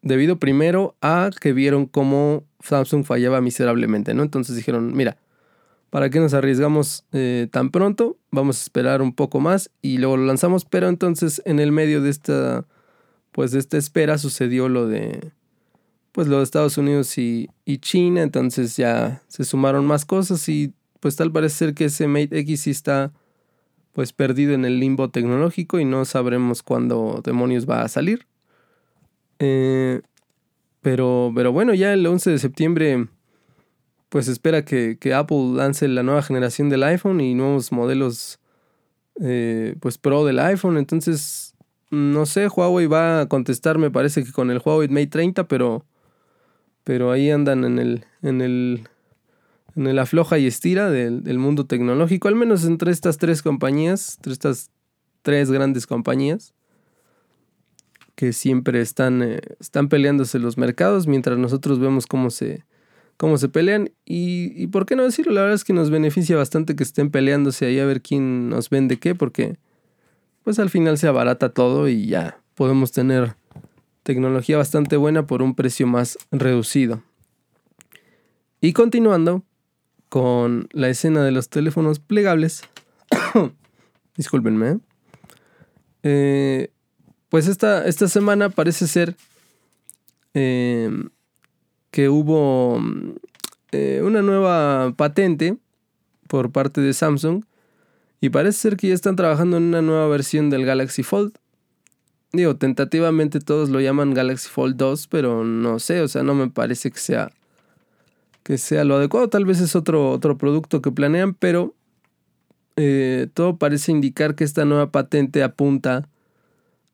debido 0.01 0.37
primero 0.37 0.95
a 1.01 1.29
que 1.39 1.53
vieron 1.53 1.85
cómo 1.85 2.43
Samsung 2.59 3.05
fallaba 3.05 3.41
miserablemente, 3.41 4.13
¿no? 4.13 4.23
Entonces 4.23 4.55
dijeron, 4.55 4.95
mira, 4.95 5.17
¿para 5.89 6.09
qué 6.09 6.19
nos 6.19 6.33
arriesgamos 6.33 7.05
eh, 7.13 7.47
tan 7.51 7.71
pronto? 7.71 8.17
Vamos 8.31 8.59
a 8.59 8.63
esperar 8.63 9.01
un 9.01 9.13
poco 9.13 9.39
más 9.39 9.71
y 9.81 9.97
luego 9.97 10.17
lo 10.17 10.25
lanzamos, 10.25 10.65
pero 10.65 10.89
entonces 10.89 11.41
en 11.45 11.59
el 11.59 11.71
medio 11.71 12.01
de 12.01 12.09
esta, 12.09 12.65
pues 13.31 13.51
de 13.51 13.59
esta 13.59 13.77
espera 13.77 14.17
sucedió 14.17 14.69
lo 14.69 14.87
de, 14.87 15.31
pues 16.13 16.27
lo 16.27 16.37
de 16.37 16.43
Estados 16.43 16.77
Unidos 16.77 17.17
y, 17.17 17.49
y 17.65 17.79
China, 17.79 18.21
entonces 18.21 18.77
ya 18.77 19.21
se 19.27 19.43
sumaron 19.43 19.85
más 19.85 20.05
cosas 20.05 20.47
y 20.47 20.73
pues 21.01 21.17
tal 21.17 21.31
parece 21.31 21.57
ser 21.57 21.73
que 21.73 21.85
ese 21.85 22.07
Mate 22.07 22.39
X 22.39 22.61
sí 22.61 22.71
está 22.71 23.11
pues 23.91 24.13
perdido 24.13 24.53
en 24.53 24.63
el 24.63 24.79
limbo 24.79 25.09
tecnológico 25.09 25.79
y 25.79 25.85
no 25.85 26.05
sabremos 26.05 26.63
cuándo 26.63 27.21
demonios 27.23 27.69
va 27.69 27.81
a 27.81 27.89
salir. 27.89 28.25
Eh, 29.39 30.01
pero, 30.81 31.31
pero 31.35 31.51
bueno, 31.51 31.73
ya 31.73 31.91
el 31.93 32.05
11 32.05 32.31
de 32.31 32.39
septiembre 32.39 33.07
pues 34.13 34.27
espera 34.27 34.63
que, 34.63 34.95
Apple 35.11 35.55
lance 35.55 35.87
la 35.87 36.03
nueva 36.03 36.21
generación 36.21 36.69
del 36.69 36.83
iPhone 36.83 37.19
y 37.19 37.33
nuevos 37.33 37.71
modelos 37.71 38.39
eh, 39.19 39.75
pues 39.79 39.97
Pro 39.97 40.23
del 40.23 40.37
iPhone. 40.37 40.77
Entonces, 40.77 41.55
no 41.89 42.27
sé, 42.27 42.47
Huawei 42.47 42.85
va 42.85 43.21
a 43.21 43.25
contestar, 43.27 43.79
me 43.79 43.89
parece 43.89 44.23
que 44.23 44.31
con 44.31 44.51
el 44.51 44.61
Huawei 44.63 44.87
Mate 44.87 45.07
30, 45.07 45.47
pero, 45.47 45.87
pero 46.83 47.11
ahí 47.11 47.29
andan 47.31 47.63
en 47.63 47.79
el, 47.79 48.05
en 48.21 48.41
el 48.41 48.87
en 49.75 49.95
la 49.95 50.05
floja 50.05 50.37
y 50.37 50.47
estira 50.47 50.89
del, 50.89 51.39
mundo 51.39 51.65
tecnológico, 51.65 52.27
al 52.27 52.35
menos 52.35 52.65
entre 52.65 52.91
estas 52.91 53.17
tres 53.17 53.41
compañías, 53.41 54.15
entre 54.17 54.33
estas 54.33 54.71
tres 55.21 55.51
grandes 55.51 55.87
compañías 55.87 56.53
que 58.15 58.33
siempre 58.33 58.79
están, 58.81 59.23
eh, 59.23 59.41
están 59.59 59.89
peleándose 59.89 60.37
los 60.37 60.57
mercados, 60.57 61.07
mientras 61.07 61.37
nosotros 61.39 61.79
vemos 61.79 62.05
cómo 62.05 62.29
se, 62.29 62.63
cómo 63.17 63.39
se 63.39 63.49
pelean. 63.49 63.89
Y, 64.05 64.53
y 64.55 64.67
por 64.67 64.85
qué 64.85 64.95
no 64.95 65.03
decirlo, 65.03 65.33
la 65.33 65.41
verdad 65.41 65.55
es 65.55 65.63
que 65.63 65.73
nos 65.73 65.89
beneficia 65.89 66.37
bastante 66.37 66.75
que 66.75 66.83
estén 66.83 67.09
peleándose 67.09 67.65
ahí 67.65 67.79
a 67.79 67.85
ver 67.85 68.03
quién 68.03 68.49
nos 68.49 68.69
vende 68.69 68.99
qué, 68.99 69.15
porque 69.15 69.57
pues 70.43 70.59
al 70.59 70.69
final 70.69 70.99
se 70.99 71.07
abarata 71.07 71.49
todo 71.49 71.87
y 71.87 72.05
ya 72.05 72.39
podemos 72.53 72.91
tener 72.91 73.35
tecnología 74.03 74.57
bastante 74.57 74.97
buena 74.97 75.25
por 75.25 75.41
un 75.41 75.55
precio 75.55 75.87
más 75.87 76.17
reducido. 76.31 77.01
Y 78.61 78.73
continuando 78.73 79.43
con 80.09 80.67
la 80.71 80.89
escena 80.89 81.23
de 81.23 81.31
los 81.31 81.49
teléfonos 81.49 81.99
plegables, 81.99 82.63
discúlpenme, 84.15 84.69
¿eh? 84.69 84.77
Eh, 86.03 86.71
pues 87.29 87.47
esta, 87.47 87.87
esta, 87.87 88.07
semana 88.07 88.49
parece 88.49 88.87
ser 88.87 89.15
em, 90.33 91.09
que 91.91 92.09
hubo 92.09 92.79
eh, 93.71 94.01
una 94.03 94.21
nueva 94.21 94.93
patente 94.95 95.57
por 96.27 96.51
parte 96.51 96.81
de 96.81 96.93
Samsung 96.93 97.43
y 98.19 98.29
parece 98.29 98.59
ser 98.59 98.77
que 98.77 98.89
ya 98.89 98.93
están 98.93 99.15
trabajando 99.15 99.57
en 99.57 99.63
una 99.63 99.81
nueva 99.81 100.07
versión 100.07 100.49
del 100.49 100.65
Galaxy 100.65 101.03
Fold. 101.03 101.33
Digo, 102.33 102.55
tentativamente 102.55 103.39
todos 103.39 103.69
lo 103.69 103.79
llaman 103.79 104.15
Galaxy 104.15 104.49
Fold 104.49 104.75
2, 104.75 105.07
pero 105.07 105.43
no 105.43 105.77
sé, 105.77 106.01
o 106.01 106.07
sea, 106.07 106.23
no 106.23 106.33
me 106.33 106.49
parece 106.49 106.89
que 106.89 106.97
sea 106.97 107.29
que 108.41 108.57
sea 108.57 108.83
lo 108.83 108.95
adecuado. 108.95 109.29
Tal 109.29 109.45
vez 109.45 109.59
es 109.61 109.75
otro, 109.75 110.09
otro 110.09 110.37
producto 110.37 110.81
que 110.81 110.91
planean, 110.91 111.33
pero 111.33 111.73
eh, 112.75 113.27
todo 113.33 113.57
parece 113.57 113.91
indicar 113.91 114.35
que 114.35 114.43
esta 114.43 114.65
nueva 114.65 114.91
patente 114.91 115.43
apunta 115.43 116.09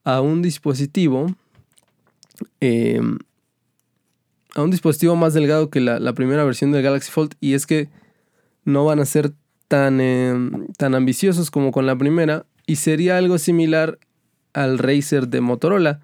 a 0.03 0.21
un 0.21 0.41
dispositivo, 0.41 1.27
em, 2.59 3.17
a 4.55 4.61
un 4.61 4.71
dispositivo 4.71 5.15
más 5.15 5.33
delgado 5.33 5.69
que 5.69 5.79
la, 5.79 6.13
primera 6.13 6.43
versión 6.43 6.71
del 6.71 6.83
Galaxy 6.83 7.11
Fold, 7.11 7.35
y 7.39 7.53
es 7.53 7.65
que 7.65 7.89
no 8.65 8.85
van 8.85 8.99
a 8.99 9.05
ser 9.05 9.31
tan, 9.67 10.01
em, 10.01 10.67
tan 10.77 10.95
ambiciosos 10.95 11.49
como 11.51 11.71
con 11.71 11.85
la 11.85 11.97
primera, 11.97 12.45
y 12.65 12.75
sería 12.75 13.17
algo 13.17 13.37
similar 13.37 13.99
al 14.53 14.77
Razer 14.77 15.27
de 15.27 15.41
Motorola, 15.41 16.01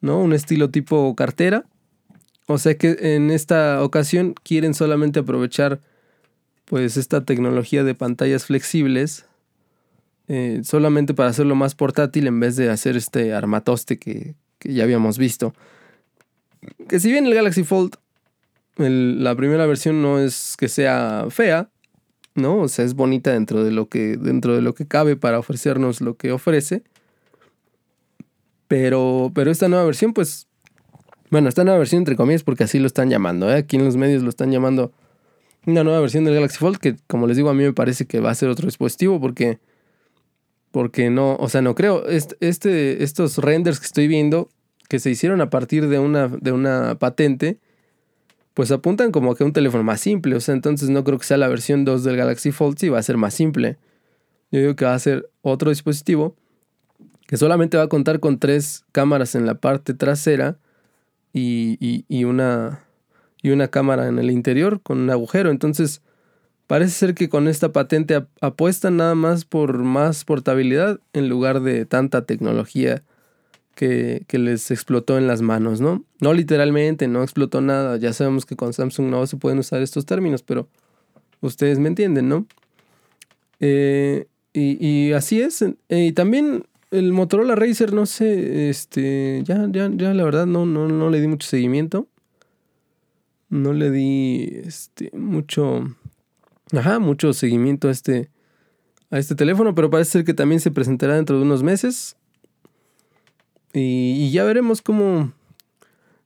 ¿no? 0.00 0.20
Un 0.20 0.32
estilo 0.32 0.70
tipo 0.70 1.14
cartera. 1.14 1.64
O 2.46 2.58
sea 2.58 2.76
que 2.76 2.96
en 3.14 3.30
esta 3.30 3.82
ocasión 3.82 4.34
quieren 4.42 4.74
solamente 4.74 5.20
aprovechar 5.20 5.80
pues 6.66 6.96
esta 6.96 7.24
tecnología 7.24 7.84
de 7.84 7.94
pantallas 7.94 8.46
flexibles 8.46 9.26
eh, 10.26 10.62
solamente 10.64 11.12
para 11.12 11.28
hacerlo 11.28 11.54
más 11.54 11.74
portátil 11.74 12.26
en 12.26 12.40
vez 12.40 12.56
de 12.56 12.70
hacer 12.70 12.96
este 12.96 13.34
armatoste 13.34 13.98
que, 13.98 14.34
ya 14.60 14.84
habíamos 14.84 15.18
visto. 15.18 15.54
Que 16.88 16.98
si 16.98 17.12
bien 17.12 17.26
el 17.26 17.34
Galaxy 17.34 17.64
Fold, 17.64 17.96
la 18.76 19.34
primera 19.36 19.66
versión 19.66 20.00
no 20.00 20.18
es 20.18 20.56
que 20.58 20.68
sea 20.68 21.26
fea, 21.28 21.68
¿no? 22.34 22.60
O 22.62 22.68
sea, 22.68 22.86
es 22.86 22.94
bonita 22.94 23.32
dentro 23.32 23.62
de 23.64 23.70
lo 23.70 23.88
que, 23.88 24.16
dentro 24.16 24.54
de 24.54 24.62
lo 24.62 24.74
que 24.74 24.86
cabe 24.86 25.16
para 25.16 25.38
ofrecernos 25.38 26.00
lo 26.00 26.16
que 26.16 26.32
ofrece. 26.32 26.82
Pero, 28.74 29.30
pero 29.32 29.52
esta 29.52 29.68
nueva 29.68 29.84
versión, 29.84 30.12
pues, 30.12 30.48
bueno, 31.30 31.48
esta 31.48 31.62
nueva 31.62 31.78
versión 31.78 32.00
entre 32.00 32.16
comillas 32.16 32.42
porque 32.42 32.64
así 32.64 32.80
lo 32.80 32.88
están 32.88 33.08
llamando, 33.08 33.48
¿eh? 33.48 33.58
aquí 33.58 33.76
en 33.76 33.84
los 33.84 33.96
medios 33.96 34.24
lo 34.24 34.28
están 34.28 34.50
llamando 34.50 34.90
una 35.64 35.84
nueva 35.84 36.00
versión 36.00 36.24
del 36.24 36.34
Galaxy 36.34 36.58
Fold 36.58 36.78
que 36.78 36.96
como 37.06 37.28
les 37.28 37.36
digo 37.36 37.50
a 37.50 37.54
mí 37.54 37.62
me 37.62 37.72
parece 37.72 38.04
que 38.04 38.18
va 38.18 38.32
a 38.32 38.34
ser 38.34 38.48
otro 38.48 38.66
dispositivo 38.66 39.20
porque 39.20 39.60
porque 40.72 41.08
no, 41.08 41.36
o 41.36 41.48
sea, 41.48 41.62
no 41.62 41.76
creo 41.76 42.04
este, 42.08 43.04
estos 43.04 43.38
renders 43.38 43.78
que 43.78 43.86
estoy 43.86 44.08
viendo 44.08 44.48
que 44.88 44.98
se 44.98 45.08
hicieron 45.10 45.40
a 45.40 45.50
partir 45.50 45.86
de 45.86 46.00
una 46.00 46.26
de 46.26 46.50
una 46.50 46.96
patente 46.96 47.60
pues 48.54 48.72
apuntan 48.72 49.12
como 49.12 49.36
que 49.36 49.44
un 49.44 49.52
teléfono 49.52 49.84
más 49.84 50.00
simple, 50.00 50.34
o 50.34 50.40
sea, 50.40 50.52
entonces 50.52 50.90
no 50.90 51.04
creo 51.04 51.18
que 51.18 51.26
sea 51.26 51.36
la 51.36 51.46
versión 51.46 51.84
2 51.84 52.02
del 52.02 52.16
Galaxy 52.16 52.50
Fold, 52.50 52.76
sí 52.76 52.88
va 52.88 52.98
a 52.98 53.04
ser 53.04 53.18
más 53.18 53.34
simple. 53.34 53.78
Yo 54.50 54.58
digo 54.58 54.74
que 54.74 54.84
va 54.84 54.94
a 54.94 54.98
ser 54.98 55.30
otro 55.42 55.70
dispositivo 55.70 56.34
que 57.26 57.36
solamente 57.36 57.76
va 57.76 57.84
a 57.84 57.88
contar 57.88 58.20
con 58.20 58.38
tres 58.38 58.84
cámaras 58.92 59.34
en 59.34 59.46
la 59.46 59.54
parte 59.54 59.94
trasera 59.94 60.58
y, 61.32 62.04
y 62.08 62.24
una 62.24 62.84
y 63.44 63.50
una 63.50 63.68
cámara 63.68 64.08
en 64.08 64.18
el 64.18 64.30
interior 64.30 64.80
con 64.80 64.98
un 64.98 65.10
agujero. 65.10 65.50
Entonces, 65.50 66.00
parece 66.66 66.92
ser 66.92 67.14
que 67.14 67.28
con 67.28 67.46
esta 67.46 67.72
patente 67.72 68.24
apuestan 68.40 68.96
nada 68.96 69.14
más 69.14 69.44
por 69.44 69.78
más 69.78 70.24
portabilidad 70.24 70.98
en 71.12 71.28
lugar 71.28 71.60
de 71.60 71.84
tanta 71.84 72.24
tecnología 72.24 73.02
que, 73.74 74.24
les 74.30 74.70
explotó 74.70 75.18
en 75.18 75.26
las 75.26 75.42
manos, 75.42 75.82
¿no? 75.82 76.04
No 76.20 76.32
literalmente, 76.32 77.06
no 77.06 77.22
explotó 77.22 77.60
nada. 77.60 77.98
Ya 77.98 78.14
sabemos 78.14 78.46
que 78.46 78.56
con 78.56 78.72
Samsung 78.72 79.10
no 79.10 79.26
se 79.26 79.36
pueden 79.36 79.58
usar 79.58 79.82
estos 79.82 80.06
términos, 80.06 80.42
pero 80.42 80.68
ustedes 81.42 81.78
me 81.78 81.88
entienden, 81.88 82.30
¿no? 82.30 82.46
Eh, 83.60 84.26
y, 84.54 85.12
así 85.12 85.42
es. 85.42 85.62
Y 85.90 86.12
también 86.12 86.64
el 86.98 87.12
Motorola 87.12 87.54
Racer, 87.54 87.92
no 87.92 88.06
sé, 88.06 88.70
este, 88.70 89.42
ya, 89.44 89.66
ya, 89.70 89.90
ya 89.94 90.14
la 90.14 90.24
verdad 90.24 90.46
no, 90.46 90.66
no, 90.66 90.88
no 90.88 91.10
le 91.10 91.20
di 91.20 91.28
mucho 91.28 91.48
seguimiento 91.48 92.08
no 93.54 93.72
le 93.72 93.90
di 93.90 94.60
este, 94.64 95.10
mucho, 95.16 95.96
ajá, 96.72 96.98
mucho 96.98 97.32
seguimiento 97.32 97.88
a 97.88 97.92
este, 97.92 98.30
a 99.10 99.18
este 99.18 99.34
teléfono, 99.34 99.74
pero 99.74 99.90
parece 99.90 100.10
ser 100.10 100.24
que 100.24 100.34
también 100.34 100.60
se 100.60 100.70
presentará 100.70 101.14
dentro 101.14 101.36
de 101.36 101.44
unos 101.44 101.62
meses. 101.62 102.16
Y, 103.72 104.30
ya 104.30 104.44
veremos 104.44 104.82
cómo, 104.82 105.32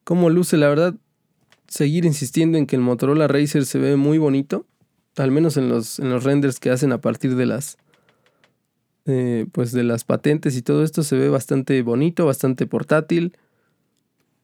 cómo 0.05 0.31
luce, 0.31 0.57
la 0.57 0.69
verdad. 0.69 0.95
Seguir 1.67 2.07
insistiendo 2.07 2.57
en 2.57 2.67
que 2.67 2.77
el 2.77 2.83
Motorola 2.83 3.29
Racer 3.29 3.67
se 3.67 3.79
ve 3.79 3.97
muy 3.97 4.17
bonito, 4.17 4.65
al 5.17 5.31
menos 5.31 5.59
en 5.59 5.69
los, 5.69 5.99
en 5.99 6.09
los 6.09 6.25
renders 6.25 6.61
que 6.61 6.71
hacen 6.71 6.93
a 6.93 7.01
partir 7.01 7.37
de 7.37 7.45
las, 7.45 7.77
eh, 9.09 9.47
pues 9.53 9.73
de 9.73 9.85
las 9.85 10.05
patentes 10.05 10.57
y 10.57 10.63
todo 10.63 10.85
esto 10.85 11.03
se 11.03 11.17
ve 11.17 11.29
bastante 11.29 11.81
bonito, 11.83 12.27
bastante 12.27 12.67
portátil 12.67 13.37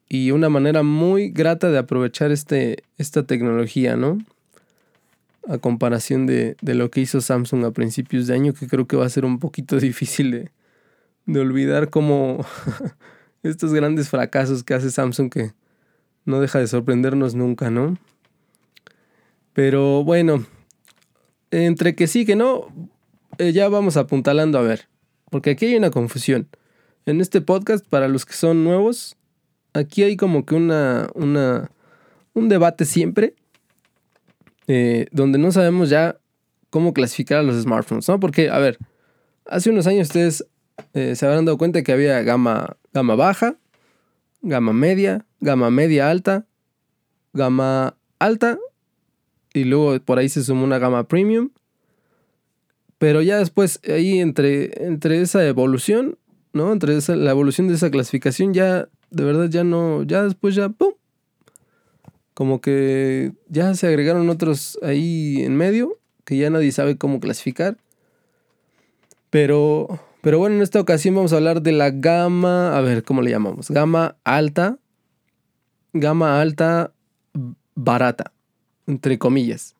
y 0.09 0.31
una 0.31 0.49
manera 0.49 0.83
muy 0.83 1.29
grata 1.29 1.71
de 1.71 1.77
aprovechar 1.77 2.31
este, 2.31 2.83
esta 2.97 3.23
tecnología, 3.23 3.95
¿no? 3.95 4.17
A 5.47 5.57
comparación 5.57 6.25
de, 6.25 6.55
lo 6.61 6.89
que 6.89 7.01
hizo 7.01 7.21
Samsung 7.21 7.65
a 7.65 7.71
principios 7.71 8.27
de 8.27 8.33
año, 8.33 8.53
que 8.53 8.67
creo 8.67 8.87
que 8.87 8.97
va 8.97 9.05
a 9.05 9.09
ser 9.09 9.25
un 9.25 9.39
poquito 9.39 9.77
difícil 9.79 10.31
de, 10.31 10.51
de 11.25 11.39
olvidar 11.39 11.89
como 11.89 12.45
estos 13.43 13.73
grandes 13.73 14.09
fracasos 14.09 14.63
que 14.63 14.73
hace 14.73 14.91
Samsung 14.91 15.31
que 15.31 15.53
no 16.25 16.39
deja 16.39 16.59
de 16.59 16.67
sorprendernos 16.67 17.35
nunca, 17.35 17.69
¿no? 17.69 17.97
Pero 19.53 20.03
bueno, 20.03 20.45
entre 21.51 21.95
que 21.95 22.07
sí, 22.07 22.25
que 22.25 22.35
no, 22.35 22.67
eh, 23.37 23.53
ya 23.53 23.69
vamos 23.69 23.97
apuntalando 23.97 24.57
a 24.57 24.61
ver, 24.61 24.87
porque 25.29 25.51
aquí 25.51 25.65
hay 25.67 25.75
una 25.75 25.91
confusión. 25.91 26.47
En 27.05 27.21
este 27.21 27.41
podcast, 27.41 27.85
para 27.87 28.07
los 28.07 28.25
que 28.25 28.33
son 28.33 28.63
nuevos, 28.63 29.15
aquí 29.73 30.03
hay 30.03 30.17
como 30.17 30.45
que 30.45 30.55
una, 30.55 31.09
una 31.13 31.69
un 32.33 32.49
debate 32.49 32.85
siempre 32.85 33.35
eh, 34.67 35.07
donde 35.11 35.37
no 35.37 35.51
sabemos 35.51 35.89
ya 35.89 36.17
cómo 36.69 36.93
clasificar 36.93 37.39
a 37.39 37.43
los 37.43 37.61
smartphones, 37.61 38.07
¿no? 38.09 38.19
Porque, 38.19 38.49
a 38.49 38.59
ver, 38.59 38.77
hace 39.45 39.69
unos 39.69 39.87
años 39.87 40.07
ustedes 40.07 40.45
eh, 40.93 41.15
se 41.15 41.25
habrán 41.25 41.45
dado 41.45 41.57
cuenta 41.57 41.83
que 41.83 41.91
había 41.91 42.21
gama, 42.21 42.77
gama 42.93 43.15
baja, 43.15 43.55
gama 44.41 44.73
media, 44.73 45.25
gama 45.39 45.69
media 45.69 46.09
alta, 46.09 46.45
gama 47.33 47.95
alta 48.19 48.57
y 49.53 49.63
luego 49.63 49.99
por 50.01 50.19
ahí 50.19 50.29
se 50.29 50.43
sumó 50.43 50.63
una 50.63 50.79
gama 50.79 51.07
premium. 51.07 51.49
Pero 52.97 53.21
ya 53.21 53.37
después, 53.37 53.79
ahí 53.87 54.19
entre, 54.19 54.85
entre 54.85 55.21
esa 55.21 55.45
evolución, 55.45 56.17
¿no? 56.53 56.71
Entre 56.71 56.97
la 57.15 57.31
evolución 57.31 57.67
de 57.67 57.75
esa 57.75 57.91
clasificación 57.91 58.53
ya 58.53 58.87
de 59.15 59.23
verdad 59.23 59.49
ya 59.49 59.63
no, 59.63 60.03
ya 60.03 60.23
después 60.23 60.55
ya, 60.55 60.69
¡pum! 60.69 60.93
Como 62.33 62.59
que 62.59 63.31
ya 63.47 63.73
se 63.75 63.87
agregaron 63.87 64.29
otros 64.29 64.77
ahí 64.83 65.41
en 65.41 65.55
medio, 65.55 65.97
que 66.25 66.37
ya 66.37 66.49
nadie 66.49 66.71
sabe 66.73 66.97
cómo 66.97 67.21
clasificar. 67.21 67.77
Pero, 69.29 69.99
pero 70.21 70.37
bueno, 70.37 70.57
en 70.57 70.61
esta 70.61 70.81
ocasión 70.81 71.15
vamos 71.15 71.31
a 71.31 71.37
hablar 71.37 71.61
de 71.61 71.71
la 71.71 71.91
gama, 71.91 72.77
a 72.77 72.81
ver, 72.81 73.03
¿cómo 73.03 73.21
le 73.21 73.31
llamamos? 73.31 73.71
Gama 73.71 74.17
alta, 74.25 74.77
gama 75.93 76.41
alta 76.41 76.91
barata, 77.73 78.33
entre 78.85 79.17
comillas. 79.17 79.74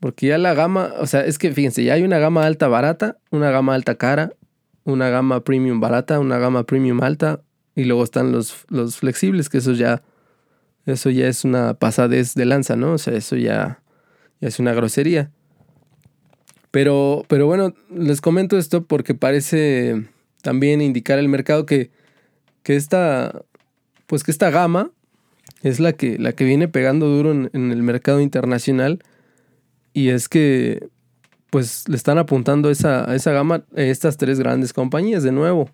Porque 0.00 0.28
ya 0.28 0.38
la 0.38 0.54
gama, 0.54 0.92
o 0.98 1.06
sea, 1.06 1.24
es 1.24 1.38
que 1.38 1.52
fíjense, 1.52 1.82
ya 1.84 1.94
hay 1.94 2.02
una 2.02 2.18
gama 2.18 2.46
alta 2.46 2.68
barata, 2.68 3.18
una 3.30 3.50
gama 3.50 3.74
alta 3.74 3.96
cara, 3.96 4.32
una 4.84 5.08
gama 5.10 5.42
premium 5.44 5.80
barata, 5.80 6.20
una 6.20 6.38
gama 6.38 6.64
premium 6.64 7.02
alta, 7.02 7.42
y 7.74 7.84
luego 7.84 8.04
están 8.04 8.32
los, 8.32 8.64
los 8.68 8.96
flexibles, 8.96 9.48
que 9.48 9.58
eso 9.58 9.72
ya, 9.72 10.02
eso 10.86 11.10
ya 11.10 11.28
es 11.28 11.44
una 11.44 11.74
pasadez 11.74 12.34
de 12.34 12.44
lanza, 12.44 12.76
¿no? 12.76 12.92
O 12.92 12.98
sea, 12.98 13.14
eso 13.14 13.36
ya, 13.36 13.82
ya 14.40 14.48
es 14.48 14.58
una 14.58 14.72
grosería. 14.72 15.30
Pero, 16.70 17.24
pero 17.28 17.46
bueno, 17.46 17.74
les 17.90 18.20
comento 18.20 18.58
esto 18.58 18.84
porque 18.84 19.14
parece 19.14 20.06
también 20.42 20.80
indicar 20.80 21.18
el 21.18 21.28
mercado 21.28 21.66
que, 21.66 21.90
que 22.62 22.76
esta, 22.76 23.42
pues 24.06 24.22
que 24.22 24.30
esta 24.30 24.50
gama 24.50 24.90
es 25.62 25.80
la 25.80 25.92
que, 25.92 26.18
la 26.18 26.32
que 26.32 26.44
viene 26.44 26.68
pegando 26.68 27.08
duro 27.08 27.32
en, 27.32 27.50
el 27.52 27.82
mercado 27.82 28.20
internacional. 28.20 29.02
Y 29.92 30.10
es 30.10 30.28
que, 30.28 30.88
pues, 31.50 31.88
le 31.88 31.96
están 31.96 32.18
apuntando 32.18 32.70
esa, 32.70 33.10
a 33.10 33.14
esa 33.14 33.32
gama 33.32 33.64
estas 33.74 34.16
tres 34.16 34.38
grandes 34.38 34.72
compañías 34.72 35.22
de 35.22 35.32
nuevo. 35.32 35.70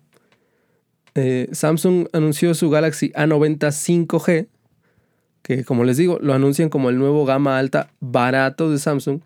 Eh, 1.15 1.47
Samsung 1.53 2.07
anunció 2.11 2.53
su 2.53 2.69
Galaxy 2.69 3.11
A90 3.13 3.71
5G, 3.71 4.47
que 5.41 5.63
como 5.63 5.83
les 5.85 5.97
digo, 5.97 6.17
lo 6.21 6.33
anuncian 6.33 6.69
como 6.69 6.89
el 6.89 6.97
nuevo 6.97 7.25
gama 7.25 7.57
alta 7.57 7.89
barato 8.01 8.69
de 8.69 8.79
Samsung, 8.79 9.21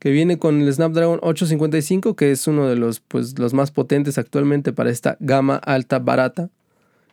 que 0.00 0.10
viene 0.10 0.38
con 0.38 0.60
el 0.60 0.72
Snapdragon 0.72 1.20
855, 1.22 2.16
que 2.16 2.32
es 2.32 2.46
uno 2.48 2.68
de 2.68 2.76
los, 2.76 3.00
pues, 3.00 3.38
los 3.38 3.54
más 3.54 3.70
potentes 3.70 4.18
actualmente 4.18 4.72
para 4.72 4.90
esta 4.90 5.16
gama 5.20 5.56
alta 5.56 6.00
barata. 6.00 6.50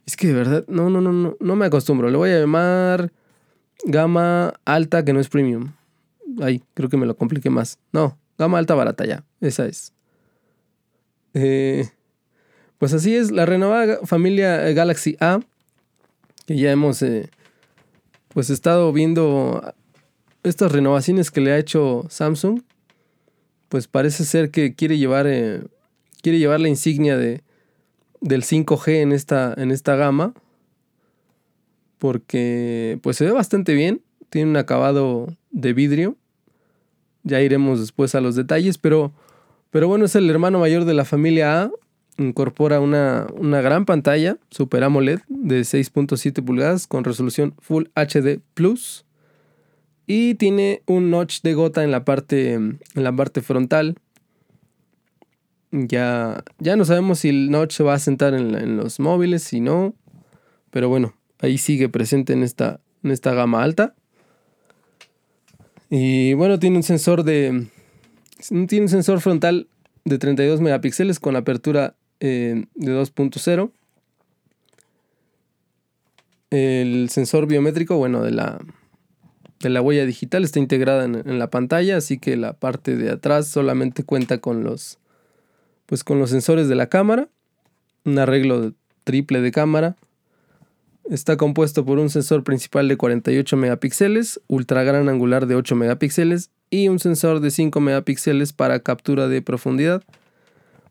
Es 0.06 0.17
que 0.17 0.27
de 0.27 0.34
verdad, 0.34 0.65
no, 0.67 0.89
no, 0.89 0.99
no, 0.99 1.13
no, 1.13 1.38
no 1.39 1.56
me 1.56 1.65
acostumbro. 1.65 2.10
Le 2.10 2.17
voy 2.17 2.32
a 2.32 2.39
llamar 2.39 3.12
gama 3.86 4.53
alta 4.65 5.06
que 5.06 5.13
no 5.13 5.19
es 5.19 5.29
premium. 5.29 5.71
Ay, 6.42 6.64
creo 6.74 6.90
que 6.90 6.98
me 6.98 7.06
lo 7.06 7.16
compliqué 7.16 7.50
más. 7.50 7.80
No, 7.92 8.18
gama 8.38 8.58
alta 8.58 8.76
barata 8.76 9.06
ya. 9.06 9.24
Esa 9.42 9.66
es. 9.66 9.94
Eh, 11.34 11.90
pues 12.78 12.94
así 12.94 13.16
es, 13.16 13.32
la 13.32 13.46
renovada 13.46 14.00
familia 14.06 14.58
Galaxy 14.74 15.16
A, 15.20 15.40
que 16.46 16.58
ya 16.58 16.72
hemos 16.72 17.02
eh, 17.02 17.30
pues 18.34 18.50
estado 18.50 18.92
viendo 18.92 19.74
estas 20.44 20.72
renovaciones 20.72 21.32
que 21.32 21.42
le 21.42 21.52
ha 21.52 21.58
hecho 21.58 22.06
Samsung, 22.10 22.62
pues 23.70 23.88
parece 23.88 24.26
ser 24.26 24.52
que 24.52 24.76
quiere 24.76 24.98
llevar, 24.98 25.26
eh, 25.28 25.64
quiere 26.22 26.40
llevar 26.40 26.60
la 26.60 26.68
insignia 26.68 27.18
de, 27.18 27.42
del 28.22 28.44
5G 28.44 29.02
en 29.02 29.12
esta, 29.12 29.54
en 29.58 29.72
esta 29.72 29.96
gama. 29.96 30.34
Porque 31.98 33.00
pues 33.02 33.18
se 33.18 33.26
ve 33.26 33.32
bastante 33.32 33.74
bien. 33.74 34.02
Tiene 34.30 34.50
un 34.50 34.58
acabado 34.58 35.28
de 35.54 35.72
vidrio. 35.72 36.18
Ya 37.24 37.39
iremos 37.39 37.80
después 37.80 38.13
a 38.16 38.20
los 38.20 38.36
detalles. 38.36 38.78
Pero, 38.78 39.13
pero 39.70 39.88
bueno, 39.88 40.04
es 40.04 40.16
el 40.16 40.30
hermano 40.30 40.60
mayor 40.60 40.84
de 40.84 40.94
la 40.94 41.06
familia 41.06 41.63
A. 41.63 41.72
Incorpora 42.18 42.82
una, 42.82 43.26
una 43.38 43.62
gran 43.62 43.86
pantalla 43.86 44.38
Super 44.52 44.84
AMOLED 44.84 45.22
de 45.30 45.62
6.7 45.62 46.44
pulgadas 46.44 46.86
con 46.86 47.06
resolución 47.06 47.56
Full 47.60 47.86
HD 47.96 48.42
Plus. 48.54 49.06
Y 50.06 50.36
tiene 50.36 50.84
un 50.86 51.10
notch 51.10 51.42
de 51.42 51.54
gota 51.54 51.86
en 51.86 51.92
la 51.92 52.04
parte, 52.04 52.56
en 52.56 52.80
la 52.96 53.16
parte 53.16 53.42
frontal 53.42 53.96
ya, 55.74 56.44
ya 56.60 56.76
no 56.76 56.86
sabemos 56.86 57.20
si 57.20 57.30
el 57.30 57.50
notch 57.50 57.74
se 57.74 57.84
va 57.84 57.96
a 57.96 58.00
sentar 58.00 58.36
en, 58.36 58.78
los 58.78 59.00
móviles, 59.00 59.44
si 59.44 59.60
no. 59.60 59.96
Pero 60.70 60.88
bueno, 60.88 61.16
ahí 61.39 61.58
sigue 61.58 61.89
presente 61.89 62.34
en 62.34 62.44
esta, 62.44 62.80
en 63.04 63.12
esta 63.12 63.34
gama 63.34 63.63
alta. 63.63 63.96
Y 65.95 66.34
bueno, 66.34 66.58
tiene 66.58 66.77
un 66.77 66.82
sensor 66.82 67.23
de. 67.23 67.67
Tiene 68.67 68.82
un 68.82 68.89
sensor 68.89 69.21
frontal 69.21 69.67
de 70.06 70.17
32 70.17 70.60
megapíxeles 70.60 71.19
con 71.19 71.36
apertura 71.36 71.93
eh, 72.19 72.65
de 72.73 72.91
2.0. 72.99 73.69
El 76.49 77.10
sensor 77.12 77.45
biométrico, 77.45 77.97
bueno, 77.97 78.23
de 78.23 78.32
la, 78.32 78.60
de 79.60 79.69
la 79.69 79.84
huella 79.84 80.08
digital 80.08 80.43
está 80.43 80.58
integrada 80.58 81.06
en, 81.06 81.38
la 81.38 81.51
pantalla, 81.51 81.97
así 81.97 82.17
que 82.17 82.38
la 82.38 82.53
parte 82.53 82.97
de 82.97 83.12
atrás 83.12 83.47
solamente 83.47 84.03
cuenta 84.03 84.39
con 84.39 84.63
los 84.63 84.97
pues 85.86 86.03
con 86.03 86.17
los 86.17 86.32
sensores 86.32 86.67
de 86.67 86.75
la 86.75 86.88
cámara, 86.89 87.29
un 88.03 88.17
arreglo 88.17 88.73
triple 89.03 89.41
de 89.41 89.51
cámara. 89.51 89.95
Está 91.10 91.36
compuesto 91.36 91.86
por 91.86 92.00
un 92.00 92.10
sensor 92.10 92.44
principal 92.44 92.88
de 92.88 92.96
48 92.96 93.58
megapíxeles, 93.58 94.39
ultra 94.48 94.84
gran 94.84 95.10
angular 95.10 95.48
de 95.48 95.56
8 95.56 95.76
megapíxeles 95.76 96.50
y 96.70 96.88
un 96.88 97.00
sensor 97.00 97.42
de 97.42 97.52
5 97.52 97.80
megapíxeles 97.82 98.54
para 98.54 98.80
captura 98.80 99.28
de 99.28 99.42
profundidad, 99.42 100.04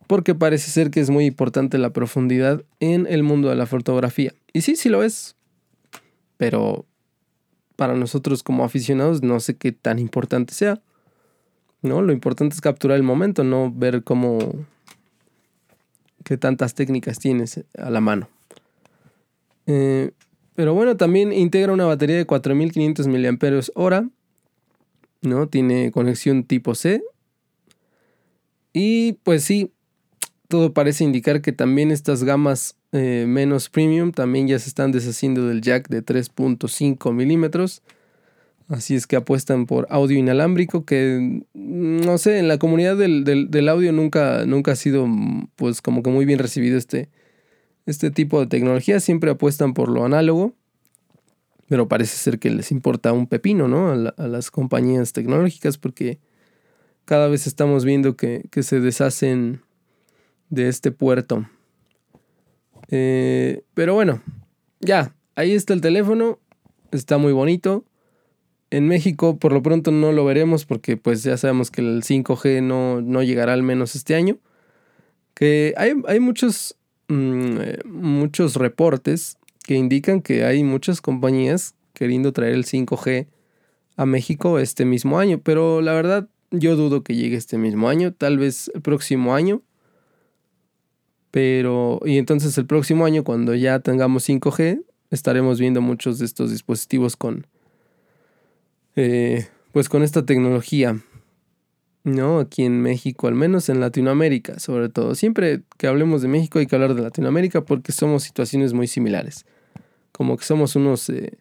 porque 0.06 0.34
parece 0.34 0.70
ser 0.70 0.90
que 0.90 1.00
es 1.00 1.08
muy 1.08 1.24
importante 1.24 1.78
la 1.78 1.94
profundidad 1.94 2.62
en 2.78 3.06
el 3.08 3.22
mundo 3.22 3.48
de 3.48 3.56
la 3.56 3.66
fotografía. 3.66 4.34
Y 4.52 4.60
sí, 4.60 4.76
sí 4.76 4.90
lo 4.90 5.02
es, 5.02 5.34
pero 6.36 6.84
para 7.76 7.94
nosotros 7.94 8.42
como 8.42 8.64
aficionados 8.64 9.22
no 9.22 9.40
sé 9.40 9.56
qué 9.56 9.72
tan 9.72 9.98
importante 9.98 10.52
sea. 10.52 10.80
¿no? 11.82 12.00
Lo 12.00 12.12
importante 12.12 12.54
es 12.54 12.60
capturar 12.60 12.96
el 12.96 13.02
momento, 13.02 13.44
no 13.44 13.72
ver 13.74 14.04
cómo 14.04 14.38
qué 16.24 16.36
tantas 16.36 16.74
técnicas 16.74 17.18
tienes 17.18 17.64
a 17.76 17.90
la 17.90 18.00
mano. 18.00 18.28
Eh, 19.66 20.12
pero 20.54 20.74
bueno, 20.74 20.96
también 20.96 21.32
integra 21.32 21.72
una 21.72 21.86
batería 21.86 22.16
de 22.16 22.26
4500 22.26 23.06
mAh. 23.08 24.08
¿no? 25.22 25.48
Tiene 25.48 25.90
conexión 25.92 26.44
tipo 26.44 26.74
C. 26.74 27.02
Y 28.72 29.14
pues 29.24 29.44
sí, 29.44 29.72
todo 30.48 30.72
parece 30.72 31.04
indicar 31.04 31.42
que 31.42 31.52
también 31.52 31.90
estas 31.90 32.24
gamas 32.24 32.76
eh, 32.92 33.24
menos 33.26 33.68
premium 33.68 34.12
también 34.12 34.48
ya 34.48 34.58
se 34.58 34.68
están 34.68 34.92
deshaciendo 34.92 35.46
del 35.46 35.60
jack 35.60 35.88
de 35.88 36.04
3.5 36.04 37.12
milímetros 37.12 37.82
Así 38.72 38.94
es 38.94 39.06
que 39.06 39.16
apuestan 39.16 39.66
por 39.66 39.86
audio 39.90 40.18
inalámbrico, 40.18 40.86
que 40.86 41.42
no 41.52 42.16
sé, 42.16 42.38
en 42.38 42.48
la 42.48 42.58
comunidad 42.58 42.96
del, 42.96 43.68
audio 43.68 43.92
nunca, 43.92 44.46
nunca 44.46 44.72
ha 44.72 44.76
sido 44.76 45.06
pues 45.56 45.82
como 45.82 46.02
que 46.02 46.08
muy 46.08 46.24
bien 46.24 46.38
recibido 46.38 46.78
este, 46.78 47.10
este 47.86 48.10
tipo 48.10 48.40
de 48.40 48.46
tecnología. 48.46 49.00
Siempre 49.00 49.30
apuestan 49.30 49.74
por 49.74 49.88
lo 49.88 50.04
análogo, 50.04 50.54
pero 51.68 51.88
parece 51.88 52.16
ser 52.16 52.38
que 52.38 52.50
les 52.50 52.70
importa 52.70 53.12
un 53.12 53.26
pepino, 53.26 53.68
¿no? 53.68 53.90
A, 53.90 54.26
las 54.26 54.50
compañías 54.50 55.12
tecnológicas 55.12 55.78
porque 55.78 56.18
cada 57.04 57.28
vez 57.28 57.46
estamos 57.46 57.84
viendo 57.84 58.16
que, 58.16 58.48
se 58.62 58.80
deshacen 58.80 59.62
de 60.50 60.68
este 60.68 60.92
puerto. 60.92 61.48
Eh, 62.88 63.62
pero 63.74 63.94
bueno, 63.94 64.22
ya, 64.80 65.14
ahí 65.34 65.52
está 65.52 65.72
el 65.72 65.80
teléfono, 65.80 66.38
está 66.90 67.18
muy 67.18 67.32
bonito 67.32 67.84
en 68.72 68.88
México 68.88 69.38
por 69.38 69.52
lo 69.52 69.62
pronto 69.62 69.90
no 69.90 70.12
lo 70.12 70.24
veremos 70.24 70.64
porque 70.64 70.96
pues 70.96 71.22
ya 71.22 71.36
sabemos 71.36 71.70
que 71.70 71.82
el 71.82 72.02
5G 72.02 72.62
no, 72.62 73.22
llegará 73.22 73.52
al 73.52 73.62
menos 73.62 73.94
este 73.94 74.14
año. 74.14 74.38
Que 75.34 75.74
hay, 75.76 76.20
muchos, 76.20 76.76
mm, 77.12 77.60
eh, 77.60 77.78
muchos 77.84 78.56
reportes 78.56 79.36
que 79.64 79.74
indican 79.74 80.22
que 80.22 80.44
hay 80.44 80.64
muchas 80.64 81.00
compañías 81.00 81.74
queriendo 81.92 82.32
traer 82.32 82.54
el 82.54 82.64
5G 82.64 83.26
a 83.96 84.06
México 84.06 84.58
este 84.58 84.84
mismo 84.84 85.18
año. 85.18 85.40
Pero 85.42 85.80
la 85.80 85.92
verdad 85.92 86.28
yo 86.50 86.76
dudo 86.76 87.02
que 87.02 87.14
llegue 87.14 87.36
este 87.36 87.58
mismo 87.58 87.88
año, 87.88 88.12
tal 88.12 88.38
vez 88.38 88.70
el 88.74 88.82
próximo 88.82 89.34
año. 89.34 89.62
Pero, 91.30 92.00
y 92.04 92.18
entonces 92.18 92.58
el 92.58 92.66
próximo 92.66 93.06
año, 93.06 93.24
cuando 93.24 93.54
ya 93.54 93.80
tengamos 93.80 94.28
5G, 94.28 94.84
estaremos 95.10 95.58
viendo 95.58 95.80
muchos 95.80 96.18
de 96.18 96.26
estos 96.26 96.50
dispositivos 96.50 97.16
con, 97.16 97.46
eh, 98.96 99.46
pues 99.72 99.88
con 99.88 100.02
esta 100.02 100.26
tecnología, 100.26 101.00
¿no? 102.04 102.40
Aquí 102.40 102.64
en 102.64 102.80
México, 102.82 103.28
al 103.28 103.34
menos 103.34 103.68
en 103.68 103.80
Latinoamérica, 103.80 104.58
sobre 104.58 104.88
todo. 104.88 105.14
Siempre 105.14 105.62
que 105.78 105.86
hablemos 105.86 106.22
de 106.22 106.28
México 106.28 106.58
hay 106.58 106.66
que 106.66 106.74
hablar 106.74 106.94
de 106.94 107.02
Latinoamérica 107.02 107.62
porque 107.64 107.92
somos 107.92 108.22
situaciones 108.22 108.72
muy 108.72 108.86
similares. 108.88 109.44
Como 110.12 110.36
que 110.36 110.44
somos 110.44 110.76
unos, 110.76 111.08
eh, 111.10 111.38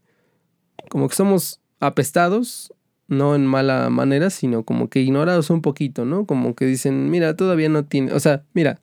como 0.89 1.09
que 1.09 1.15
somos 1.15 1.59
apestados, 1.79 2.73
no 3.07 3.35
en 3.35 3.45
mala 3.45 3.89
manera, 3.89 4.29
sino 4.29 4.63
como 4.63 4.89
que 4.89 5.01
ignorados 5.01 5.49
un 5.49 5.61
poquito, 5.61 6.05
¿no? 6.05 6.25
Como 6.25 6.55
que 6.55 6.65
dicen, 6.65 7.09
mira, 7.09 7.35
todavía 7.35 7.67
no 7.67 7.83
tiene, 7.83 8.13
o 8.13 8.19
sea, 8.19 8.43
mira, 8.53 8.79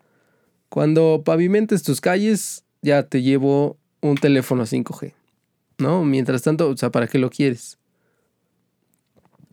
cuando 0.69 1.23
pavimentes 1.25 1.83
tus 1.83 2.01
calles, 2.01 2.65
ya 2.83 3.05
te 3.05 3.23
llevo 3.23 3.79
un 4.03 4.17
teléfono 4.17 4.67
5G, 4.67 5.15
¿no? 5.79 6.05
Mientras 6.05 6.43
tanto, 6.43 6.69
o 6.69 6.77
sea, 6.77 6.91
¿para 6.91 7.07
qué 7.07 7.19
lo 7.19 7.31
quieres? 7.31 7.78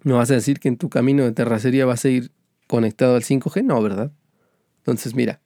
¿No 0.06 0.18
vas 0.18 0.30
a 0.30 0.36
decir 0.36 0.60
que 0.60 0.68
en 0.68 0.78
tu 0.78 0.88
camino 0.88 1.24
de 1.24 1.32
terracería 1.32 1.84
vas 1.88 2.06
a 2.06 2.10
ir 2.10 2.32
conectado 2.68 3.16
al 3.16 3.24
5G? 3.24 3.64
No, 3.64 3.82
¿verdad? 3.82 4.12
Entonces, 4.78 5.16
mira, 5.16 5.42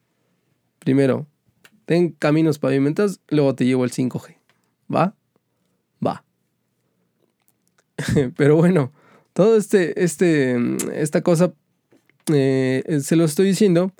primero, 0.79 1.27
ten 1.85 2.09
caminos 2.09 2.59
pavimentados, 2.59 3.21
luego 3.29 3.55
te 3.55 3.65
llevo 3.65 3.85
el 3.85 3.91
5G. 3.91 4.35
¿Va? 4.93 5.15
Va. 6.05 6.25
Pero 8.35 8.57
bueno, 8.57 8.91
todo 9.31 9.55
este, 9.55 10.03
este, 10.03 10.57
esta 10.93 11.21
cosa 11.21 11.53
eh, 12.33 12.99
se 13.01 13.15
lo 13.15 13.23
estoy 13.23 13.47
diciendo 13.47 13.93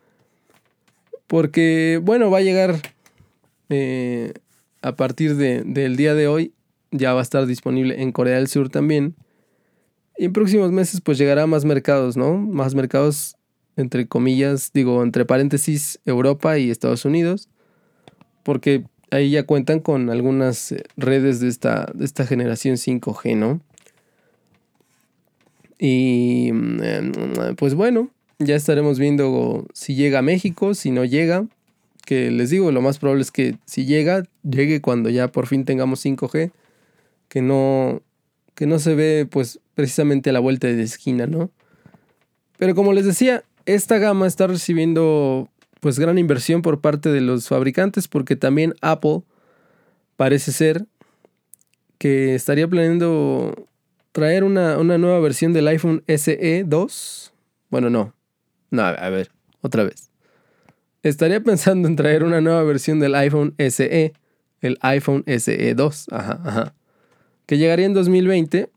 porque, 1.28 2.02
bueno, 2.04 2.30
va 2.30 2.40
a 2.40 2.42
llegar 2.42 2.76
eh, 3.70 4.34
a 4.82 4.98
partir 4.98 5.38
del 5.38 5.96
día 5.96 6.16
de 6.16 6.28
hoy, 6.28 6.54
ya 6.92 7.14
va 7.14 7.22
a 7.22 7.24
estar 7.24 7.46
disponible 7.46 8.02
en 8.02 8.12
Corea 8.12 8.36
del 8.36 8.50
Sur 8.50 8.68
también 8.68 9.16
y 10.20 10.26
en 10.26 10.34
próximos 10.34 10.74
meses 10.74 11.00
pues 11.00 11.18
llegará 11.18 11.48
más 11.48 11.64
mercados, 11.64 12.18
¿no? 12.18 12.38
Más 12.38 12.76
mercados, 12.76 13.38
entre 13.78 14.06
comillas, 14.06 14.72
digo, 14.74 15.02
entre 15.02 15.24
paréntesis, 15.24 16.02
Europa 16.06 16.58
y 16.58 16.70
Estados 16.70 17.06
Unidos. 17.06 17.48
Porque 18.44 18.84
ahí 19.12 19.32
ya 19.32 19.44
cuentan 19.44 19.80
con 19.80 20.10
algunas 20.10 20.74
eh, 20.74 20.84
redes 20.98 21.40
de 21.40 21.48
esta, 21.48 21.90
de 21.94 22.04
esta 22.04 22.28
generación 22.28 22.76
5G, 22.76 23.38
¿no? 23.38 23.62
Y 25.80 26.52
mm, 26.52 27.56
pues 27.56 27.74
bueno, 27.74 28.10
ya 28.40 28.58
estaremos 28.58 29.00
viendo 29.00 29.68
si 29.74 29.96
llega 29.96 30.20
a 30.20 30.22
México, 30.22 30.74
si 30.74 30.92
no 30.92 31.06
llega. 31.06 31.48
Que 32.06 32.30
les 32.30 32.50
digo, 32.50 32.74
lo 32.74 32.82
más 32.82 33.00
probable 33.00 33.22
es 33.22 33.32
que 33.32 33.56
si 33.66 33.86
llega, 33.86 34.24
llegue 34.44 34.82
cuando 34.82 35.10
ya 35.10 35.30
por 35.30 35.48
fin 35.48 35.64
tengamos 35.64 36.04
5G. 36.04 36.52
Que 37.30 37.42
no, 37.42 38.02
que 38.54 38.66
no 38.66 38.80
se 38.80 38.96
ve 38.96 39.26
pues 39.26 39.62
precisamente 39.80 40.30
a 40.30 40.34
la 40.34 40.42
vuelta 40.42 40.68
de 40.68 40.84
esquina, 40.84 41.26
¿no? 41.26 41.52
Pero 42.58 42.76
como 42.76 42.92
les 42.92 43.06
decía, 43.06 43.46
esta 43.66 43.98
gama 43.98 44.28
está 44.28 44.46
recibiendo 44.46 45.48
pues 45.80 45.98
gran 45.98 46.18
inversión 46.18 46.62
por 46.62 46.82
parte 46.82 47.08
de 47.08 47.22
los 47.22 47.48
fabricantes 47.48 48.10
porque 48.10 48.36
también 48.36 48.74
Apple 48.82 49.22
parece 50.18 50.52
ser 50.52 50.86
que 51.98 52.36
estaría 52.36 52.68
planeando 52.68 53.68
traer 54.12 54.44
una, 54.44 54.76
nueva 54.84 55.22
versión 55.22 55.54
del 55.54 55.70
iPhone 55.70 56.04
SE 56.10 56.66
2. 56.68 57.34
Bueno, 57.70 57.90
no. 57.90 58.14
No, 58.72 58.84
a 58.84 59.10
ver, 59.10 59.32
otra 59.62 59.86
vez. 59.86 60.12
Estaría 61.04 61.40
pensando 61.40 61.88
en 61.88 61.96
traer 61.96 62.26
una 62.26 62.42
nueva 62.42 62.64
versión 62.64 63.00
del 63.00 63.16
iPhone 63.16 63.56
SE, 63.58 64.12
el 64.60 64.78
iPhone 64.82 65.24
SE 65.26 65.74
2, 65.74 66.08
ajá, 66.12 66.42
ajá, 66.44 66.76
que 67.46 67.58
llegaría 67.58 67.86
en 67.86 67.94
2020 67.94 68.70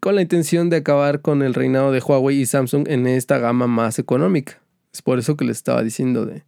con 0.00 0.14
la 0.14 0.22
intención 0.22 0.70
de 0.70 0.76
acabar 0.76 1.20
con 1.20 1.42
el 1.42 1.54
reinado 1.54 1.92
de 1.92 2.00
Huawei 2.00 2.40
y 2.40 2.46
Samsung 2.46 2.88
en 2.88 3.06
esta 3.06 3.38
gama 3.38 3.66
más 3.66 3.98
económica. 3.98 4.60
Es 4.92 5.02
por 5.02 5.18
eso 5.18 5.36
que 5.36 5.44
les 5.44 5.58
estaba 5.58 5.82
diciendo 5.82 6.26
de, 6.26 6.44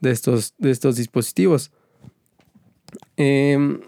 de, 0.00 0.10
estos, 0.10 0.54
de 0.58 0.70
estos 0.70 0.96
dispositivos. 0.96 1.70
Em, 3.16 3.80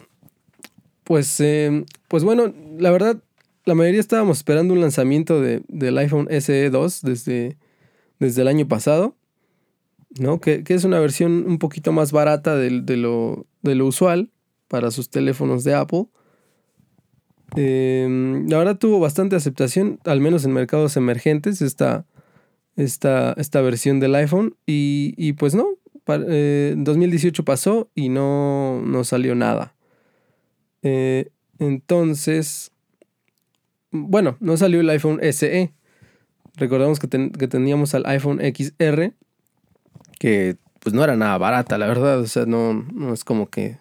pues, 1.05 1.41
em, 1.41 1.85
pues 2.09 2.25
bueno, 2.25 2.53
la 2.79 2.91
verdad, 2.91 3.23
la 3.65 3.75
mayoría 3.75 4.01
estábamos 4.01 4.39
esperando 4.39 4.75
un 4.75 4.81
lanzamiento 4.81 5.41
del 5.41 5.99
iPhone 5.99 6.29
SE 6.31 6.71
2 6.71 7.03
desde, 7.03 7.57
desde 8.19 8.43
el 8.43 8.49
año 8.49 8.69
pasado, 8.69 9.17
¿no? 10.19 10.41
Que, 10.41 10.63
es 10.67 10.85
una 10.85 11.01
versión 11.01 11.45
un 11.47 11.59
poquito 11.59 11.93
más 11.93 12.13
barata 12.13 12.57
de, 12.57 12.71
lo, 12.71 13.47
de 13.63 13.75
lo 13.75 13.87
usual 13.87 14.31
para 14.69 14.91
sus 14.91 15.11
teléfonos 15.11 15.65
de 15.65 15.75
Apple. 15.75 16.07
Em, 17.57 18.49
la 18.49 18.59
verdad 18.59 18.79
tuvo 18.79 18.99
bastante 19.01 19.37
aceptación, 19.37 20.01
al 20.05 20.21
menos 20.21 20.45
en 20.45 20.53
mercados 20.53 20.97
emergentes, 20.97 21.63
esta, 21.63 22.05
esta, 22.77 23.33
esta 23.37 23.61
versión 23.61 24.01
del 24.01 24.15
iPhone. 24.15 24.57
Y, 24.67 25.33
pues 25.35 25.55
no, 25.55 25.69
eh, 26.07 26.75
2018 26.77 27.45
pasó 27.45 27.91
y 27.95 28.09
no, 28.09 28.83
no 28.83 29.05
salió 29.05 29.35
nada. 29.35 29.75
Eh, 30.83 31.31
entonces, 31.59 32.73
bueno, 33.91 34.37
no 34.41 34.57
salió 34.57 34.81
el 34.81 34.91
iPhone 34.91 35.21
SE. 35.23 35.73
Recordamos 36.57 36.99
que, 36.99 37.09
teníamos 37.09 37.95
al 37.95 38.07
iPhone 38.07 38.41
XR, 38.41 39.13
que 40.19 40.57
pues 40.81 40.95
no 40.95 41.03
era 41.03 41.17
nada 41.17 41.39
barata, 41.39 41.79
la 41.79 41.87
verdad. 41.87 42.21
O 42.21 42.27
sea, 42.27 42.45
no, 42.47 42.75
no 42.75 43.13
es 43.13 43.25
como 43.25 43.49
que. 43.49 43.79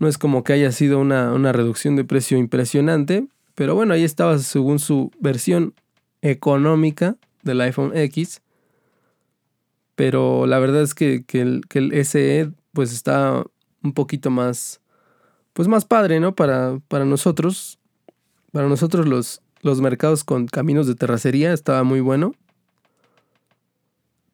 No 0.00 0.08
es 0.08 0.18
como 0.18 0.42
que 0.42 0.54
haya 0.54 0.72
sido 0.72 0.98
una, 0.98 1.32
una 1.32 1.52
reducción 1.52 1.94
de 1.94 2.04
precio 2.04 2.36
impresionante. 2.36 3.28
Pero 3.54 3.74
bueno, 3.76 3.94
ahí 3.94 4.02
estaba 4.02 4.38
según 4.38 4.80
su 4.80 5.12
versión 5.20 5.74
económica 6.22 7.16
del 7.42 7.60
iPhone 7.60 7.96
X. 7.96 8.42
Pero 9.94 10.46
la 10.46 10.58
verdad 10.58 10.82
es 10.82 10.94
que, 10.94 11.24
el, 11.32 11.62
que 11.68 11.78
el 11.78 12.04
SE 12.04 12.50
pues 12.72 12.92
está 12.92 13.44
un 13.82 13.92
poquito 13.92 14.30
más, 14.30 14.80
pues 15.52 15.68
más 15.68 15.84
padre, 15.84 16.20
¿no? 16.20 16.34
Para, 16.34 16.80
para 16.88 17.04
nosotros. 17.04 17.78
Para 18.52 18.68
nosotros 18.68 19.06
los, 19.06 19.42
los 19.60 19.80
mercados 19.80 20.24
con 20.24 20.46
caminos 20.46 20.86
de 20.86 20.94
terracería 20.94 21.52
estaba 21.52 21.82
muy 21.84 22.00
bueno. 22.00 22.32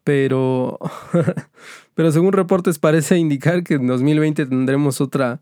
Pero, 0.05 0.79
pero 1.95 2.13
según 2.13 2.33
reportes 2.33 2.79
parece 2.79 3.19
indicar 3.19 3.65
que 3.65 3.75
en 3.75 3.89
2020 3.89 4.47
tendremos 4.47 5.01
otra, 5.01 5.41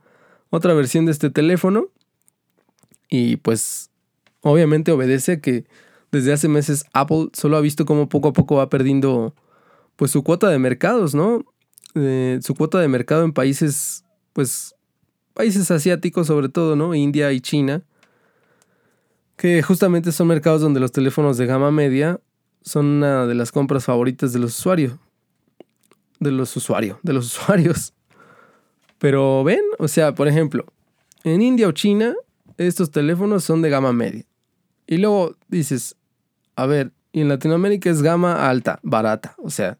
otra 0.56 0.74
versión 0.74 1.06
de 1.06 1.12
este 1.12 1.30
teléfono. 1.30 1.88
Y 3.08 3.36
pues 3.36 3.90
obviamente 4.40 4.92
obedece 4.92 5.40
que 5.40 5.64
desde 6.10 6.32
hace 6.32 6.48
meses 6.48 6.84
Apple 6.92 7.28
solo 7.32 7.56
ha 7.56 7.60
visto 7.60 7.84
cómo 7.86 8.08
poco 8.08 8.28
a 8.28 8.32
poco 8.32 8.56
va 8.56 8.68
perdiendo 8.68 9.34
pues 9.96 10.10
su 10.10 10.22
cuota 10.22 10.48
de 10.48 10.58
mercados, 10.58 11.14
¿no? 11.14 11.44
Eh, 11.94 12.40
su 12.42 12.54
cuota 12.54 12.80
de 12.80 12.88
mercado 12.88 13.24
en 13.24 13.32
países, 13.32 14.04
pues 14.32 14.74
países 15.32 15.70
asiáticos 15.70 16.26
sobre 16.26 16.48
todo, 16.48 16.76
¿no? 16.76 16.94
India 16.94 17.32
y 17.32 17.40
China 17.40 17.84
que 19.36 19.62
justamente 19.62 20.12
son 20.12 20.28
mercados 20.28 20.60
donde 20.60 20.80
los 20.80 20.92
teléfonos 20.92 21.36
de 21.36 21.46
gama 21.46 21.70
media 21.70 22.20
son 22.62 22.86
una 22.86 23.26
de 23.26 23.34
las 23.34 23.52
compras 23.52 23.84
favoritas 23.84 24.32
de 24.32 24.38
los 24.38 24.58
usuarios. 24.58 24.94
De 26.20 26.30
los 26.30 26.56
usuarios, 26.56 26.98
de 27.02 27.12
los 27.12 27.26
usuarios. 27.38 27.93
Pero 29.04 29.44
ven, 29.44 29.60
o 29.78 29.86
sea, 29.86 30.14
por 30.14 30.28
ejemplo, 30.28 30.64
en 31.24 31.42
India 31.42 31.68
o 31.68 31.72
China, 31.72 32.14
estos 32.56 32.90
teléfonos 32.90 33.44
son 33.44 33.60
de 33.60 33.68
gama 33.68 33.92
media. 33.92 34.24
Y 34.86 34.96
luego 34.96 35.36
dices, 35.46 35.94
a 36.56 36.64
ver, 36.64 36.90
y 37.12 37.20
en 37.20 37.28
Latinoamérica 37.28 37.90
es 37.90 38.00
gama 38.00 38.48
alta, 38.48 38.80
barata. 38.82 39.34
O 39.36 39.50
sea, 39.50 39.76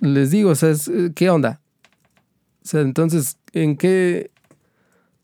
les 0.00 0.30
digo, 0.30 0.50
o 0.50 0.54
sea, 0.54 0.74
¿qué 1.14 1.30
onda? 1.30 1.62
O 2.62 2.68
sea, 2.68 2.82
entonces, 2.82 3.38
¿en 3.54 3.74
qué? 3.74 4.30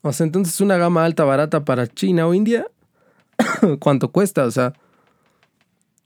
O 0.01 0.15
sea, 0.15 0.25
entonces 0.25 0.59
una 0.63 0.79
gama 0.79 1.05
alta, 1.05 1.25
barata 1.25 1.67
para 1.67 1.87
China 1.87 2.27
o 2.29 2.33
India 2.33 2.67
¿Cuánto 3.79 4.11
cuesta? 4.11 4.47
O 4.47 4.51
sea, 4.51 4.73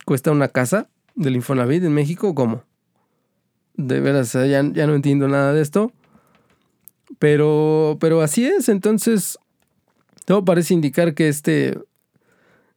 ¿cuesta 0.04 0.32
una 0.32 0.48
casa 0.48 0.88
del 1.14 1.36
Infonavit 1.36 1.84
en 1.84 1.94
México? 1.94 2.34
¿Cómo? 2.34 2.64
De 3.74 4.00
veras, 4.00 4.32
ya, 4.32 4.42
ya 4.48 4.88
no 4.88 4.96
entiendo 4.96 5.28
nada 5.28 5.52
de 5.52 5.62
esto. 5.62 5.92
Pero, 7.18 7.96
pero 8.00 8.20
así 8.20 8.46
es. 8.46 8.68
Entonces, 8.68 9.38
todo 10.24 10.44
parece 10.44 10.74
indicar 10.74 11.14
que 11.14 11.28
este, 11.28 11.78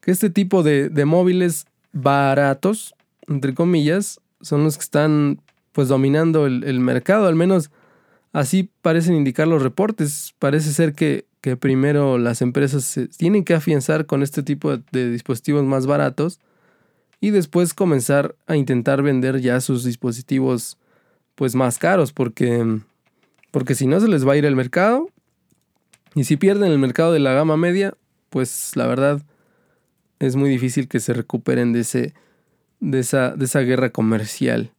que 0.02 0.12
este 0.12 0.30
tipo 0.30 0.63
de, 0.63 0.89
de 0.89 1.06
móviles 1.06 1.65
baratos, 1.91 2.93
entre 3.28 3.54
comillas, 3.54 4.19
son 4.41 4.63
los 4.63 4.78
que 4.78 4.84
están 4.84 5.41
pues 5.71 5.88
dominando 5.88 6.45
el, 6.45 6.63
el 6.63 6.80
mercado. 6.80 7.28
Al 7.28 7.36
menos 7.36 7.71
así 8.34 8.69
parecen 8.82 9.15
indicar 9.15 9.47
los 9.47 9.62
reportes. 9.62 10.34
Parece 10.39 10.71
ser 10.73 10.93
que 10.93 11.28
que 11.41 11.56
primero 11.56 12.17
las 12.17 12.41
empresas 12.41 12.84
se 12.84 13.08
tienen 13.08 13.43
que 13.43 13.54
afianzar 13.54 14.06
con 14.06 14.23
este 14.23 14.43
tipo 14.43 14.78
de, 14.78 15.12
dispositivos 15.12 15.63
más 15.63 15.86
baratos 15.86 16.39
y 17.21 17.32
después 17.32 17.73
comenzar 17.73 18.36
a 18.47 18.56
intentar 18.56 19.02
vender 19.02 19.39
ya 19.39 19.62
sus 19.62 19.84
dispositivos 19.84 20.78
pues 21.36 21.56
más 21.56 21.78
caros 21.78 22.12
porque 22.12 22.82
porque 23.58 23.74
si 23.74 23.88
no 23.88 24.00
se 24.00 24.08
les 24.08 24.24
va 24.24 24.34
a 24.34 24.38
ir 24.38 24.46
el 24.46 24.56
mercado 24.56 25.10
y 26.13 26.26
si 26.26 26.38
pierden 26.38 26.72
el 26.72 26.78
mercado 26.78 27.12
de 27.12 27.17
la 27.17 27.34
gama 27.34 27.58
media 27.58 27.98
pues 28.30 28.76
la 28.76 28.86
verdad 28.86 29.24
es 30.20 30.36
muy 30.36 30.48
difícil 30.48 30.88
que 30.88 31.00
se 31.00 31.12
recuperen 31.12 31.74
de 31.74 31.80
ese 31.80 32.13
de 32.82 33.00
esa, 33.00 33.36
de 33.36 33.46
esa 33.46 33.62
guerra 33.62 33.89
comercial 33.89 34.74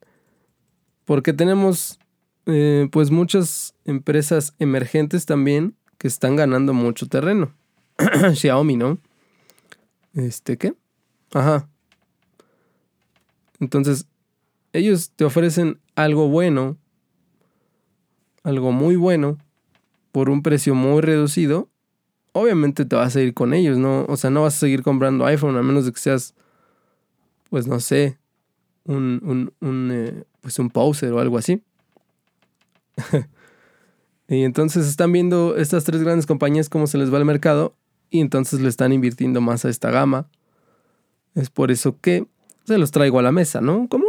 porque 1.06 1.32
tenemos 1.32 1.98
eh, 2.46 2.88
pues 2.92 3.10
muchas 3.10 3.74
empresas 3.84 4.54
emergentes 4.60 5.26
también 5.26 5.74
que 5.98 6.06
están 6.06 6.36
ganando 6.36 6.72
mucho 6.72 7.08
terreno. 7.08 7.52
Xiaomi, 8.34 8.76
¿no? 8.76 8.98
Este, 10.14 10.56
¿qué? 10.56 10.74
Ajá. 11.34 11.68
Entonces, 13.58 14.06
ellos 14.72 15.10
te 15.16 15.24
ofrecen 15.24 15.80
algo 15.96 16.28
bueno, 16.28 16.76
algo 18.48 18.72
muy 18.72 18.96
bueno, 18.96 19.36
por 20.10 20.30
un 20.30 20.42
precio 20.42 20.74
muy 20.74 21.02
reducido. 21.02 21.68
Obviamente 22.32 22.84
te 22.84 22.96
vas 22.96 23.14
a 23.14 23.20
ir 23.20 23.34
con 23.34 23.52
ellos, 23.52 23.78
¿no? 23.78 24.06
O 24.08 24.16
sea, 24.16 24.30
no 24.30 24.42
vas 24.42 24.56
a 24.56 24.60
seguir 24.60 24.82
comprando 24.82 25.26
iPhone 25.26 25.56
a 25.56 25.62
menos 25.62 25.84
de 25.84 25.92
que 25.92 26.00
seas, 26.00 26.34
pues 27.50 27.66
no 27.66 27.78
sé, 27.80 28.18
un, 28.84 29.20
un, 29.22 29.52
un 29.60 29.90
eh, 29.92 30.24
pues 30.40 30.58
un 30.58 30.70
poser 30.70 31.12
o 31.12 31.20
algo 31.20 31.38
así. 31.38 31.62
Y 34.30 34.42
entonces 34.42 34.86
están 34.86 35.10
viendo 35.10 35.56
estas 35.56 35.84
tres 35.84 36.02
grandes 36.02 36.26
compañías 36.26 36.68
cómo 36.68 36.86
se 36.86 36.98
les 36.98 37.10
va 37.10 37.16
el 37.16 37.24
mercado 37.24 37.74
y 38.10 38.20
entonces 38.20 38.60
le 38.60 38.68
están 38.68 38.92
invirtiendo 38.92 39.40
más 39.40 39.64
a 39.64 39.70
esta 39.70 39.90
gama. 39.90 40.28
Es 41.34 41.48
por 41.48 41.70
eso 41.70 41.96
que 41.98 42.26
se 42.66 42.76
los 42.76 42.90
traigo 42.90 43.18
a 43.18 43.22
la 43.22 43.32
mesa, 43.32 43.62
¿no? 43.62 43.88
Como 43.88 44.07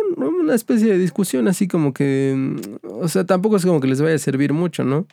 una 0.50 0.56
especie 0.56 0.88
de 0.88 0.98
discusión 0.98 1.48
así 1.48 1.68
como 1.68 1.94
que, 1.94 2.34
mm, 2.36 2.88
o 3.02 3.08
sea, 3.08 3.26
tampoco 3.26 3.56
es 3.56 3.66
como 3.66 3.80
que 3.80 3.88
les 3.88 4.02
vaya 4.02 4.16
a 4.16 4.20
servir 4.20 4.52
mucho, 4.52 4.84
¿no? 4.84 5.08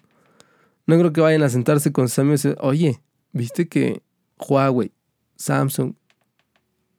No 0.87 0.99
creo 0.99 1.13
que 1.13 1.21
vayan 1.21 1.43
a 1.43 1.49
sentarse 1.49 1.93
con 1.93 2.09
Samsung 2.09 2.29
y 2.29 2.33
decir, 2.33 2.57
oye, 2.61 3.01
¿viste 3.33 3.69
que 3.69 4.03
Huawei, 4.39 4.93
Samsung 5.37 5.95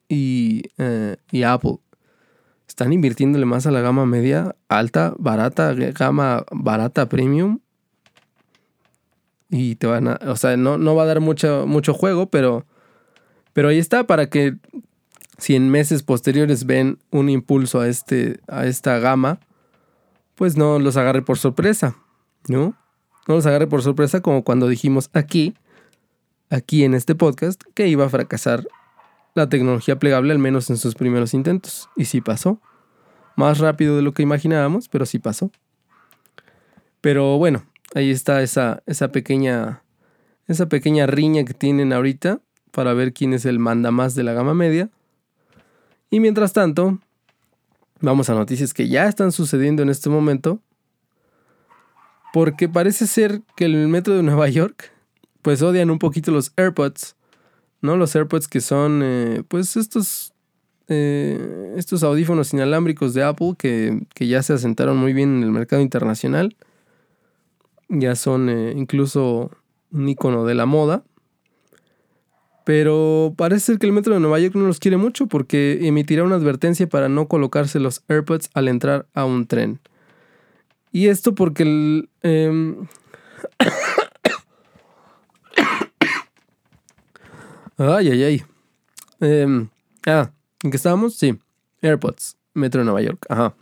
y, 0.08 0.64
eh, 0.78 1.18
y 1.32 1.44
Apple 1.44 1.80
están 2.68 2.94
invirtiéndole 2.94 3.46
más 3.46 3.66
a 3.66 3.72
la 3.72 3.82
gama 3.82 4.06
media, 4.06 4.56
alta, 4.68 5.14
barata, 5.18 5.74
gama 5.74 6.46
barata, 6.52 7.10
premium. 7.10 7.60
Y 9.50 9.76
te 9.76 9.88
van 9.88 10.10
a, 10.10 10.20
o 10.28 10.36
sea, 10.36 10.58
no, 10.58 10.78
no 10.78 10.94
va 10.94 11.04
a 11.04 11.08
dar 11.08 11.22
mucho, 11.22 11.66
mucho 11.66 11.94
juego, 11.94 12.30
pero, 12.30 12.66
pero 13.54 13.70
ahí 13.70 13.80
está 13.80 14.06
para 14.06 14.30
que 14.30 14.58
si 15.38 15.56
en 15.56 15.70
meses 15.70 16.04
posteriores 16.04 16.66
ven 16.66 17.00
un 17.12 17.30
impulso 17.30 17.80
a, 17.80 17.88
este, 17.88 18.40
a 18.48 18.66
esta 18.66 19.00
gama, 19.00 19.40
pues 20.36 20.58
no 20.58 20.80
los 20.80 20.98
agarre 20.98 21.22
por 21.22 21.38
sorpresa, 21.38 21.96
¿no? 22.48 22.76
No 23.28 23.36
los 23.36 23.46
agarre 23.46 23.68
por 23.68 23.82
sorpresa 23.82 24.22
como 24.22 24.44
cuando 24.44 24.68
dijimos 24.68 25.10
aquí, 25.14 25.56
aquí 26.50 26.84
en 26.84 26.94
este 26.94 27.16
podcast, 27.16 27.62
que 27.74 27.88
iba 27.88 28.06
a 28.06 28.10
fracasar 28.10 28.68
la 29.34 29.50
tecnología 29.50 30.00
plegable 30.00 30.34
al 30.34 30.40
menos 30.40 30.70
en 30.70 30.78
sus 30.78 30.96
primeros 30.96 31.34
intentos. 31.34 31.90
Y 31.96 32.06
sí 32.06 32.22
pasó. 32.22 32.60
Más 33.36 33.60
rápido 33.60 33.96
de 33.96 34.02
lo 34.02 34.14
que 34.14 34.24
imaginábamos, 34.24 34.90
pero 34.90 35.06
sí 35.06 35.20
pasó. 35.20 35.52
Pero 37.02 37.38
bueno, 37.38 37.66
ahí 37.94 38.10
está 38.10 38.42
esa, 38.42 38.82
esa 38.86 39.12
pequeña 39.12 39.84
esa 40.48 40.70
pequeña 40.70 41.06
riña 41.06 41.44
que 41.44 41.54
tienen 41.54 41.94
ahorita 41.94 42.40
para 42.72 42.94
ver 42.94 43.14
quién 43.14 43.34
es 43.34 43.46
el 43.46 43.60
manda 43.60 43.92
más 43.92 44.16
de 44.16 44.24
la 44.24 44.34
gama 44.34 44.54
media. 44.54 44.90
Y 46.10 46.20
mientras 46.20 46.54
tanto, 46.54 47.00
vamos 48.00 48.30
a 48.30 48.34
noticias 48.34 48.74
que 48.74 48.88
ya 48.88 49.08
están 49.08 49.32
sucediendo 49.32 49.84
en 49.84 49.90
este 49.90 50.10
momento. 50.10 50.60
Porque 52.34 52.70
parece 52.70 53.08
ser 53.08 53.42
que 53.56 53.66
el 53.66 53.88
metro 53.88 54.16
de 54.16 54.24
Nueva 54.24 54.50
York, 54.50 54.92
pues 55.42 55.62
odian 55.62 55.90
un 55.90 56.00
poquito 56.00 56.32
los 56.32 56.52
AirPods 56.58 57.18
¿no? 57.82 57.98
Los 57.98 58.16
AirPods 58.16 58.48
que 58.48 58.62
son, 58.62 59.02
eh, 59.04 59.44
pues 59.48 59.78
estos, 59.78 60.34
eh, 60.88 61.74
estos 61.78 62.04
audífonos 62.04 62.54
inalámbricos 62.54 63.14
de 63.14 63.24
Apple 63.24 63.54
que, 63.58 64.06
ya 64.20 64.42
se 64.44 64.54
asentaron 64.54 64.98
muy 64.98 65.14
bien 65.14 65.38
en 65.38 65.44
el 65.44 65.52
mercado 65.52 65.82
internacional. 65.82 66.56
Ya 67.90 68.16
son 68.16 68.50
eh, 68.50 68.74
incluso 68.76 69.52
un 69.92 70.10
icono 70.10 70.46
de 70.46 70.56
la 70.56 70.66
moda. 70.66 71.04
Pero 72.68 73.34
parece 73.38 73.62
ser 73.62 73.80
que 73.80 73.86
el 73.86 73.94
metro 73.94 74.14
de 74.14 74.20
Nueva 74.20 74.40
York 74.40 74.54
no 74.56 74.68
los 74.68 74.82
quiere 74.82 74.98
mucho 74.98 75.28
porque 75.28 75.88
emitirá 75.88 76.26
una 76.26 76.36
advertencia 76.36 76.86
para 76.86 77.08
no 77.08 77.30
colocarse 77.30 77.80
los 77.80 78.04
AirPods 78.10 78.50
al 78.54 78.68
entrar 78.68 79.08
a 79.14 79.24
un 79.24 79.48
tren. 79.48 79.80
Y 80.92 81.08
esto 81.08 81.34
porque 81.34 81.64
el... 81.64 82.10
Em, 82.24 82.86
Ay, 87.78 88.10
ay, 88.10 88.24
ay. 88.24 88.44
Em, 89.22 89.70
ah, 90.06 90.32
¿en 90.62 90.70
qué 90.70 90.76
estábamos? 90.76 91.16
Sí. 91.16 91.40
AirPods, 91.82 92.36
Metro 92.54 92.82
de 92.82 92.86
Nueva 92.86 93.02
York. 93.02 93.26
Ajá. 93.30 93.56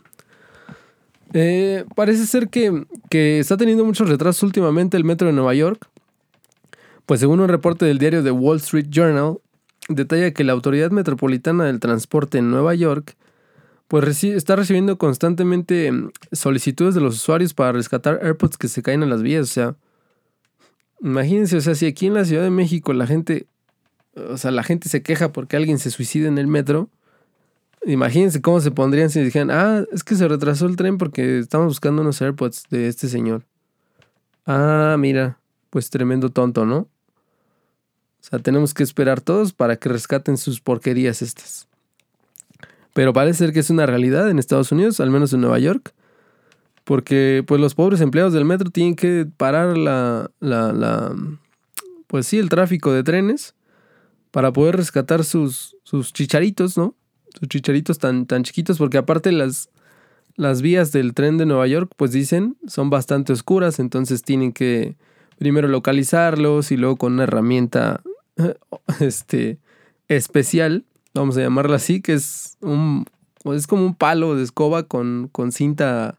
Eh, 1.32 1.84
parece 1.94 2.26
ser 2.26 2.48
que, 2.48 2.86
que, 3.08 3.38
está 3.38 3.56
teniendo 3.56 3.84
muchos 3.84 4.08
retrasos 4.08 4.42
últimamente 4.42 4.96
el 4.96 5.04
Metro 5.04 5.28
de 5.28 5.32
Nueva 5.32 5.54
York. 5.54 5.88
Pues 7.06 7.20
según 7.20 7.40
un 7.40 7.48
reporte 7.48 7.84
del 7.84 7.98
diario 7.98 8.22
The 8.22 8.32
Wall 8.32 8.58
Street 8.58 8.88
Journal, 8.90 9.38
detalla 9.88 10.32
que 10.32 10.44
la 10.44 10.52
Autoridad 10.52 10.90
Metropolitana 10.90 11.64
del 11.64 11.80
Transporte 11.80 12.38
en 12.38 12.50
Nueva 12.50 12.74
York 12.74 13.16
pues 13.88 14.24
está 14.24 14.56
recibiendo 14.56 14.98
constantemente 14.98 15.86
em, 15.86 16.10
solicitudes 16.32 16.96
de 16.96 17.00
los 17.00 17.14
usuarios 17.14 17.54
para 17.54 17.70
rescatar 17.70 18.18
AirPods 18.20 18.58
que 18.58 18.66
se 18.66 18.82
caen 18.82 19.04
en 19.04 19.10
las 19.10 19.22
vías. 19.22 19.44
O 19.44 19.52
sea, 19.52 19.76
imagínense, 21.00 21.56
o 21.56 21.60
sea, 21.60 21.76
si 21.76 21.86
aquí 21.86 22.06
en 22.06 22.14
la 22.14 22.24
Ciudad 22.24 22.42
de 22.42 22.50
México 22.50 22.92
la 22.92 23.06
gente 23.06 23.46
o 24.16 24.38
sea, 24.38 24.50
la 24.50 24.62
gente 24.62 24.88
se 24.88 25.02
queja 25.02 25.32
porque 25.32 25.56
alguien 25.56 25.78
se 25.78 25.90
suicida 25.90 26.28
en 26.28 26.38
el 26.38 26.46
metro. 26.46 26.88
Imagínense 27.84 28.40
cómo 28.40 28.60
se 28.60 28.70
pondrían 28.70 29.10
si 29.10 29.20
dijeran, 29.20 29.50
ah, 29.50 29.84
es 29.92 30.02
que 30.02 30.16
se 30.16 30.26
retrasó 30.26 30.66
el 30.66 30.76
tren 30.76 30.98
porque 30.98 31.38
estamos 31.38 31.68
buscando 31.68 32.02
unos 32.02 32.20
AirPods 32.20 32.64
de 32.70 32.88
este 32.88 33.08
señor. 33.08 33.44
Ah, 34.46 34.96
mira, 34.98 35.38
pues 35.70 35.90
tremendo 35.90 36.30
tonto, 36.30 36.64
¿no? 36.64 36.88
O 38.20 38.24
sea, 38.28 38.38
tenemos 38.38 38.74
que 38.74 38.82
esperar 38.82 39.20
todos 39.20 39.52
para 39.52 39.76
que 39.76 39.88
rescaten 39.88 40.36
sus 40.36 40.60
porquerías 40.60 41.22
estas. 41.22 41.68
Pero 42.92 43.12
parece 43.12 43.38
ser 43.38 43.52
que 43.52 43.60
es 43.60 43.70
una 43.70 43.86
realidad 43.86 44.30
en 44.30 44.38
Estados 44.38 44.72
Unidos, 44.72 45.00
al 45.00 45.10
menos 45.10 45.32
en 45.32 45.42
Nueva 45.42 45.58
York. 45.58 45.92
Porque 46.84 47.44
pues 47.46 47.60
los 47.60 47.74
pobres 47.74 48.00
empleados 48.00 48.32
del 48.32 48.44
metro 48.44 48.70
tienen 48.70 48.96
que 48.96 49.26
parar 49.36 49.76
la, 49.76 50.30
la, 50.40 50.72
la 50.72 51.14
pues 52.06 52.26
sí, 52.26 52.38
el 52.38 52.48
tráfico 52.48 52.92
de 52.92 53.02
trenes 53.02 53.54
para 54.30 54.52
poder 54.52 54.76
rescatar 54.76 55.24
sus, 55.24 55.76
sus 55.82 56.12
chicharitos, 56.12 56.76
¿no? 56.76 56.94
Sus 57.38 57.48
chicharitos 57.48 57.98
tan, 57.98 58.26
tan 58.26 58.44
chiquitos, 58.44 58.78
porque 58.78 58.98
aparte 58.98 59.32
las, 59.32 59.70
las 60.36 60.62
vías 60.62 60.92
del 60.92 61.14
tren 61.14 61.38
de 61.38 61.46
Nueva 61.46 61.66
York, 61.66 61.90
pues 61.96 62.12
dicen, 62.12 62.56
son 62.66 62.90
bastante 62.90 63.32
oscuras, 63.32 63.78
entonces 63.78 64.22
tienen 64.22 64.52
que 64.52 64.96
primero 65.38 65.68
localizarlos 65.68 66.72
y 66.72 66.76
luego 66.76 66.96
con 66.96 67.14
una 67.14 67.24
herramienta 67.24 68.02
este, 69.00 69.58
especial, 70.08 70.84
vamos 71.14 71.36
a 71.36 71.42
llamarla 71.42 71.76
así, 71.76 72.00
que 72.00 72.14
es 72.14 72.56
un 72.60 73.06
es 73.44 73.68
como 73.68 73.86
un 73.86 73.94
palo 73.94 74.34
de 74.34 74.42
escoba 74.42 74.82
con, 74.82 75.28
con 75.30 75.52
cinta 75.52 76.18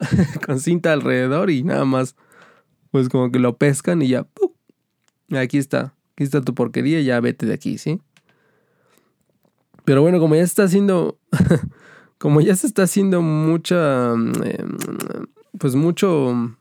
con 0.46 0.58
cinta 0.58 0.92
alrededor 0.92 1.50
y 1.50 1.62
nada 1.62 1.84
más 1.84 2.16
pues 2.90 3.08
como 3.08 3.30
que 3.30 3.38
lo 3.38 3.56
pescan 3.56 4.02
y 4.02 4.08
ya 4.08 4.26
aquí 5.32 5.58
está 5.58 5.94
aquí 6.20 6.24
está 6.24 6.42
tu 6.42 6.54
porquería, 6.54 7.00
ya 7.00 7.18
vete 7.20 7.46
de 7.46 7.54
aquí, 7.54 7.78
¿sí? 7.78 7.98
Pero 9.86 10.02
bueno, 10.02 10.20
como 10.20 10.34
ya 10.34 10.42
está 10.42 10.64
haciendo, 10.64 11.18
como 12.18 12.42
ya 12.42 12.54
se 12.56 12.66
está 12.66 12.82
haciendo 12.82 13.22
mucha, 13.22 14.12
em, 14.12 14.32
pues 15.58 15.76
mucho, 15.76 16.54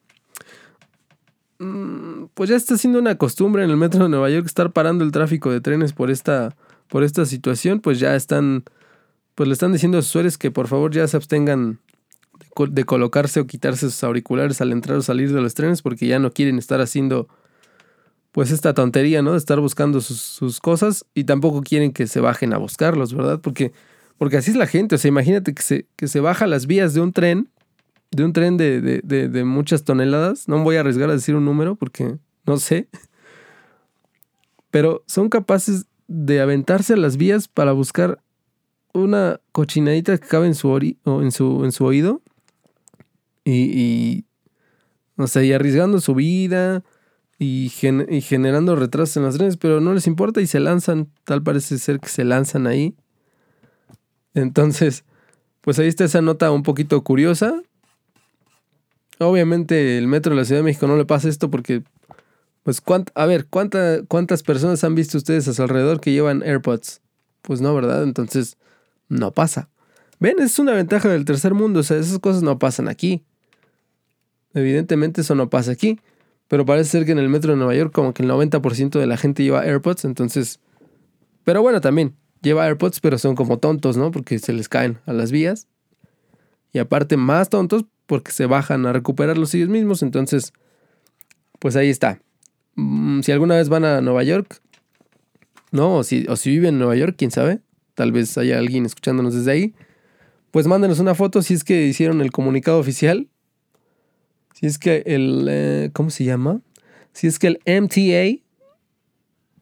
pues 2.40 2.50
ya 2.50 2.56
está 2.56 2.78
siendo 2.78 3.00
una 3.00 3.18
costumbre 3.18 3.66
en 3.66 3.70
el 3.70 3.76
metro 3.76 4.04
de 4.04 4.08
Nueva 4.08 4.30
York 4.30 4.46
estar 4.46 4.72
parando 4.72 5.04
el 5.04 5.12
tráfico 5.12 5.52
de 5.52 5.60
trenes 5.60 5.92
por 5.92 6.10
esta, 6.10 6.56
por 6.88 7.04
esta 7.04 7.26
situación, 7.26 7.82
pues 7.82 8.00
ya 8.00 8.16
están, 8.16 8.64
pues 9.36 9.50
le 9.50 9.52
están 9.52 9.74
diciendo 9.74 9.98
a 9.98 10.02
sus 10.02 10.12
usuarios 10.12 10.38
que 10.38 10.50
por 10.50 10.70
favor 10.70 10.90
ya 10.94 11.06
se 11.10 11.18
abstengan 11.18 11.82
de 12.70 12.86
colocarse 12.86 13.42
o 13.42 13.46
quitarse 13.46 13.90
sus 13.90 14.02
auriculares 14.06 14.62
al 14.62 14.72
entrar 14.72 14.98
o 14.98 15.02
salir 15.02 15.34
de 15.34 15.42
los 15.42 15.54
trenes 15.54 15.82
porque 15.82 16.08
ya 16.08 16.18
no 16.18 16.32
quieren 16.32 16.58
estar 16.58 16.80
haciendo 16.80 17.28
pues 18.32 18.52
esta 18.52 18.74
tontería, 18.74 19.22
¿no? 19.22 19.34
De 19.34 19.38
estar 19.38 19.60
buscando 19.60 20.00
sus, 20.00 20.62
cosas 20.62 21.06
y 21.14 21.26
tampoco 21.26 21.62
quieren 21.62 21.92
que 21.92 22.08
se 22.08 22.22
bajen 22.22 22.54
a 22.54 22.58
buscarlos, 22.58 23.14
¿verdad? 23.14 23.42
Porque, 23.42 23.74
porque 24.18 24.38
así 24.38 24.52
es 24.52 24.56
la 24.56 24.66
gente, 24.66 24.96
o 24.96 24.98
sea, 24.98 25.10
imagínate 25.10 25.54
que 25.54 25.62
se, 25.62 25.88
que 25.98 26.08
se 26.08 26.22
baja 26.22 26.48
las 26.48 26.68
vías 26.68 26.94
de 26.94 27.02
un 27.02 27.12
tren, 27.12 27.50
de 28.12 28.24
un 28.24 28.32
tren 28.32 28.56
de, 28.56 28.80
de 28.80 29.44
muchas 29.44 29.84
toneladas, 29.84 30.48
no 30.48 30.64
voy 30.64 30.78
a 30.78 30.80
arriesgar 30.80 31.10
a 31.10 31.14
decir 31.16 31.36
un 31.36 31.44
número 31.44 31.76
porque 31.76 32.18
no 32.50 32.58
sé, 32.58 32.89
pero 34.72 35.04
son 35.08 35.30
capaces 35.30 35.86
de 36.08 36.41
aventarse 36.41 36.93
a 36.93 36.97
las 36.97 37.16
vías 37.16 37.47
para 37.47 37.72
buscar 37.72 38.22
una 38.93 39.39
cochinadita 39.52 40.18
que 40.18 40.28
cabe 40.28 40.47
en 40.47 40.56
su, 40.56 40.76
en 40.76 41.72
su, 41.72 41.86
oído 41.86 42.22
y, 43.45 43.54
y, 43.54 44.26
no 45.16 45.28
sé, 45.28 45.45
y 45.45 45.54
arriesgando 45.54 46.02
su 46.02 46.16
vida, 46.16 46.84
y, 47.39 47.70
generando 47.70 48.76
retrasos 48.76 49.18
en 49.18 49.24
las 49.24 49.36
trenes, 49.36 49.56
pero 49.56 49.80
no 49.80 49.93
les 49.93 50.08
importa 50.08 50.41
y 50.41 50.47
se 50.47 50.60
lanzan, 50.60 51.10
tal 51.24 51.41
parece 51.41 51.78
ser 51.80 52.02
que 52.02 52.10
se 52.10 52.26
lanzan 52.26 52.68
ahí. 52.68 52.95
Entonces, 54.34 55.06
pues 55.62 55.80
ahí 55.80 55.88
está 55.88 56.04
esa 56.04 56.22
nota 56.22 56.52
un 56.52 56.64
poquito 56.64 57.02
curiosa. 57.02 57.62
Obviamente 59.20 59.97
el 59.97 60.08
metro 60.08 60.32
de 60.32 60.41
la 60.41 60.45
Ciudad 60.45 60.60
de 60.60 60.66
México 60.66 60.88
no 60.88 60.97
le 60.97 61.06
pasa 61.06 61.30
esto 61.30 61.50
porque, 61.50 61.84
pues, 62.64 62.82
a 63.16 63.26
ver, 63.26 63.47
¿cuántas 63.47 64.43
personas 64.43 64.84
han 64.84 64.95
visto 64.95 65.18
ustedes 65.18 65.47
a 65.47 65.53
su 65.53 65.62
alrededor 65.62 65.99
que 66.01 66.12
llevan 66.12 66.43
AirPods? 66.43 67.01
Pues 67.41 67.62
no, 67.62 67.74
¿verdad? 67.74 68.03
Entonces, 68.03 68.57
no 69.07 69.32
pasa. 69.32 69.70
Ven, 70.20 70.39
es 70.39 70.60
una 70.60 70.74
ventaja 70.74 71.10
del 71.10 71.26
tercer 71.26 71.53
mundo, 71.53 71.80
o 71.80 71.84
sea, 71.84 71.97
esas 71.97 72.20
cosas 72.20 72.43
no 72.43 72.60
pasan 72.60 72.88
aquí. 72.88 73.24
Evidentemente 74.53 75.22
eso 75.22 75.36
no 75.36 75.49
pasa 75.49 75.72
aquí. 75.72 75.99
Pero 76.47 76.66
parece 76.66 76.89
ser 76.89 77.05
que 77.05 77.12
en 77.12 77.20
el 77.20 77.30
metro 77.30 77.53
de 77.53 77.57
Nueva 77.57 77.76
York 77.76 77.93
como 77.93 78.14
que 78.14 78.24
el 78.24 78.30
90% 78.30 78.99
de 78.99 79.05
la 79.07 79.18
gente 79.18 79.43
lleva 79.43 79.64
AirPods, 79.64 80.05
entonces... 80.05 80.60
Pero 81.43 81.62
bueno, 81.62 81.80
también 81.80 82.16
lleva 82.41 82.66
AirPods, 82.66 82.99
pero 82.99 83.18
son 83.18 83.36
como 83.36 83.60
tontos, 83.60 83.97
¿no? 83.97 84.12
Porque 84.12 84.39
se 84.39 84.51
les 84.51 84.68
caen 84.68 84.99
a 85.05 85.14
las 85.14 85.32
vías. 85.32 85.68
Y 86.74 86.80
aparte 86.80 87.18
más 87.18 87.49
tontos 87.49 87.86
porque 88.07 88.32
se 88.32 88.47
bajan 88.47 88.86
a 88.86 88.93
recuperarlos 88.93 89.53
ellos 89.53 89.70
mismos, 89.70 90.01
entonces... 90.03 90.53
Pues 91.60 91.76
ahí 91.76 91.89
está. 91.89 92.20
Mm, 92.76 93.22
si 93.22 93.32
alguna 93.32 93.56
vez 93.56 93.70
van 93.70 93.86
a 93.86 94.02
Nueva 94.02 94.24
York, 94.24 94.62
¿no? 95.72 95.98
O 95.98 96.04
si, 96.04 96.26
o 96.28 96.36
si 96.36 96.50
viven 96.52 96.76
en 96.76 96.80
Nueva 96.80 96.96
York, 96.96 97.16
quién 97.18 97.32
sabe. 97.32 97.60
Tal 97.96 98.12
vez 98.12 98.38
haya 98.38 98.58
alguien 98.58 98.86
escuchándonos 98.86 99.36
desde 99.36 99.52
ahí. 99.52 99.74
Pues 100.52 100.68
mándenos 100.68 101.00
una 101.00 101.16
foto 101.16 101.42
si 101.42 101.54
es 101.54 101.64
que 101.64 101.86
hicieron 101.86 102.22
el 102.22 102.32
comunicado 102.32 102.80
oficial 102.80 103.28
si 104.60 104.66
es 104.66 104.78
que 104.78 105.04
el, 105.06 105.48
eh, 105.50 105.90
¿cómo 105.94 106.10
se 106.10 106.26
llama? 106.26 106.60
Si 107.14 107.28
es 107.28 107.40
que 107.40 107.48
el 107.48 107.60
MTA, 107.66 108.44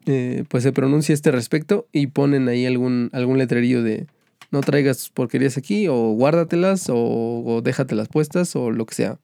eh, 0.08 0.44
pues 0.50 0.64
se 0.64 0.72
pronuncia 0.72 1.14
este 1.14 1.30
respecto 1.30 1.88
y 1.92 2.08
ponen 2.08 2.48
ahí 2.48 2.66
algún, 2.66 3.12
algún 3.14 3.38
de, 3.38 4.08
no 4.50 4.62
traigas 4.62 5.10
porquerías 5.10 5.56
aquí 5.56 5.88
o 5.88 6.14
guárdatelas 6.14 6.90
o, 6.90 6.96
o 6.98 7.62
déjatelas 7.62 8.08
puestas 8.08 8.56
o 8.56 8.72
lo 8.72 8.88
que 8.88 8.96
sea. 8.96 9.20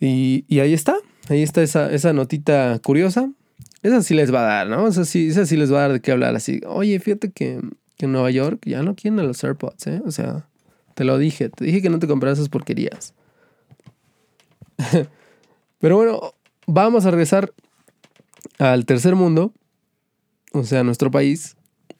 Y, 0.00 0.46
y 0.48 0.60
ahí 0.60 0.72
está, 0.72 0.96
ahí 1.28 1.42
está 1.42 1.62
esa, 1.62 1.92
esa 1.92 2.12
notita 2.12 2.78
curiosa. 2.82 3.30
Esa 3.82 4.02
sí 4.02 4.14
les 4.14 4.32
va 4.32 4.40
a 4.40 4.54
dar, 4.54 4.68
¿no? 4.68 4.88
Esa 4.88 5.04
sí, 5.04 5.28
esa 5.28 5.46
sí 5.46 5.56
les 5.56 5.72
va 5.72 5.78
a 5.78 5.82
dar 5.82 5.92
de 5.92 6.00
qué 6.00 6.12
hablar 6.12 6.34
así. 6.34 6.60
Oye, 6.66 6.98
fíjate 6.98 7.30
que, 7.30 7.60
que 7.96 8.06
en 8.06 8.12
Nueva 8.12 8.30
York 8.30 8.62
ya 8.64 8.82
no 8.82 8.94
quieren 8.94 9.24
los 9.26 9.42
AirPods, 9.44 9.86
¿eh? 9.86 10.02
O 10.04 10.10
sea, 10.10 10.48
te 10.94 11.04
lo 11.04 11.18
dije, 11.18 11.48
te 11.50 11.64
dije 11.64 11.82
que 11.82 11.90
no 11.90 11.98
te 11.98 12.06
compraras 12.06 12.38
esas 12.38 12.48
porquerías. 12.48 13.14
Pero 15.78 15.96
bueno, 15.96 16.34
vamos 16.66 17.06
a 17.06 17.10
regresar 17.10 17.52
al 18.58 18.86
tercer 18.86 19.14
mundo, 19.14 19.52
o 20.52 20.64
sea, 20.64 20.80
a 20.80 20.84
nuestro 20.84 21.10
país, 21.10 21.56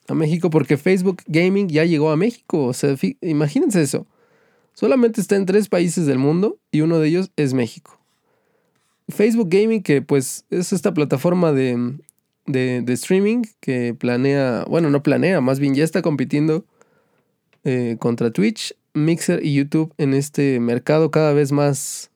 a 0.08 0.14
México, 0.14 0.50
porque 0.50 0.76
Facebook 0.76 1.22
Gaming 1.26 1.68
ya 1.68 1.84
llegó 1.84 2.10
a 2.10 2.16
México. 2.16 2.64
O 2.64 2.72
sea, 2.72 2.96
imagínense 3.20 3.82
eso. 3.82 4.06
Solamente 4.72 5.20
está 5.20 5.36
en 5.36 5.46
tres 5.46 5.68
países 5.68 6.06
del 6.06 6.18
mundo 6.18 6.58
y 6.70 6.82
uno 6.82 6.98
de 6.98 7.08
ellos 7.08 7.30
es 7.36 7.54
México. 7.54 7.98
Facebook 9.09 9.48
Gaming, 9.50 9.82
que 9.82 10.02
pues 10.02 10.44
es 10.50 10.72
esta 10.72 10.92
plataforma 10.92 11.52
de, 11.52 11.98
de, 12.46 12.92
streaming 12.92 13.42
que 13.61 13.94
planea, 13.94 14.64
bueno, 14.68 14.90
no 14.90 15.02
planea, 15.02 15.40
más 15.40 15.61
bien 15.61 15.74
ya 15.74 15.84
está 15.84 16.02
compitiendo 16.02 16.64
eh, 17.64 17.96
contra 17.98 18.30
Twitch, 18.30 18.74
Mixer 18.94 19.44
y 19.44 19.54
YouTube 19.54 19.92
en 19.98 20.14
este 20.14 20.59
mercado 20.61 21.11
cada 21.11 21.32
vez 21.32 21.52
más, 21.52 22.11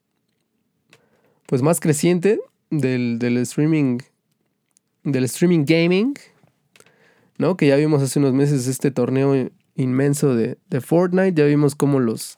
pues 1.46 1.62
más 1.62 1.78
creciente 1.80 2.40
del, 2.70 3.18
del 3.18 3.36
streaming, 3.38 3.98
del 5.04 5.24
streaming 5.24 5.64
gaming, 5.66 6.14
¿no? 7.38 7.56
Que 7.56 7.68
ya 7.68 7.76
vimos 7.76 8.02
hace 8.02 8.18
unos 8.18 8.32
meses 8.32 8.66
este 8.66 8.90
torneo 8.90 9.50
inmenso 9.76 10.34
de, 10.34 10.58
de 10.68 10.80
Fortnite, 10.80 11.40
ya 11.40 11.46
vimos 11.46 11.74
cómo 11.74 12.00
los, 12.00 12.36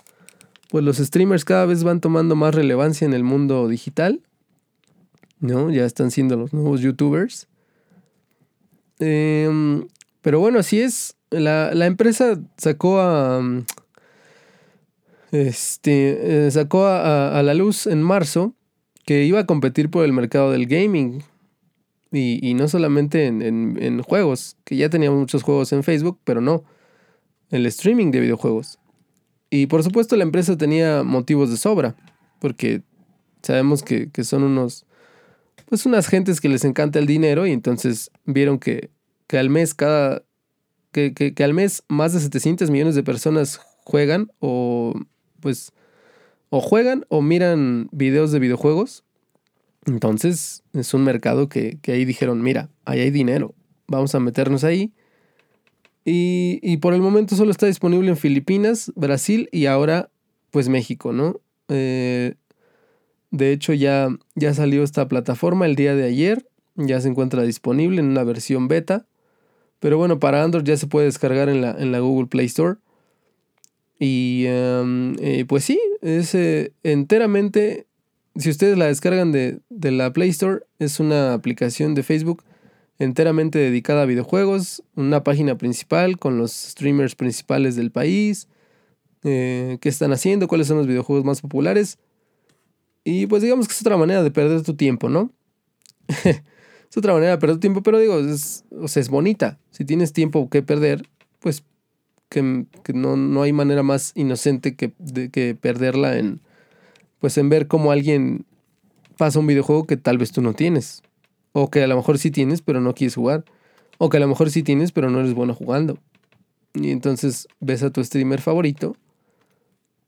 pues 0.71 0.85
los 0.85 0.99
streamers 0.99 1.45
cada 1.45 1.67
vez 1.67 1.85
van 1.85 2.01
tomando 2.01 2.37
más 2.37 2.55
relevancia 2.55 3.07
en 3.07 3.15
el 3.15 3.25
mundo 3.25 3.69
digital. 3.69 4.23
¿No? 5.43 5.71
Ya 5.71 5.85
están 5.85 6.11
siendo 6.11 6.37
los 6.37 6.55
nuevos 6.55 6.81
youtubers. 6.81 7.49
Em, 8.99 9.87
pero 10.23 10.41
bueno, 10.41 10.61
así 10.61 10.81
es. 10.81 11.17
La, 11.31 11.87
empresa 11.87 12.41
sacó 12.57 13.01
a. 13.01 13.43
Este. 15.33 16.47
Eh, 16.47 16.51
sacó 16.51 16.87
a, 16.87 17.43
la 17.43 17.55
luz 17.55 17.87
en 17.87 18.03
marzo 18.03 18.55
que 19.05 19.25
iba 19.25 19.41
a 19.41 19.47
competir 19.47 19.91
por 19.91 20.05
el 20.05 20.13
mercado 20.13 20.53
del 20.53 20.67
gaming. 20.67 21.23
Y, 22.15 22.53
no 22.55 22.69
solamente 22.69 23.27
en, 23.27 23.43
en, 23.43 24.03
juegos, 24.03 24.57
que 24.65 24.77
ya 24.77 24.91
teníamos 24.91 25.19
muchos 25.19 25.43
juegos 25.43 25.73
en 25.73 25.83
Facebook, 25.83 26.19
pero 26.25 26.41
no. 26.41 26.63
El 27.51 27.65
streaming 27.67 28.11
de 28.11 28.21
videojuegos. 28.21 28.79
Y 29.49 29.67
por 29.67 29.83
supuesto 29.83 30.17
la 30.17 30.23
empresa 30.23 30.57
tenía 30.57 31.03
motivos 31.03 31.51
de 31.51 31.57
sobra, 31.57 31.97
porque 32.39 32.83
sabemos 33.43 33.83
que, 33.83 34.11
que 34.11 34.25
son 34.25 34.43
unos 34.45 34.87
pues 35.73 35.87
unas 35.87 36.07
gentes 36.07 36.43
que 36.43 36.51
les 36.51 36.67
encanta 36.67 36.99
el 36.99 37.07
dinero 37.07 37.47
y 37.47 37.51
entonces 37.51 38.11
vieron 38.27 38.59
que, 38.59 38.91
que 39.27 39.39
al 39.39 39.49
mes 39.49 39.73
cada 39.73 40.23
que, 40.91 41.15
que, 41.15 41.43
al 41.43 41.55
mes 41.55 41.83
más 41.89 42.13
de 42.13 42.21
700 42.21 42.69
millones 42.69 42.95
de 42.95 43.03
personas 43.03 43.59
juegan 43.83 44.31
o 44.39 44.93
pues 45.41 45.73
o 46.51 46.61
juegan 46.61 47.07
o 47.09 47.23
miran 47.23 47.89
videos 47.91 48.33
de 48.33 48.39
videojuegos. 48.39 49.05
Entonces 49.87 50.63
es 50.75 50.93
un 50.93 51.05
mercado 51.05 51.49
que, 51.49 51.79
que 51.81 51.93
ahí 51.93 52.05
dijeron, 52.05 52.43
mira, 52.43 52.69
ahí 52.85 53.01
hay 53.01 53.11
dinero, 53.11 53.55
vamos 53.87 54.15
a 54.15 54.21
meternos 54.21 54.65
ahí. 54.65 54.93
Y, 56.05 56.61
y, 56.61 56.77
por 56.77 56.93
el 56.93 57.01
momento 57.01 57.35
solo 57.35 57.51
está 57.51 57.65
disponible 57.65 58.11
en 58.11 58.19
Filipinas, 58.19 58.93
Brasil 58.95 59.49
y 59.53 59.65
ahora 59.65 60.11
pues 60.51 60.69
México, 60.69 61.15
¿no? 61.15 61.41
Eh, 61.69 62.35
de 63.33 63.51
hecho, 63.51 63.73
ya, 63.73 64.09
ya 64.35 64.53
salió 64.53 64.85
esta 64.85 65.09
plataforma 65.09 65.65
el 65.65 65.75
día 65.75 65.97
de 65.97 66.05
ayer. 66.05 66.47
Ya 66.77 67.01
se 67.01 67.09
encuentra 67.09 67.43
disponible 67.43 68.01
en 68.01 68.07
una 68.07 68.25
versión 68.25 68.69
beta. 68.69 69.07
Pero 69.81 69.97
bueno, 69.97 70.21
para 70.21 70.45
Android 70.45 70.65
ya 70.65 70.77
se 70.77 70.87
puede 70.87 71.07
descargar 71.07 71.49
en 71.49 71.63
la, 71.63 71.73
en 71.73 71.93
la 71.93 72.01
Google 72.01 72.29
Play 72.29 72.47
Store. 72.47 72.77
Y 73.99 74.45
em, 74.47 75.17
eh, 75.19 75.47
pues 75.49 75.65
sí, 75.65 75.81
es 76.03 76.35
eh, 76.35 76.73
enteramente, 76.83 77.87
si 78.37 78.51
ustedes 78.51 78.77
la 78.77 78.87
descargan 78.87 79.33
de, 79.33 79.61
de, 79.71 79.91
la 79.93 80.13
Play 80.13 80.29
Store, 80.29 80.61
es 80.79 81.01
una 81.01 81.33
aplicación 81.33 81.95
de 81.95 82.03
Facebook 82.03 82.45
enteramente 82.99 83.59
dedicada 83.59 84.03
a 84.03 84.07
videojuegos, 84.07 84.83
una 84.95 85.25
página 85.25 85.57
principal 85.57 86.19
con 86.19 86.37
los 86.37 86.53
streamers 86.53 87.15
principales 87.15 87.77
del 87.77 87.91
país, 87.91 88.49
eh, 89.25 89.79
qué 89.81 89.89
están 89.89 90.13
haciendo, 90.13 90.49
cuáles 90.49 90.67
son 90.67 90.77
los 90.79 90.87
videojuegos 90.87 91.25
más 91.25 91.41
populares. 91.41 91.99
Y 93.05 93.27
pues 93.27 93.43
digamos 93.43 93.67
que 93.67 93.75
es 93.75 93.81
otra 93.81 93.97
manera 93.97 94.23
de 94.23 94.31
perder 94.31 94.63
tu 94.63 94.75
tiempo, 94.75 95.09
¿no? 95.09 95.33
es 96.09 96.97
otra 96.97 97.13
manera 97.13 97.33
de 97.33 97.39
perder 97.39 97.57
tu 97.57 97.61
tiempo, 97.61 97.83
pero 97.83 97.99
digo, 97.99 98.19
es, 98.19 98.65
o 98.71 98.89
sea, 98.89 99.01
es 99.01 99.09
bonita. 99.09 99.59
Si 99.71 99.85
tienes 99.85 100.13
tiempo 100.13 100.49
que 100.49 100.63
perder, 100.63 101.09
pues 101.41 101.65
que, 102.29 102.67
no, 102.95 103.17
no, 103.17 103.43
hay 103.43 103.53
manera 103.53 103.83
más 103.83 104.13
inocente 104.15 104.75
que, 104.75 104.93
de, 104.99 105.31
que 105.31 105.55
perderla 105.55 106.17
en, 106.17 106.41
pues 107.19 107.37
en 107.37 107.49
ver 107.49 107.69
cómo 107.69 107.93
alguien 107.93 108.47
pasa 109.19 109.39
un 109.39 109.47
videojuego 109.47 109.87
que 109.87 109.97
tal 109.97 110.19
vez 110.19 110.33
tú 110.33 110.41
no 110.41 110.55
tienes. 110.55 111.03
O 111.53 111.71
que 111.71 111.83
a 111.83 111.87
lo 111.87 111.97
mejor 111.97 112.19
sí 112.19 112.31
tienes, 112.31 112.63
pero 112.63 112.81
no 112.81 112.95
quieres 112.95 113.15
jugar. 113.17 113.45
O 113.99 114.09
que 114.09 114.17
a 114.17 114.21
lo 114.21 114.29
mejor 114.29 114.51
sí 114.51 114.63
tienes, 114.63 114.93
pero 114.93 115.11
no 115.11 115.21
eres 115.21 115.35
bueno 115.35 115.55
jugando. 115.55 115.99
Y 116.75 116.91
entonces 116.91 117.49
ves 117.61 117.83
a 117.83 117.91
tu 117.91 118.03
streamer 118.03 118.41
favorito 118.41 118.97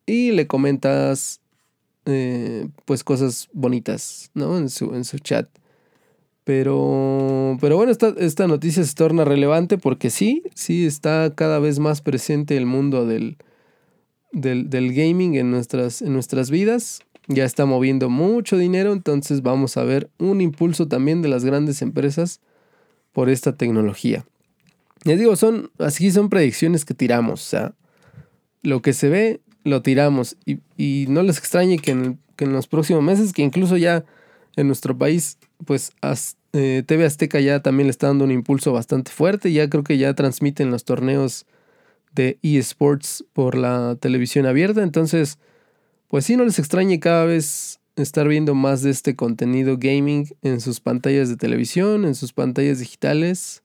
y 0.07 0.32
le 0.32 0.47
comentas 0.47 1.40
eh, 2.07 2.68
pues 2.84 3.05
cosas 3.05 3.48
bonitas, 3.52 4.30
¿no? 4.34 4.59
En 4.59 4.68
su, 4.68 4.94
en 4.94 5.05
su 5.05 5.18
chat. 5.18 5.48
Pero, 6.44 7.57
pero 7.61 7.76
bueno, 7.76 7.90
esta, 7.90 8.14
esta 8.18 8.46
noticia 8.46 8.84
se 8.84 8.94
torna 8.94 9.24
relevante 9.24 9.78
porque 9.78 10.11
sí, 10.11 10.42
sí 10.55 10.84
está 10.84 11.32
cada 11.34 11.59
vez 11.59 11.78
más 11.78 12.02
presente 12.02 12.57
el 12.57 12.66
mundo 12.66 13.07
del, 13.07 13.38
del, 14.30 14.68
del 14.68 14.92
gaming 14.92 15.36
en 15.36 15.50
nuestras, 15.50 16.02
en 16.02 16.12
nuestras 16.12 16.50
vidas. 16.50 17.00
Ya 17.28 17.46
está 17.46 17.64
moviendo 17.64 18.11
mucho 18.11 18.59
dinero, 18.59 18.92
entonces 18.92 19.40
vamos 19.40 19.78
a 19.78 19.84
ver 19.84 20.11
un 20.18 20.42
impulso 20.42 20.86
también 20.88 21.22
de 21.22 21.28
las 21.28 21.46
grandes 21.46 21.80
empresas 21.80 22.40
por 23.12 23.30
esta 23.30 23.57
tecnología. 23.57 24.26
Les 25.05 25.18
digo, 25.18 25.34
son, 25.36 25.70
así 25.78 26.11
son 26.11 26.28
predicciones 26.28 26.84
que 26.84 26.92
tiramos, 26.92 27.57
lo 28.62 28.82
que 28.82 28.92
se 28.92 29.09
ve 29.09 29.40
lo 29.64 29.82
tiramos. 29.82 30.36
Y, 30.46 31.06
no 31.08 31.22
les 31.22 31.38
extrañe 31.38 31.78
que 31.78 31.90
en, 31.90 32.18
los 32.38 32.68
próximos 32.68 33.02
meses, 33.02 33.32
que 33.32 33.42
incluso 33.42 33.76
ya 33.76 34.04
en 34.56 34.66
nuestro 34.68 34.96
país, 34.96 35.38
pues 35.66 35.92
eh, 36.52 36.84
TV 36.86 37.04
Azteca 37.04 37.40
ya 37.40 37.60
también 37.60 37.88
le 37.88 37.90
está 37.90 38.06
dando 38.06 38.24
un 38.24 38.30
impulso 38.30 38.72
bastante 38.72 39.10
fuerte. 39.10 39.52
Ya 39.52 39.68
creo 39.68 39.82
que 39.82 39.98
ya 39.98 40.14
transmiten 40.14 40.70
los 40.70 40.84
torneos 40.84 41.46
de 42.14 42.38
eSports 42.42 43.24
por 43.32 43.56
la 43.56 43.96
televisión 43.98 44.46
abierta. 44.46 44.82
Entonces, 44.82 45.38
pues 46.08 46.26
sí, 46.26 46.36
no 46.36 46.44
les 46.44 46.58
extrañe 46.58 47.00
cada 47.00 47.24
vez 47.24 47.80
estar 47.96 48.28
viendo 48.28 48.54
más 48.54 48.82
de 48.82 48.90
este 48.90 49.16
contenido 49.16 49.76
gaming 49.78 50.28
en 50.42 50.60
sus 50.60 50.80
pantallas 50.80 51.28
de 51.28 51.36
televisión, 51.36 52.04
en 52.04 52.14
sus 52.14 52.32
pantallas 52.32 52.78
digitales. 52.78 53.62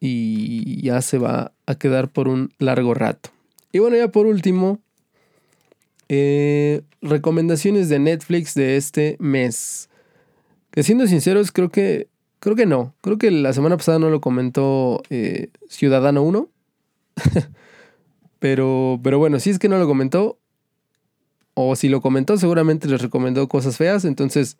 Y 0.00 0.82
ya 0.82 1.00
se 1.00 1.18
va 1.18 1.52
a 1.66 1.74
quedar 1.76 2.10
por 2.10 2.28
un 2.28 2.52
largo 2.58 2.92
rato. 2.92 3.30
Y 3.74 3.80
bueno, 3.80 3.96
ya 3.96 4.06
por 4.06 4.26
último, 4.26 4.78
eh, 6.08 6.82
recomendaciones 7.02 7.88
de 7.88 7.98
Netflix 7.98 8.54
de 8.54 8.76
este 8.76 9.16
mes. 9.18 9.88
Que 10.70 10.84
siendo 10.84 11.08
sinceros, 11.08 11.50
creo 11.50 11.70
que, 11.70 12.06
creo 12.38 12.54
que 12.54 12.66
no. 12.66 12.94
Creo 13.00 13.18
que 13.18 13.32
la 13.32 13.52
semana 13.52 13.76
pasada 13.76 13.98
no 13.98 14.10
lo 14.10 14.20
comentó 14.20 15.02
eh, 15.10 15.48
Ciudadano 15.68 16.22
1. 16.22 16.48
pero, 18.38 19.00
pero 19.02 19.18
bueno, 19.18 19.40
si 19.40 19.50
es 19.50 19.58
que 19.58 19.68
no 19.68 19.76
lo 19.76 19.88
comentó, 19.88 20.38
o 21.54 21.74
si 21.74 21.88
lo 21.88 22.00
comentó, 22.00 22.36
seguramente 22.36 22.86
les 22.86 23.02
recomendó 23.02 23.48
cosas 23.48 23.76
feas. 23.76 24.04
Entonces, 24.04 24.56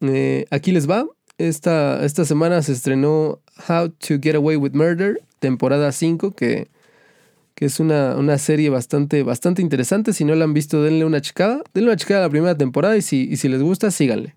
eh, 0.00 0.46
aquí 0.50 0.72
les 0.72 0.90
va. 0.90 1.06
Esta, 1.38 2.04
esta 2.04 2.24
semana 2.24 2.60
se 2.62 2.72
estrenó 2.72 3.40
How 3.68 3.90
to 3.90 4.18
Get 4.20 4.34
Away 4.34 4.56
with 4.56 4.72
Murder, 4.72 5.22
temporada 5.38 5.92
5, 5.92 6.32
que 6.32 6.74
que 7.56 7.64
es 7.64 7.80
una, 7.80 8.38
serie 8.38 8.68
bastante, 8.68 9.22
bastante 9.22 9.62
interesante. 9.62 10.12
Si 10.12 10.26
no 10.26 10.34
la 10.34 10.44
han 10.44 10.52
visto, 10.52 10.82
denle 10.82 11.06
una 11.06 11.22
checada. 11.22 11.62
Denle 11.72 11.88
una 11.88 11.96
checada 11.96 12.20
a 12.20 12.24
la 12.24 12.30
primera 12.30 12.54
temporada 12.54 12.98
y 12.98 13.02
si, 13.02 13.34
si 13.38 13.48
les 13.48 13.62
gusta, 13.62 13.90
síganle. 13.90 14.34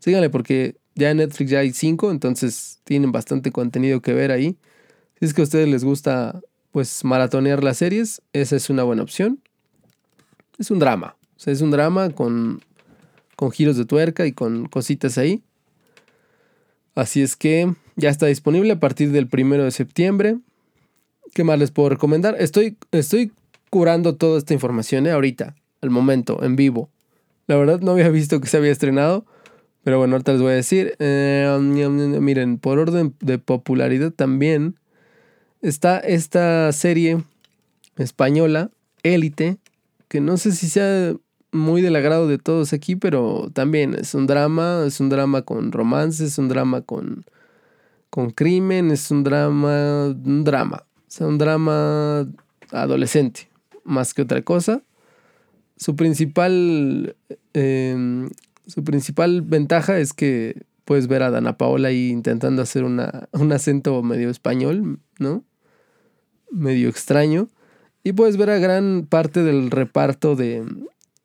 Síganle 0.00 0.28
porque 0.28 0.76
ya 0.94 1.10
en 1.10 1.16
Netflix 1.16 1.50
ya 1.50 1.60
hay 1.60 1.72
cinco, 1.72 2.10
entonces 2.10 2.80
tienen 2.84 3.10
bastante 3.10 3.52
contenido 3.52 4.02
que 4.02 4.12
ver 4.12 4.30
ahí. 4.30 4.58
Si 5.18 5.24
es 5.24 5.32
que 5.32 5.40
a 5.40 5.44
ustedes 5.44 5.66
les 5.66 5.82
gusta, 5.82 6.42
pues, 6.70 7.04
maratonear 7.06 7.64
las 7.64 7.78
series, 7.78 8.20
esa 8.34 8.56
es 8.56 8.68
una 8.68 8.82
buena 8.82 9.02
opción. 9.02 9.40
Es 10.58 10.70
un 10.70 10.78
drama. 10.78 11.16
O 11.38 11.40
sea, 11.40 11.54
es 11.54 11.62
un 11.62 11.70
drama 11.70 12.10
con, 12.10 12.60
con 13.34 13.50
giros 13.50 13.78
de 13.78 13.86
tuerca 13.86 14.26
y 14.26 14.32
con 14.32 14.66
cositas 14.66 15.16
ahí. 15.16 15.42
Así 16.94 17.22
es 17.22 17.34
que 17.34 17.72
ya 17.96 18.10
está 18.10 18.26
disponible 18.26 18.72
a 18.72 18.78
partir 18.78 19.10
del 19.10 19.26
primero 19.26 19.64
de 19.64 19.70
septiembre. 19.70 20.36
¿Qué 21.34 21.44
más 21.44 21.58
les 21.58 21.70
puedo 21.70 21.88
recomendar? 21.88 22.36
Estoy, 22.38 22.76
estoy 22.92 23.32
curando 23.70 24.16
toda 24.16 24.38
esta 24.38 24.54
información 24.54 25.06
¿eh? 25.06 25.10
ahorita, 25.10 25.54
al 25.80 25.90
momento, 25.90 26.42
en 26.42 26.56
vivo. 26.56 26.90
La 27.46 27.56
verdad 27.56 27.80
no 27.80 27.92
había 27.92 28.08
visto 28.10 28.40
que 28.40 28.48
se 28.48 28.56
había 28.56 28.72
estrenado. 28.72 29.24
Pero 29.84 29.98
bueno, 29.98 30.16
ahorita 30.16 30.32
les 30.32 30.42
voy 30.42 30.52
a 30.52 30.56
decir. 30.56 30.96
Eh, 30.98 31.58
miren, 32.20 32.58
por 32.58 32.78
orden 32.78 33.14
de 33.20 33.38
popularidad 33.38 34.12
también 34.12 34.78
está 35.62 35.98
esta 35.98 36.70
serie 36.72 37.22
española, 37.96 38.70
Élite, 39.02 39.58
que 40.08 40.20
no 40.20 40.36
sé 40.36 40.52
si 40.52 40.68
sea 40.68 41.14
muy 41.52 41.80
del 41.80 41.96
agrado 41.96 42.28
de 42.28 42.38
todos 42.38 42.72
aquí, 42.72 42.96
pero 42.96 43.50
también 43.52 43.94
es 43.94 44.14
un 44.14 44.26
drama, 44.26 44.84
es 44.86 45.00
un 45.00 45.08
drama 45.08 45.42
con 45.42 45.72
romance, 45.72 46.24
es 46.24 46.38
un 46.38 46.48
drama 46.48 46.82
con, 46.82 47.24
con 48.10 48.30
crimen, 48.30 48.90
es 48.90 49.10
un 49.10 49.24
drama, 49.24 50.06
un 50.06 50.44
drama, 50.44 50.84
o 51.08 51.10
sea, 51.10 51.26
un 51.26 51.38
drama 51.38 52.28
adolescente, 52.70 53.48
más 53.82 54.12
que 54.12 54.22
otra 54.22 54.42
cosa. 54.42 54.82
Su 55.76 55.96
principal, 55.96 57.16
em, 57.54 58.28
su 58.66 58.84
principal 58.84 59.40
ventaja 59.40 59.98
es 59.98 60.12
que 60.12 60.66
puedes 60.84 61.06
ver 61.06 61.22
a 61.22 61.30
Dana 61.30 61.56
Paola 61.56 61.88
ahí 61.88 62.10
intentando 62.10 62.60
hacer 62.60 62.84
una, 62.84 63.28
un 63.32 63.52
acento 63.52 64.02
medio 64.02 64.28
español, 64.28 65.00
¿no? 65.18 65.44
Medio 66.50 66.90
extraño. 66.90 67.48
Y 68.04 68.12
puedes 68.12 68.36
ver 68.36 68.50
a 68.50 68.58
gran 68.58 69.06
parte 69.08 69.42
del 69.42 69.70
reparto 69.70 70.36
de, 70.36 70.64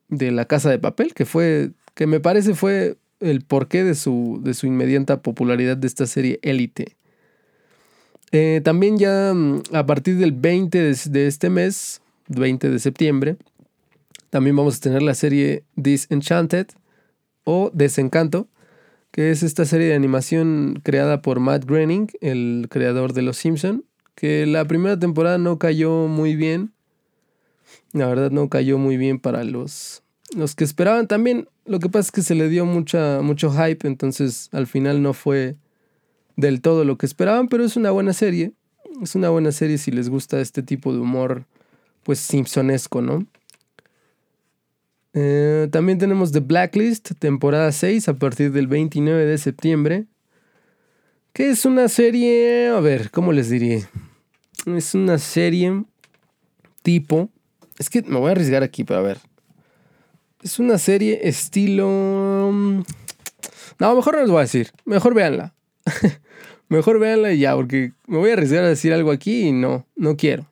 de 0.08 0.32
La 0.32 0.46
Casa 0.46 0.70
de 0.70 0.80
Papel, 0.80 1.14
que 1.14 1.26
fue, 1.26 1.72
que 1.94 2.08
me 2.08 2.22
parece 2.22 2.56
fue 2.56 2.98
el 3.20 3.42
porqué 3.42 3.84
de 3.84 3.96
su, 3.96 4.40
de 4.44 4.54
su 4.54 4.66
inmediata 4.66 5.22
popularidad 5.22 5.76
de 5.76 5.88
esta 5.88 6.08
serie 6.08 6.40
Élite. 6.42 6.96
Eh, 8.36 8.62
también 8.64 8.98
ya 8.98 9.32
mm, 9.32 9.62
a 9.74 9.86
partir 9.86 10.18
del 10.18 10.32
20 10.32 10.82
de, 10.82 11.28
este 11.28 11.52
mes, 11.52 12.02
20 12.30 12.72
de 12.72 12.80
septiembre, 12.80 13.38
también 14.32 14.56
vamos 14.56 14.78
a 14.78 14.80
tener 14.80 15.04
la 15.04 15.14
serie 15.14 15.66
Disenchanted 15.76 16.66
o 17.44 17.70
Desencanto, 17.76 18.48
que 19.12 19.30
es 19.30 19.44
esta 19.44 19.66
serie 19.66 19.90
de 19.90 19.94
animación 19.94 20.82
creada 20.82 21.22
por 21.22 21.40
Matt 21.40 21.66
Groening, 21.66 22.08
el 22.22 22.66
creador 22.72 23.14
de 23.14 23.22
Los 23.22 23.38
Simpson, 23.38 23.86
que 24.16 24.48
la 24.48 24.66
primera 24.66 24.98
temporada 24.98 25.38
no 25.38 25.60
cayó 25.60 26.08
muy 26.08 26.36
bien. 26.36 26.74
La 27.92 28.08
verdad 28.08 28.32
no 28.32 28.50
cayó 28.50 28.80
muy 28.80 28.98
bien 28.98 29.20
para 29.20 29.44
los, 29.44 30.02
los 30.36 30.56
que 30.56 30.64
esperaban 30.64 31.08
también. 31.08 31.48
Lo 31.66 31.78
que 31.78 31.90
pasa 31.90 32.08
es 32.08 32.12
que 32.12 32.24
se 32.24 32.34
le 32.34 32.50
dio 32.50 32.66
mucha, 32.66 33.22
mucho 33.22 33.52
hype, 33.52 33.88
entonces 33.88 34.50
al 34.52 34.66
final 34.66 35.04
no 35.04 35.14
fue 35.14 35.56
del 36.36 36.62
todo 36.62 36.84
lo 36.84 36.98
que 36.98 37.06
esperaban, 37.06 37.48
pero 37.48 37.64
es 37.64 37.76
una 37.76 37.92
buena 37.92 38.14
serie. 38.14 38.54
Es 39.02 39.16
una 39.16 39.30
buena 39.30 39.52
serie 39.52 39.78
si 39.78 39.92
les 39.92 40.10
gusta 40.10 40.40
este 40.40 40.64
tipo 40.64 40.94
de 40.94 41.00
humor, 41.00 41.46
pues 42.04 42.20
simpsonesco, 42.20 43.02
¿no? 43.02 43.26
Eh, 45.14 45.68
también 45.72 46.00
tenemos 46.00 46.32
The 46.32 46.40
Blacklist, 46.40 47.12
temporada 47.20 47.72
6, 47.72 48.10
a 48.10 48.14
partir 48.16 48.52
del 48.52 48.68
29 48.68 49.26
de 49.26 49.38
septiembre. 49.38 50.06
Que 51.34 51.50
es 51.50 51.66
una 51.66 51.88
serie, 51.88 52.70
a 52.70 52.80
ver, 52.80 53.10
¿cómo 53.10 53.32
les 53.32 53.50
diría? 53.50 53.90
Es 54.66 54.94
una 54.94 55.18
serie 55.18 55.84
tipo... 56.84 57.30
Es 57.80 57.90
que 57.90 58.04
me 58.04 58.20
voy 58.20 58.30
a 58.30 58.32
arriesgar 58.32 58.62
aquí, 58.62 58.84
pero 58.84 59.00
a 59.00 59.04
ver. 59.04 59.18
Es 60.44 60.60
una 60.60 60.78
serie 60.78 61.28
estilo... 61.28 62.52
Mm, 62.54 62.84
no, 63.80 63.96
mejor 63.96 64.16
no 64.16 64.22
les 64.22 64.30
voy 64.30 64.40
a 64.40 64.42
decir. 64.42 64.72
Mejor 64.86 65.14
véanla. 65.14 65.53
mejor 66.70 67.00
véanla 67.00 67.34
ya, 67.34 67.56
porque 67.56 67.94
me 68.08 68.18
voy 68.18 68.30
a 68.30 68.34
arriesgar 68.34 68.64
a 68.64 68.70
decir 68.70 68.94
algo 68.94 69.12
aquí 69.12 69.48
y 69.48 69.52
no, 69.52 69.86
no 69.96 70.16
quiero. 70.18 70.50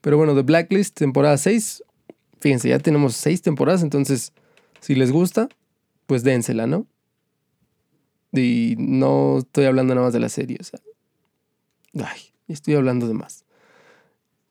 Pero 0.00 0.16
bueno, 0.16 0.34
The 0.34 0.42
Blacklist, 0.42 0.98
temporada 0.98 1.36
6. 1.36 1.82
Fíjense, 2.40 2.68
ya 2.68 2.78
tenemos 2.78 3.16
6 3.16 3.42
temporadas, 3.42 3.82
entonces, 3.82 4.32
si 4.80 4.94
les 4.94 5.12
gusta, 5.12 5.48
pues 6.06 6.24
dénsela, 6.24 6.66
¿no? 6.66 6.86
Y 8.32 8.76
no 8.78 9.38
estoy 9.38 9.66
hablando 9.66 9.94
nada 9.94 10.06
más 10.06 10.14
de 10.14 10.20
la 10.20 10.28
serie, 10.28 10.56
o 10.60 10.64
sea. 10.64 10.80
Ay, 11.94 12.20
estoy 12.48 12.74
hablando 12.74 13.06
de 13.08 13.14
más. 13.14 13.44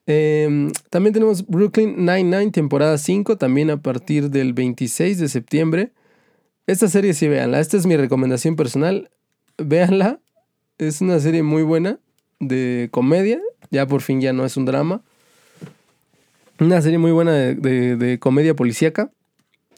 Em, 0.06 0.72
también 0.90 1.14
tenemos 1.14 1.46
Brooklyn 1.48 2.06
Nine-Nine, 2.06 2.52
temporada 2.52 2.98
5, 2.98 3.38
también 3.38 3.70
a 3.70 3.82
partir 3.82 4.30
del 4.30 4.54
26 4.54 5.20
de 5.20 5.30
septiembre. 5.30 5.94
Esta 6.68 6.88
serie 6.88 7.14
sí, 7.14 7.28
véanla. 7.28 7.60
Esta 7.60 7.78
es 7.78 7.86
mi 7.86 7.96
recomendación 7.96 8.56
personal. 8.56 9.10
Véanla. 9.60 10.20
Es 10.78 11.01
una 11.01 11.20
serie 11.20 11.43
muy 11.43 11.64
buena 11.64 11.99
de 12.39 12.89
comedia. 12.91 13.39
Ya 13.72 13.88
por 13.88 14.01
fin 14.01 14.22
ya 14.22 14.34
no 14.34 14.45
es 14.45 14.57
un 14.57 14.66
drama. 14.66 15.01
Una 16.60 16.82
serie 16.82 16.97
muy 16.97 17.12
buena 17.12 17.34
de, 17.34 18.18
comedia 18.20 18.55
policíaca. 18.55 19.12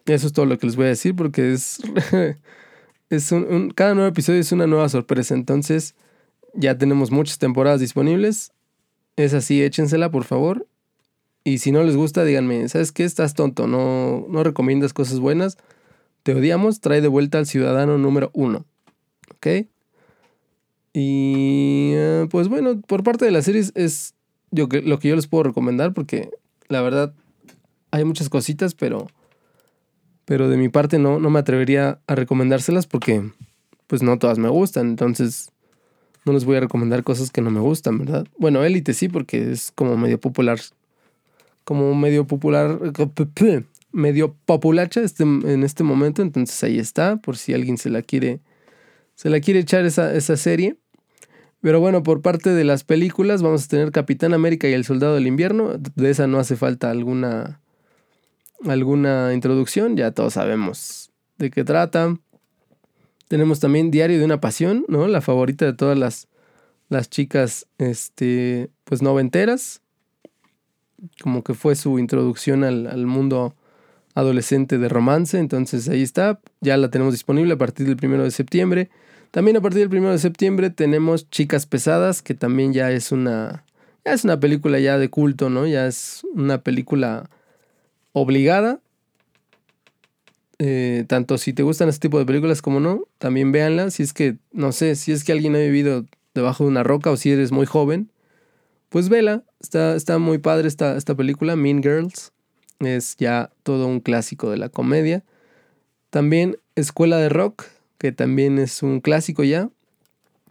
Eso 0.06 0.28
es 0.28 0.34
todo 0.34 0.46
lo 0.46 0.58
que 0.58 0.66
les 0.66 0.76
voy 0.76 0.86
a 0.86 0.90
decir 0.90 1.16
porque 1.16 1.54
es... 1.54 1.80
es 3.10 3.34
cada 3.76 3.94
nuevo 3.94 4.10
episodio 4.10 4.40
es 4.40 4.52
una 4.52 4.68
nueva 4.68 4.90
sorpresa. 4.90 5.34
Entonces 5.34 5.96
ya 6.54 6.78
tenemos 6.78 7.12
muchas 7.12 7.38
temporadas 7.40 7.80
disponibles 7.80 8.52
es 9.16 9.34
así, 9.34 9.62
échensela 9.64 10.12
por 10.12 10.24
favor. 10.24 10.68
Y 11.44 11.58
si 11.58 11.72
no 11.72 11.84
les 11.84 11.96
gusta, 11.96 12.24
díganme, 12.24 12.68
¿sabes 12.70 12.92
qué? 12.92 13.04
Estás 13.04 13.34
tonto, 13.34 13.68
no, 13.68 14.28
no 14.30 14.44
recomiendas 14.44 14.94
cosas 14.94 15.20
buenas. 15.20 15.58
Te 16.24 16.36
odiamos, 16.36 16.82
trae 16.82 17.02
de 17.02 17.08
vuelta 17.08 17.40
al 17.40 17.48
ciudadano 17.48 17.98
número 17.98 18.30
uno. 18.34 18.66
¿Ok? 19.36 19.68
Y 20.94 21.92
eh, 21.94 22.28
pues 22.30 22.48
bueno, 22.48 22.82
por 22.82 23.04
parte 23.04 23.26
de 23.26 23.32
la 23.32 23.42
series 23.42 23.72
es 23.76 24.14
yo, 24.52 24.68
lo 24.84 25.00
que 25.00 25.10
yo 25.10 25.16
les 25.16 25.28
puedo 25.28 25.44
recomendar 25.44 25.94
porque 25.94 26.30
la 26.68 26.82
verdad 26.82 27.14
hay 27.92 28.04
muchas 28.04 28.30
cositas, 28.30 28.74
pero, 28.74 29.08
pero 30.26 30.50
de 30.50 30.58
mi 30.58 30.70
parte 30.70 31.00
no, 31.00 31.20
no 31.20 31.30
me 31.30 31.40
atrevería 31.40 32.00
a 32.08 32.16
recomendárselas 32.16 32.88
porque 32.88 33.32
pues 33.88 34.02
no 34.02 34.18
todas 34.18 34.40
me 34.40 34.50
gustan. 34.50 34.88
Entonces 34.88 35.52
no 36.26 36.34
les 36.34 36.46
voy 36.46 36.58
a 36.58 36.62
recomendar 36.62 37.04
cosas 37.04 37.32
que 37.32 37.42
no 37.42 37.52
me 37.52 37.60
gustan, 37.60 37.98
¿verdad? 37.98 38.26
Bueno, 38.38 38.64
Élite 38.64 38.94
sí, 38.94 39.10
porque 39.10 39.52
es 39.52 39.72
como 39.74 39.98
medio 39.98 40.20
popular. 40.20 40.60
Como 41.64 41.94
medio 41.96 42.26
popular. 42.26 42.80
Medio 43.94 44.34
populacha 44.46 45.02
este, 45.02 45.24
en 45.24 45.64
este 45.64 45.84
momento. 45.84 46.22
Entonces 46.22 46.64
ahí 46.64 46.80
está. 46.80 47.18
Por 47.18 47.36
si 47.36 47.54
alguien 47.54 47.78
se 47.78 47.90
la 47.90 48.02
quiere. 48.02 48.40
Se 49.22 49.30
la 49.30 49.40
quiere 49.40 49.60
echar 49.60 49.86
esa, 49.86 50.16
esa 50.16 50.36
serie. 50.36 50.78
Pero 51.62 51.80
bueno, 51.80 52.02
por 52.02 52.24
parte 52.24 52.50
de 52.50 52.64
las 52.64 52.84
películas, 52.84 53.44
vamos 53.44 53.66
a 53.66 53.68
tener 53.68 53.92
Capitán 53.92 54.34
América 54.34 54.68
y 54.68 54.74
el 54.74 54.84
Soldado 54.84 55.14
del 55.14 55.28
Invierno. 55.28 55.78
De 55.78 56.10
esa 56.10 56.26
no 56.26 56.40
hace 56.40 56.56
falta 56.56 56.90
alguna. 56.90 57.62
alguna 58.66 59.32
introducción. 59.36 59.96
Ya 59.96 60.10
todos 60.10 60.34
sabemos 60.34 61.12
de 61.38 61.52
qué 61.52 61.64
trata. 61.64 62.18
Tenemos 63.28 63.60
también 63.60 63.92
Diario 63.92 64.18
de 64.18 64.26
una 64.26 64.42
Pasión, 64.42 64.86
¿no? 64.88 65.08
La 65.08 65.22
favorita 65.22 65.66
de 65.66 65.74
todas 65.74 66.00
las, 66.00 66.28
las 66.90 67.08
chicas, 67.08 67.68
este, 67.78 68.72
pues 68.86 69.04
noventeras. 69.04 69.84
Como 71.22 71.44
que 71.44 71.54
fue 71.54 71.76
su 71.76 72.00
introducción 72.00 72.64
al, 72.64 73.06
mundo 73.06 73.56
adolescente 74.16 74.80
de 74.80 74.90
romance. 74.90 75.38
Entonces 75.38 75.88
ahí 75.90 76.02
está. 76.02 76.40
Ya 76.60 76.76
la 76.78 76.90
tenemos 76.90 77.14
disponible 77.14 77.54
a 77.54 77.58
partir 77.60 77.86
del 77.86 77.98
primero 77.98 78.24
de 78.24 78.32
septiembre. 78.32 78.90
También 79.32 79.58
a 79.58 79.62
partir 79.62 79.80
del 79.80 79.90
primero 79.90 80.12
de 80.12 80.20
septiembre 80.20 80.70
tenemos 80.70 81.30
Chicas 81.30 81.66
Pesadas, 81.66 82.22
que 82.22 82.34
también 82.34 82.74
ya 82.74 82.92
es 82.92 83.12
una. 83.12 83.66
Ya 84.06 84.14
es 84.14 84.24
una 84.24 84.40
película 84.40 84.80
ya 84.80 84.98
de 84.98 85.10
culto, 85.10 85.50
¿no? 85.50 85.68
Ya 85.68 85.88
es 85.88 86.24
una 86.34 86.62
película 86.62 87.30
obligada 88.14 88.80
eh, 90.64 91.06
tanto 91.08 91.40
si 91.40 91.54
te 91.54 91.64
gustan 91.64 91.90
este 91.90 92.08
tipo 92.08 92.20
de 92.20 92.26
películas 92.26 92.62
como 92.62 92.80
no, 92.80 93.08
también 93.18 93.52
véanlas. 93.52 93.96
Si 93.96 94.04
es 94.04 94.14
que, 94.14 94.38
no 94.52 94.72
sé, 94.72 94.96
si 94.96 95.12
es 95.12 95.24
que 95.24 95.32
alguien 95.32 95.56
ha 95.56 95.58
vivido 95.58 96.06
debajo 96.36 96.64
de 96.64 96.70
una 96.70 96.84
roca 96.84 97.10
o 97.10 97.18
si 97.18 97.32
eres 97.32 97.52
muy 97.52 97.66
joven, 97.66 98.12
pues 98.90 99.10
vela. 99.10 99.44
Está, 99.60 99.96
está 99.96 100.20
muy 100.20 100.38
padre 100.38 100.68
esta, 100.68 100.98
esta 100.98 101.16
película, 101.16 101.56
Mean 101.56 101.82
Girls. 101.82 102.32
Es 102.80 103.16
ya 103.18 103.50
todo 103.64 103.88
un 103.88 104.02
clásico 104.02 104.52
de 104.52 104.58
la 104.58 104.70
comedia. 104.70 105.24
También 106.12 106.58
Escuela 106.76 107.18
de 107.18 107.30
Rock, 107.30 107.66
que 108.02 108.12
también 108.12 108.58
es 108.58 108.82
un 108.82 109.00
clásico 109.00 109.44
ya. 109.44 109.70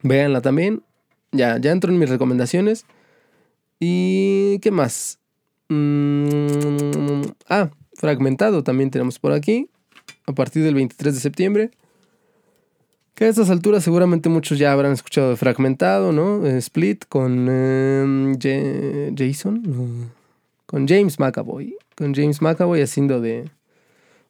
Véanla 0.04 0.40
también. 0.40 0.84
Ya, 1.32 1.58
ya 1.58 1.72
entro 1.72 1.90
en 1.90 1.98
mis 1.98 2.08
recomendaciones. 2.08 2.86
¿Y 3.80 4.60
qué 4.60 4.70
más? 4.70 5.18
Mm, 5.68 7.22
ah, 7.48 7.70
fragmentado 7.94 8.62
también 8.62 8.92
tenemos 8.92 9.18
por 9.18 9.32
aquí 9.32 9.68
a 10.26 10.32
partir 10.32 10.62
del 10.62 10.76
23 10.76 11.12
de 11.12 11.20
septiembre. 11.20 11.70
Que 13.16 13.24
a 13.24 13.28
estas 13.28 13.50
alturas 13.50 13.82
seguramente 13.82 14.28
muchos 14.28 14.56
ya 14.56 14.70
habrán 14.70 14.92
escuchado 14.92 15.30
de 15.30 15.36
Fragmentado, 15.36 16.12
¿no? 16.12 16.46
Eh, 16.46 16.56
Split 16.58 17.04
con 17.08 17.48
em, 17.48 18.38
Jason, 19.16 20.12
con 20.66 20.86
James 20.86 21.18
McAvoy. 21.18 21.74
Con 21.96 22.14
James 22.14 22.40
McAvoy 22.40 22.80
haciendo 22.80 23.20
de, 23.20 23.50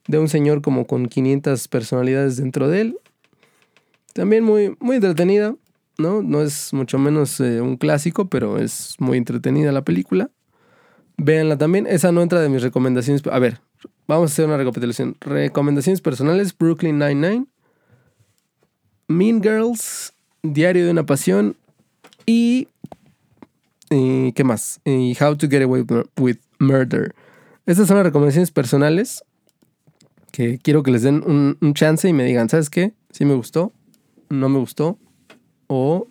de 0.08 0.18
un 0.18 0.30
señor 0.30 0.62
como 0.62 0.86
con 0.86 1.06
500 1.06 1.68
personalidades 1.68 2.38
dentro 2.38 2.66
de 2.66 2.80
él. 2.80 2.98
También 4.20 4.44
muy, 4.44 4.76
muy 4.80 4.96
entretenida. 4.96 5.56
¿no? 5.96 6.20
No 6.20 6.42
es 6.42 6.74
mucho 6.74 6.98
menos 6.98 7.40
eh, 7.40 7.62
un 7.62 7.78
clásico, 7.78 8.28
pero 8.28 8.58
es 8.58 8.96
muy 8.98 9.16
entretenida 9.16 9.72
la 9.72 9.80
película. 9.80 10.28
Véanla 11.16 11.56
también. 11.56 11.86
Esa 11.86 12.12
no 12.12 12.20
entra 12.20 12.42
de 12.42 12.50
mis 12.50 12.60
recomendaciones. 12.60 13.22
A 13.32 13.38
ver, 13.38 13.62
vamos 14.06 14.30
a 14.30 14.32
hacer 14.34 14.44
una 14.44 14.58
recapitulación. 14.58 15.16
Recomendaciones 15.20 16.02
personales: 16.02 16.54
Brooklyn 16.54 16.98
Nine-Nine, 16.98 17.46
Mean 19.08 19.42
Girls, 19.42 20.12
Diario 20.42 20.84
de 20.84 20.90
una 20.90 21.06
Pasión 21.06 21.56
y. 22.26 22.68
¿Qué 23.88 24.44
más? 24.44 24.82
Y 24.84 25.16
How 25.18 25.34
to 25.36 25.48
Get 25.48 25.62
Away 25.62 25.86
with 26.18 26.36
Murder. 26.58 27.14
Estas 27.64 27.88
son 27.88 27.96
las 27.96 28.04
recomendaciones 28.04 28.50
personales 28.50 29.24
que 30.30 30.58
quiero 30.58 30.82
que 30.82 30.90
les 30.90 31.04
den 31.04 31.24
un, 31.26 31.56
un 31.62 31.72
chance 31.72 32.06
y 32.06 32.12
me 32.12 32.24
digan, 32.24 32.50
¿sabes 32.50 32.68
qué? 32.68 32.92
Si 33.10 33.24
me 33.24 33.32
gustó, 33.34 33.72
no 34.31 34.49
me 34.49 34.59
gustó, 34.59 34.99
o 35.66 36.07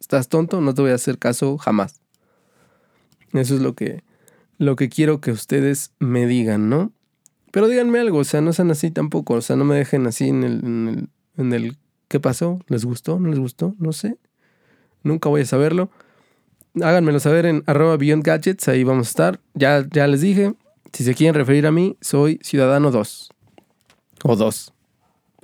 estás 0.00 0.28
tonto, 0.28 0.60
no 0.60 0.74
te 0.74 0.82
voy 0.82 0.90
a 0.90 0.96
hacer 0.96 1.18
caso 1.18 1.56
jamás. 1.58 2.00
Eso 3.32 3.54
es 3.54 3.60
lo 3.60 3.74
que, 3.74 4.02
lo 4.58 4.76
que 4.76 4.88
quiero 4.88 5.20
que 5.20 5.30
ustedes 5.30 5.92
me 5.98 6.26
digan, 6.26 6.68
¿no? 6.68 6.92
Pero 7.52 7.68
díganme 7.68 8.00
algo, 8.00 8.18
o 8.18 8.24
sea, 8.24 8.40
no 8.40 8.52
sean 8.52 8.70
así 8.70 8.90
tampoco, 8.90 9.34
o 9.34 9.40
sea, 9.40 9.54
no 9.54 9.64
me 9.64 9.76
dejen 9.76 10.06
así 10.06 10.28
en 10.28 10.42
el, 10.42 11.08
en 11.36 11.52
el, 11.52 11.76
¿qué 12.08 12.18
pasó? 12.18 12.60
¿Les 12.66 12.84
gustó? 12.84 13.20
¿No 13.20 13.28
les 13.28 13.38
gustó? 13.38 13.74
No 13.78 13.92
sé. 13.92 14.18
Nunca 15.02 15.28
voy 15.28 15.42
a 15.42 15.46
saberlo. 15.46 15.90
Háganmelo 16.82 17.20
saber 17.20 17.46
en 17.46 17.62
arroba 17.66 17.96
Beyond 17.96 18.24
Gadgets, 18.24 18.66
ahí 18.68 18.82
vamos 18.82 19.06
a 19.06 19.10
estar. 19.10 19.40
Ya, 19.54 19.86
ya 19.92 20.08
les 20.08 20.22
dije, 20.22 20.54
si 20.92 21.04
se 21.04 21.14
quieren 21.14 21.34
referir 21.34 21.66
a 21.66 21.72
mí, 21.72 21.96
soy 22.00 22.40
Ciudadano 22.42 22.90
2. 22.90 23.30
O 24.24 24.36
2. 24.36 24.72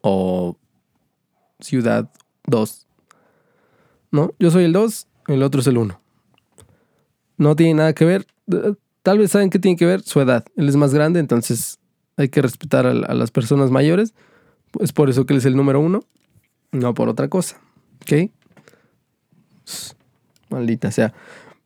O 0.02 0.56
Ciudad 1.60 2.10
2. 2.46 2.86
¿No? 4.12 4.34
Yo 4.38 4.50
soy 4.50 4.64
el 4.64 4.72
2, 4.72 5.06
el 5.28 5.42
otro 5.42 5.60
es 5.60 5.66
el 5.66 5.78
1. 5.78 6.00
No 7.36 7.56
tiene 7.56 7.74
nada 7.74 7.92
que 7.94 8.04
ver. 8.04 8.26
Tal 9.02 9.18
vez 9.18 9.30
saben 9.30 9.50
que 9.50 9.58
tiene 9.58 9.76
que 9.76 9.86
ver 9.86 10.02
su 10.02 10.20
edad. 10.20 10.44
Él 10.56 10.68
es 10.68 10.76
más 10.76 10.92
grande, 10.92 11.20
entonces 11.20 11.78
hay 12.16 12.28
que 12.28 12.42
respetar 12.42 12.86
a, 12.86 12.92
las 12.92 13.30
personas 13.30 13.70
mayores. 13.70 14.14
Es 14.80 14.92
por 14.92 15.08
eso 15.08 15.26
que 15.26 15.32
él 15.32 15.38
es 15.38 15.46
el 15.46 15.56
número 15.56 15.80
1, 15.80 16.02
no 16.72 16.94
por 16.94 17.08
otra 17.08 17.28
cosa. 17.28 17.58
¿Ok? 18.02 18.30
Maldita 20.50 20.90
sea. 20.90 21.14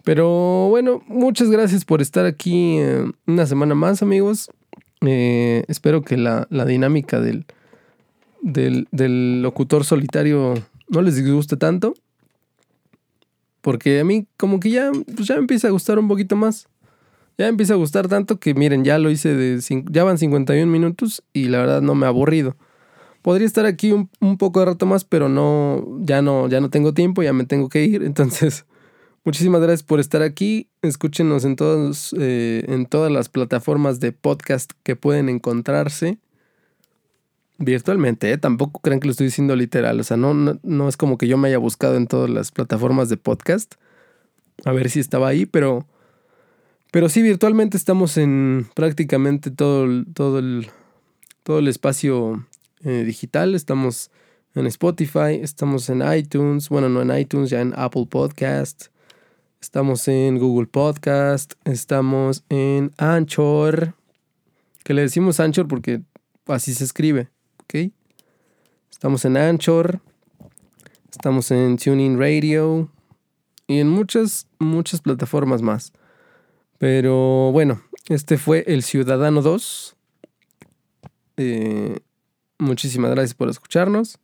Pero 0.05 0.68
bueno, 0.68 1.03
muchas 1.07 1.51
gracias 1.51 1.84
por 1.84 2.03
estar 2.03 2.26
aquí 2.26 2.78
eh, 2.78 3.05
una 3.26 3.47
semana 3.47 3.74
más, 3.74 4.03
amigos. 4.03 4.51
Eh, 5.01 5.64
espero 5.68 6.03
que 6.03 6.16
la, 6.16 6.47
dinámica 6.66 7.20
del, 7.20 7.47
del, 8.45 8.86
del, 8.92 9.42
locutor 9.42 9.84
solitario 9.84 10.55
no 10.88 11.03
les 11.03 11.16
disguste 11.16 11.57
tanto. 11.57 11.95
Porque 13.62 14.01
a 14.01 14.05
mí 14.05 14.26
como 14.36 14.61
que 14.61 14.70
ya, 14.70 14.92
pues 15.16 15.26
ya 15.26 15.36
me 15.36 15.40
empieza 15.40 15.68
a 15.68 15.70
gustar 15.70 15.99
un 15.99 16.07
poquito 16.07 16.36
más. 16.36 16.68
Ya 17.38 17.47
me 17.47 17.51
empieza 17.51 17.72
a 17.72 17.78
gustar 17.78 18.07
tanto 18.07 18.38
que 18.38 18.55
miren, 18.55 18.84
ya 18.84 18.99
lo 18.99 19.11
hice 19.11 19.34
de... 19.34 19.59
Ya 19.90 20.05
van 20.05 20.18
51 20.18 20.70
minutos 20.70 21.24
y 21.32 21.47
la 21.47 21.59
verdad 21.59 21.82
no 21.82 21.95
me 21.95 22.07
ha 22.07 22.11
aburrido. 22.11 22.57
Podría 23.22 23.47
estar 23.47 23.64
aquí 23.64 23.90
un, 23.90 24.11
un, 24.20 24.36
poco 24.36 24.61
de 24.61 24.66
rato 24.66 24.84
más, 24.84 25.05
pero 25.05 25.30
no, 25.30 25.82
ya 26.01 26.20
no, 26.20 26.47
ya 26.47 26.61
no 26.61 26.68
tengo 26.68 26.92
tiempo, 26.92 27.22
ya 27.22 27.32
me 27.32 27.47
tengo 27.47 27.70
que 27.70 27.82
ir. 27.84 28.03
Entonces, 28.05 28.66
muchísimas 29.24 29.62
gracias 29.62 29.82
por 29.82 29.99
estar 29.99 30.20
aquí. 30.20 30.68
Escúchenos 30.82 31.47
en, 31.47 31.57
todos, 31.57 32.14
eh, 32.18 32.66
en 32.68 32.84
todas 32.84 33.11
las 33.11 33.30
plataformas 33.30 33.99
de 33.99 34.12
podcast 34.12 34.72
que 34.82 34.95
pueden 34.95 35.30
encontrarse 35.30 36.18
virtualmente, 37.59 38.32
¿eh? 38.32 38.38
tampoco 38.38 38.80
crean 38.80 39.00
que 39.00 39.07
lo 39.07 39.12
estoy 39.12 39.26
diciendo 39.26 39.55
literal, 39.57 40.00
o 40.00 40.05
sea, 40.05 40.16
no, 40.16 40.34
no, 40.34 40.88
es 40.88 40.96
como 40.96 41.18
que 41.18 41.28
yo 41.28 41.38
me 41.38 41.48
haya 41.48 41.59
buscado 41.59 41.96
en 41.96 42.07
todas 42.07 42.28
las 42.28 42.50
plataformas 42.50 43.09
de 43.09 43.16
podcast 43.16 43.74
a 44.64 44.72
ver 44.72 44.90
si 44.90 45.00
estaba 45.00 45.28
ahí, 45.28 45.46
pero, 45.46 45.86
pero 46.90 47.09
sí, 47.09 47.22
virtualmente 47.22 47.76
estamos 47.76 48.16
en 48.16 48.68
prácticamente 48.74 49.50
todo, 49.50 50.05
todo, 50.14 50.38
el, 50.38 50.68
todo 51.42 51.59
el 51.59 51.68
espacio 51.68 52.46
eh, 52.82 53.05
digital, 53.05 53.55
estamos 53.55 54.11
en 54.55 54.66
Spotify, 54.66 55.40
estamos 55.40 55.88
en 55.90 56.02
iTunes, 56.12 56.68
bueno, 56.68 56.88
no 56.88 57.02
en 57.02 57.16
iTunes, 57.18 57.50
ya 57.50 57.61
en 57.61 57.72
Apple 57.76 58.07
Podcast, 58.09 58.86
estamos 59.61 60.07
en 60.09 60.38
Google 60.38 60.66
Podcast, 60.66 61.55
estamos 61.64 62.44
en 62.48 62.92
Anchor, 62.96 63.94
que 64.84 64.94
le 64.94 65.02
decimos 65.02 65.40
Anchor 65.40 65.66
porque 65.66 66.02
así 66.46 66.74
se 66.74 66.84
escribe. 66.84 67.34
¿Ok? 67.64 67.92
Estamos 68.90 69.24
en 69.24 69.36
Anchor, 69.36 70.00
estamos 71.10 71.50
en 71.50 71.76
Tuning 71.76 72.18
Radio 72.18 72.90
y 73.66 73.80
en 73.80 73.88
muchas, 73.88 74.46
muchas 74.58 75.00
plataformas 75.00 75.62
más. 75.62 75.92
Pero 76.78 77.50
bueno, 77.52 77.82
este 78.08 78.38
fue 78.38 78.64
El 78.66 78.82
Ciudadano 78.82 79.42
2. 79.42 79.96
Eh, 81.36 82.00
muchísimas 82.58 83.10
gracias 83.10 83.34
por 83.34 83.48
escucharnos. 83.48 84.18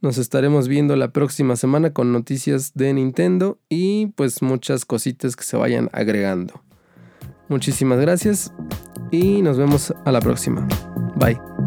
Nos 0.00 0.16
estaremos 0.16 0.66
viendo 0.66 0.96
la 0.96 1.12
próxima 1.12 1.56
semana 1.56 1.92
con 1.92 2.12
noticias 2.12 2.72
de 2.74 2.94
Nintendo 2.94 3.58
y 3.68 4.06
pues 4.08 4.40
muchas 4.40 4.84
cositas 4.84 5.36
que 5.36 5.44
se 5.44 5.56
vayan 5.56 5.90
agregando. 5.92 6.62
Muchísimas 7.48 8.00
gracias 8.00 8.52
y 9.10 9.42
nos 9.42 9.58
vemos 9.58 9.92
a 10.04 10.12
la 10.12 10.20
próxima. 10.20 10.66
Bye. 11.16 11.59